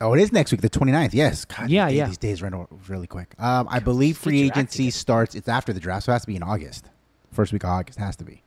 Oh, 0.00 0.14
it 0.14 0.20
is 0.20 0.32
next 0.32 0.50
week, 0.52 0.60
the 0.60 0.70
29th. 0.70 1.12
Yes. 1.12 1.44
God, 1.44 1.68
Yeah, 1.70 1.88
these- 1.88 1.96
yeah. 1.98 2.06
These 2.06 2.18
days 2.18 2.42
run 2.42 2.66
really 2.88 3.06
quick. 3.06 3.34
Um, 3.38 3.66
I 3.70 3.78
believe 3.80 4.16
free 4.16 4.42
agency 4.42 4.90
starts. 4.90 5.34
It's 5.34 5.48
after 5.48 5.72
the 5.72 5.80
draft, 5.80 6.06
so 6.06 6.12
it 6.12 6.14
has 6.14 6.22
to 6.22 6.26
be 6.28 6.36
in 6.36 6.42
August. 6.42 6.86
First 7.32 7.52
week 7.52 7.64
of 7.64 7.70
August 7.70 7.98
has 7.98 8.16
to 8.16 8.24
be. 8.24 8.42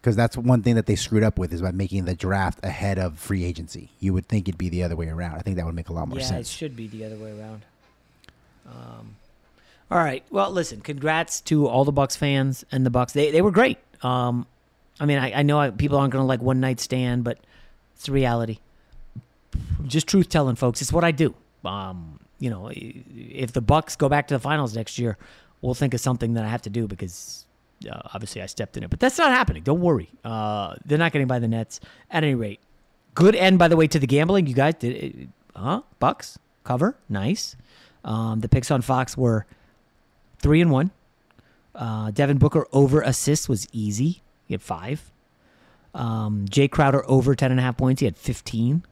Because 0.00 0.16
that's 0.16 0.36
one 0.36 0.62
thing 0.62 0.76
that 0.76 0.86
they 0.86 0.96
screwed 0.96 1.22
up 1.22 1.38
with 1.38 1.52
is 1.52 1.60
by 1.60 1.72
making 1.72 2.06
the 2.06 2.14
draft 2.14 2.64
ahead 2.64 2.98
of 2.98 3.18
free 3.18 3.44
agency. 3.44 3.90
You 4.00 4.14
would 4.14 4.26
think 4.28 4.48
it'd 4.48 4.56
be 4.56 4.70
the 4.70 4.82
other 4.82 4.96
way 4.96 5.08
around. 5.08 5.36
I 5.36 5.40
think 5.40 5.56
that 5.56 5.66
would 5.66 5.74
make 5.74 5.90
a 5.90 5.92
lot 5.92 6.08
more 6.08 6.18
yeah, 6.18 6.24
sense. 6.24 6.32
Yeah, 6.32 6.40
it 6.40 6.46
should 6.46 6.76
be 6.76 6.86
the 6.86 7.04
other 7.04 7.16
way 7.16 7.38
around. 7.38 7.62
Um, 8.66 9.16
all 9.90 9.98
right. 9.98 10.24
Well, 10.30 10.50
listen. 10.50 10.80
Congrats 10.80 11.40
to 11.42 11.66
all 11.66 11.84
the 11.84 11.92
Bucks 11.92 12.16
fans 12.16 12.64
and 12.72 12.86
the 12.86 12.90
Bucks. 12.90 13.12
They 13.12 13.30
they 13.30 13.42
were 13.42 13.50
great. 13.50 13.78
Um, 14.02 14.46
I 14.98 15.06
mean, 15.06 15.18
I, 15.18 15.40
I 15.40 15.42
know 15.42 15.58
I, 15.58 15.70
people 15.70 15.98
aren't 15.98 16.12
going 16.12 16.22
to 16.22 16.26
like 16.26 16.40
one 16.40 16.60
night 16.60 16.80
stand, 16.80 17.24
but 17.24 17.38
it's 17.94 18.06
the 18.06 18.12
reality. 18.12 18.58
Just 19.86 20.06
truth 20.06 20.28
telling, 20.28 20.56
folks. 20.56 20.80
It's 20.80 20.92
what 20.92 21.04
I 21.04 21.10
do. 21.10 21.34
Um, 21.64 22.20
you 22.38 22.48
know, 22.48 22.70
if 22.72 23.52
the 23.52 23.60
Bucks 23.60 23.96
go 23.96 24.08
back 24.08 24.28
to 24.28 24.34
the 24.34 24.40
finals 24.40 24.74
next 24.74 24.98
year, 24.98 25.18
we'll 25.60 25.74
think 25.74 25.92
of 25.92 26.00
something 26.00 26.34
that 26.34 26.44
I 26.44 26.48
have 26.48 26.62
to 26.62 26.70
do 26.70 26.86
because 26.86 27.44
uh, 27.88 28.00
obviously 28.12 28.42
I 28.42 28.46
stepped 28.46 28.76
in 28.76 28.82
it. 28.82 28.90
But 28.90 29.00
that's 29.00 29.18
not 29.18 29.30
happening. 29.30 29.62
Don't 29.62 29.80
worry. 29.80 30.10
Uh, 30.24 30.74
they're 30.84 30.98
not 30.98 31.12
getting 31.12 31.28
by 31.28 31.38
the 31.38 31.48
Nets 31.48 31.80
at 32.10 32.24
any 32.24 32.34
rate. 32.34 32.60
Good 33.14 33.34
end, 33.34 33.58
by 33.58 33.68
the 33.68 33.76
way, 33.76 33.86
to 33.88 33.98
the 33.98 34.06
gambling. 34.06 34.46
You 34.46 34.54
guys 34.54 34.74
did, 34.74 35.30
huh? 35.54 35.82
Bucks 35.98 36.38
cover, 36.64 36.96
nice. 37.08 37.56
Um, 38.04 38.40
the 38.40 38.48
picks 38.48 38.70
on 38.70 38.82
Fox 38.82 39.16
were 39.16 39.46
three 40.38 40.60
and 40.60 40.70
one. 40.70 40.90
Uh, 41.74 42.10
Devin 42.10 42.38
Booker 42.38 42.66
over 42.72 43.00
assists 43.02 43.48
was 43.48 43.66
easy. 43.72 44.22
He 44.46 44.54
had 44.54 44.62
five. 44.62 45.10
Um, 45.92 46.46
Jae 46.48 46.70
Crowder 46.70 47.04
over 47.08 47.34
ten 47.34 47.50
and 47.50 47.58
a 47.58 47.62
half 47.62 47.76
points. 47.76 48.00
He 48.00 48.06
had 48.06 48.16
fifteen. 48.16 48.84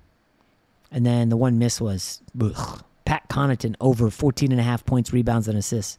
And 0.91 1.05
then 1.05 1.29
the 1.29 1.37
one 1.37 1.59
miss 1.59 1.81
was 1.81 2.23
ugh, 2.41 2.83
Pat 3.05 3.29
Connaughton 3.29 3.75
over 3.81 4.11
14 4.11 4.53
and 4.53 4.61
a 4.61 4.65
half 4.65 4.85
points, 4.85 5.13
rebounds, 5.13 5.49
and 5.49 5.59
assists. 5.59 5.99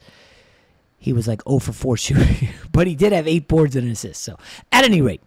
He 1.00 1.14
was 1.14 1.28
like 1.28 1.42
0 1.48 1.60
for 1.60 1.74
4 1.74 1.98
shooting, 1.98 2.50
but 2.72 2.88
he 2.88 2.96
did 2.96 3.14
have 3.14 3.28
eight 3.28 3.48
boards 3.48 3.76
and 3.76 3.86
an 3.86 3.92
assist. 3.94 4.22
So, 4.22 4.38
at 4.72 4.84
any 4.84 5.02
rate, 5.02 5.22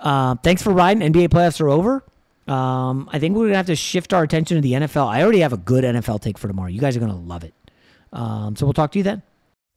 uh, 0.00 0.36
thanks 0.36 0.62
for 0.62 0.72
riding. 0.72 1.12
NBA 1.12 1.28
playoffs 1.28 1.60
are 1.60 1.68
over. 1.68 2.04
Um, 2.46 3.10
I 3.12 3.18
think 3.18 3.36
we're 3.36 3.48
to 3.48 3.56
have 3.56 3.66
to 3.66 3.76
shift 3.76 4.14
our 4.14 4.22
attention 4.22 4.56
to 4.56 4.60
the 4.62 4.72
NFL. 4.72 5.06
I 5.06 5.22
already 5.22 5.40
have 5.40 5.52
a 5.52 5.58
good 5.58 5.84
NFL 5.84 6.20
take 6.22 6.38
for 6.38 6.48
tomorrow. 6.48 6.70
You 6.70 6.80
guys 6.80 6.96
are 6.96 7.00
to 7.00 7.12
love 7.12 7.44
it. 7.44 7.52
Um, 8.12 8.56
so, 8.56 8.64
we'll 8.64 8.72
talk 8.72 8.92
to 8.92 8.98
you 8.98 9.02
then. 9.02 9.22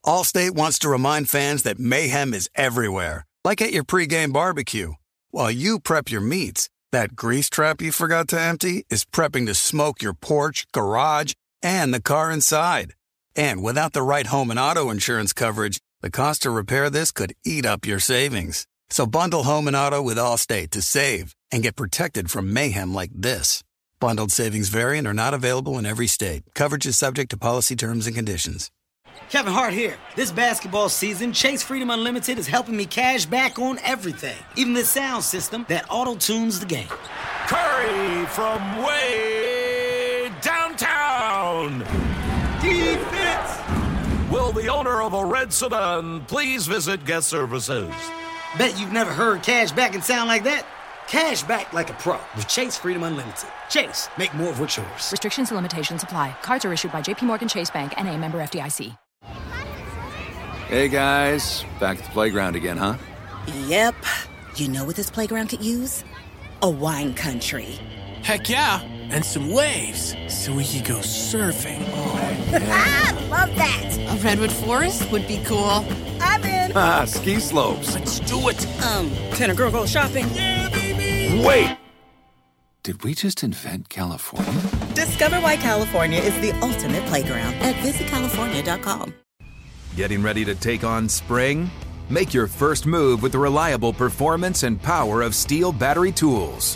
Allstate 0.06 0.52
wants 0.52 0.80
to 0.80 0.90
remind 0.90 1.30
fans 1.30 1.64
that 1.64 1.78
mayhem 1.80 2.34
is 2.34 2.50
everywhere, 2.56 3.26
like 3.44 3.62
at 3.62 3.72
your 3.72 3.84
pregame 3.84 4.34
barbecue. 4.34 4.94
While 5.30 5.52
you 5.52 5.80
prep 5.80 6.10
your 6.10 6.22
meats, 6.22 6.70
that 6.92 7.16
grease 7.16 7.50
trap 7.50 7.82
you 7.82 7.92
forgot 7.92 8.28
to 8.30 8.40
empty 8.40 8.86
is 8.90 9.06
prepping 9.06 9.46
to 9.46 9.54
smoke 9.54 10.02
your 10.02 10.14
porch, 10.14 10.66
garage, 10.72 11.34
and 11.62 11.94
the 11.94 12.02
car 12.02 12.32
inside. 12.32 12.94
And 13.36 13.64
without 13.64 13.94
the 13.94 14.02
right 14.02 14.28
home 14.28 14.52
and 14.52 14.60
auto 14.60 14.90
insurance 14.90 15.34
coverage, 15.34 15.80
the 16.02 16.12
cost 16.12 16.42
to 16.44 16.52
repair 16.52 16.90
this 16.90 17.12
could 17.12 17.34
eat 17.46 17.66
up 17.66 17.86
your 17.86 18.00
savings. 18.00 18.68
So 18.90 19.06
bundle 19.06 19.44
home 19.44 19.68
and 19.68 19.76
auto 19.76 20.02
with 20.02 20.18
Allstate 20.18 20.72
to 20.72 20.82
save 20.82 21.36
and 21.52 21.64
get 21.64 21.76
protected 21.76 22.30
from 22.30 22.54
mayhem 22.54 22.94
like 22.94 23.12
this. 23.14 23.64
Bundled 24.00 24.32
savings 24.32 24.70
variant 24.70 25.08
are 25.08 25.14
not 25.14 25.34
available 25.34 25.78
in 25.78 25.86
every 25.86 26.08
state. 26.08 26.44
Coverage 26.56 26.86
is 26.86 26.98
subject 26.98 27.30
to 27.32 27.38
policy 27.38 27.76
terms 27.76 28.08
and 28.08 28.16
conditions. 28.16 28.72
Kevin 29.30 29.54
Hart 29.54 29.74
here. 29.74 29.98
This 30.16 30.32
basketball 30.32 30.90
season, 30.90 31.32
Chase 31.32 31.64
Freedom 31.64 31.90
Unlimited 31.90 32.38
is 32.38 32.48
helping 32.48 32.76
me 32.76 32.86
cash 32.86 33.26
back 33.26 33.60
on 33.60 33.80
everything, 33.84 34.38
even 34.56 34.74
the 34.74 34.84
sound 34.84 35.24
system 35.24 35.66
that 35.70 35.86
auto 35.90 36.16
tunes 36.16 36.60
the 36.60 36.66
game. 36.66 36.90
Curry 37.48 38.26
from 38.26 38.84
way 38.84 39.61
owner 44.82 45.04
of 45.04 45.14
a 45.14 45.24
red 45.24 45.54
sedan 45.54 46.22
please 46.26 46.66
visit 46.66 47.06
guest 47.06 47.28
services? 47.28 47.94
Bet 48.58 48.80
you've 48.80 48.92
never 48.92 49.12
heard 49.14 49.44
cash 49.44 49.72
back 49.72 49.94
and 49.94 50.04
sound 50.04 50.28
like 50.28 50.44
that. 50.44 50.66
Cash 51.08 51.44
back 51.44 51.72
like 51.72 51.92
a 51.92 51.94
pro 51.94 52.18
with 52.36 52.48
Chase 52.48 52.78
Freedom 52.78 53.04
Unlimited. 53.04 53.48
Chase, 53.70 54.10
make 54.18 54.34
more 54.34 54.50
of 54.50 54.60
what's 54.60 54.78
yours. 54.78 55.12
Restrictions 55.12 55.52
and 55.52 55.58
limitations 55.58 56.02
apply. 56.02 56.36
Cards 56.42 56.66
are 56.66 56.74
issued 56.74 56.92
by 56.92 57.04
JPMorgan 57.04 57.48
Chase 57.48 57.70
Bank 57.70 57.94
and 57.96 58.08
a 58.08 58.18
member 58.18 58.40
FDIC. 58.40 58.98
Hey 60.68 60.88
guys, 60.88 61.64
back 61.80 62.00
at 62.00 62.06
the 62.06 62.12
playground 62.12 62.56
again, 62.56 62.78
huh? 62.78 62.96
Yep. 63.68 63.94
You 64.56 64.68
know 64.68 64.84
what 64.86 64.96
this 64.96 65.12
playground 65.12 65.50
could 65.50 65.64
use? 65.64 66.04
A 66.64 66.70
wine 66.70 67.14
country. 67.14 67.78
Heck 68.24 68.50
yeah, 68.50 68.82
and 68.82 69.24
some 69.24 69.52
waves 69.52 70.16
so 70.28 70.56
we 70.56 70.66
could 70.66 70.86
go 70.86 70.98
surfing. 70.98 71.82
Ah, 72.54 73.28
love 73.30 73.56
that. 73.56 73.98
A 73.98 74.24
redwood 74.24 74.52
forest 74.52 75.10
would 75.12 75.28
be 75.28 75.42
cool. 75.46 75.86
I'm 76.20 76.44
in. 76.44 76.72
Ah, 76.76 77.06
ski 77.06 77.40
slopes. 77.40 77.94
Let's 77.96 78.20
do 78.22 78.50
it. 78.50 78.66
Um, 78.86 79.10
can 79.36 79.50
a 79.50 79.56
girl 79.56 79.72
go 79.72 79.86
shopping? 79.86 80.28
Yeah, 80.34 80.70
baby. 80.70 81.44
Wait! 81.46 81.78
Did 82.84 83.04
we 83.04 83.14
just 83.14 83.44
invent 83.44 83.90
California? 83.90 84.52
Discover 84.96 85.40
why 85.42 85.56
California 85.58 86.20
is 86.20 86.34
the 86.42 86.52
ultimate 86.62 87.06
playground 87.06 87.54
at 87.56 87.76
visitcalifornia.com. 87.76 89.14
Getting 89.96 90.24
ready 90.24 90.44
to 90.46 90.56
take 90.56 90.84
on 90.84 91.08
spring? 91.08 91.70
Make 92.10 92.34
your 92.34 92.48
first 92.48 92.88
move 92.88 93.22
with 93.22 93.34
the 93.34 93.38
reliable 93.38 93.94
performance 93.94 94.64
and 94.64 94.82
power 94.82 95.22
of 95.22 95.34
STIHL 95.34 95.78
battery 95.78 96.12
tools. 96.12 96.76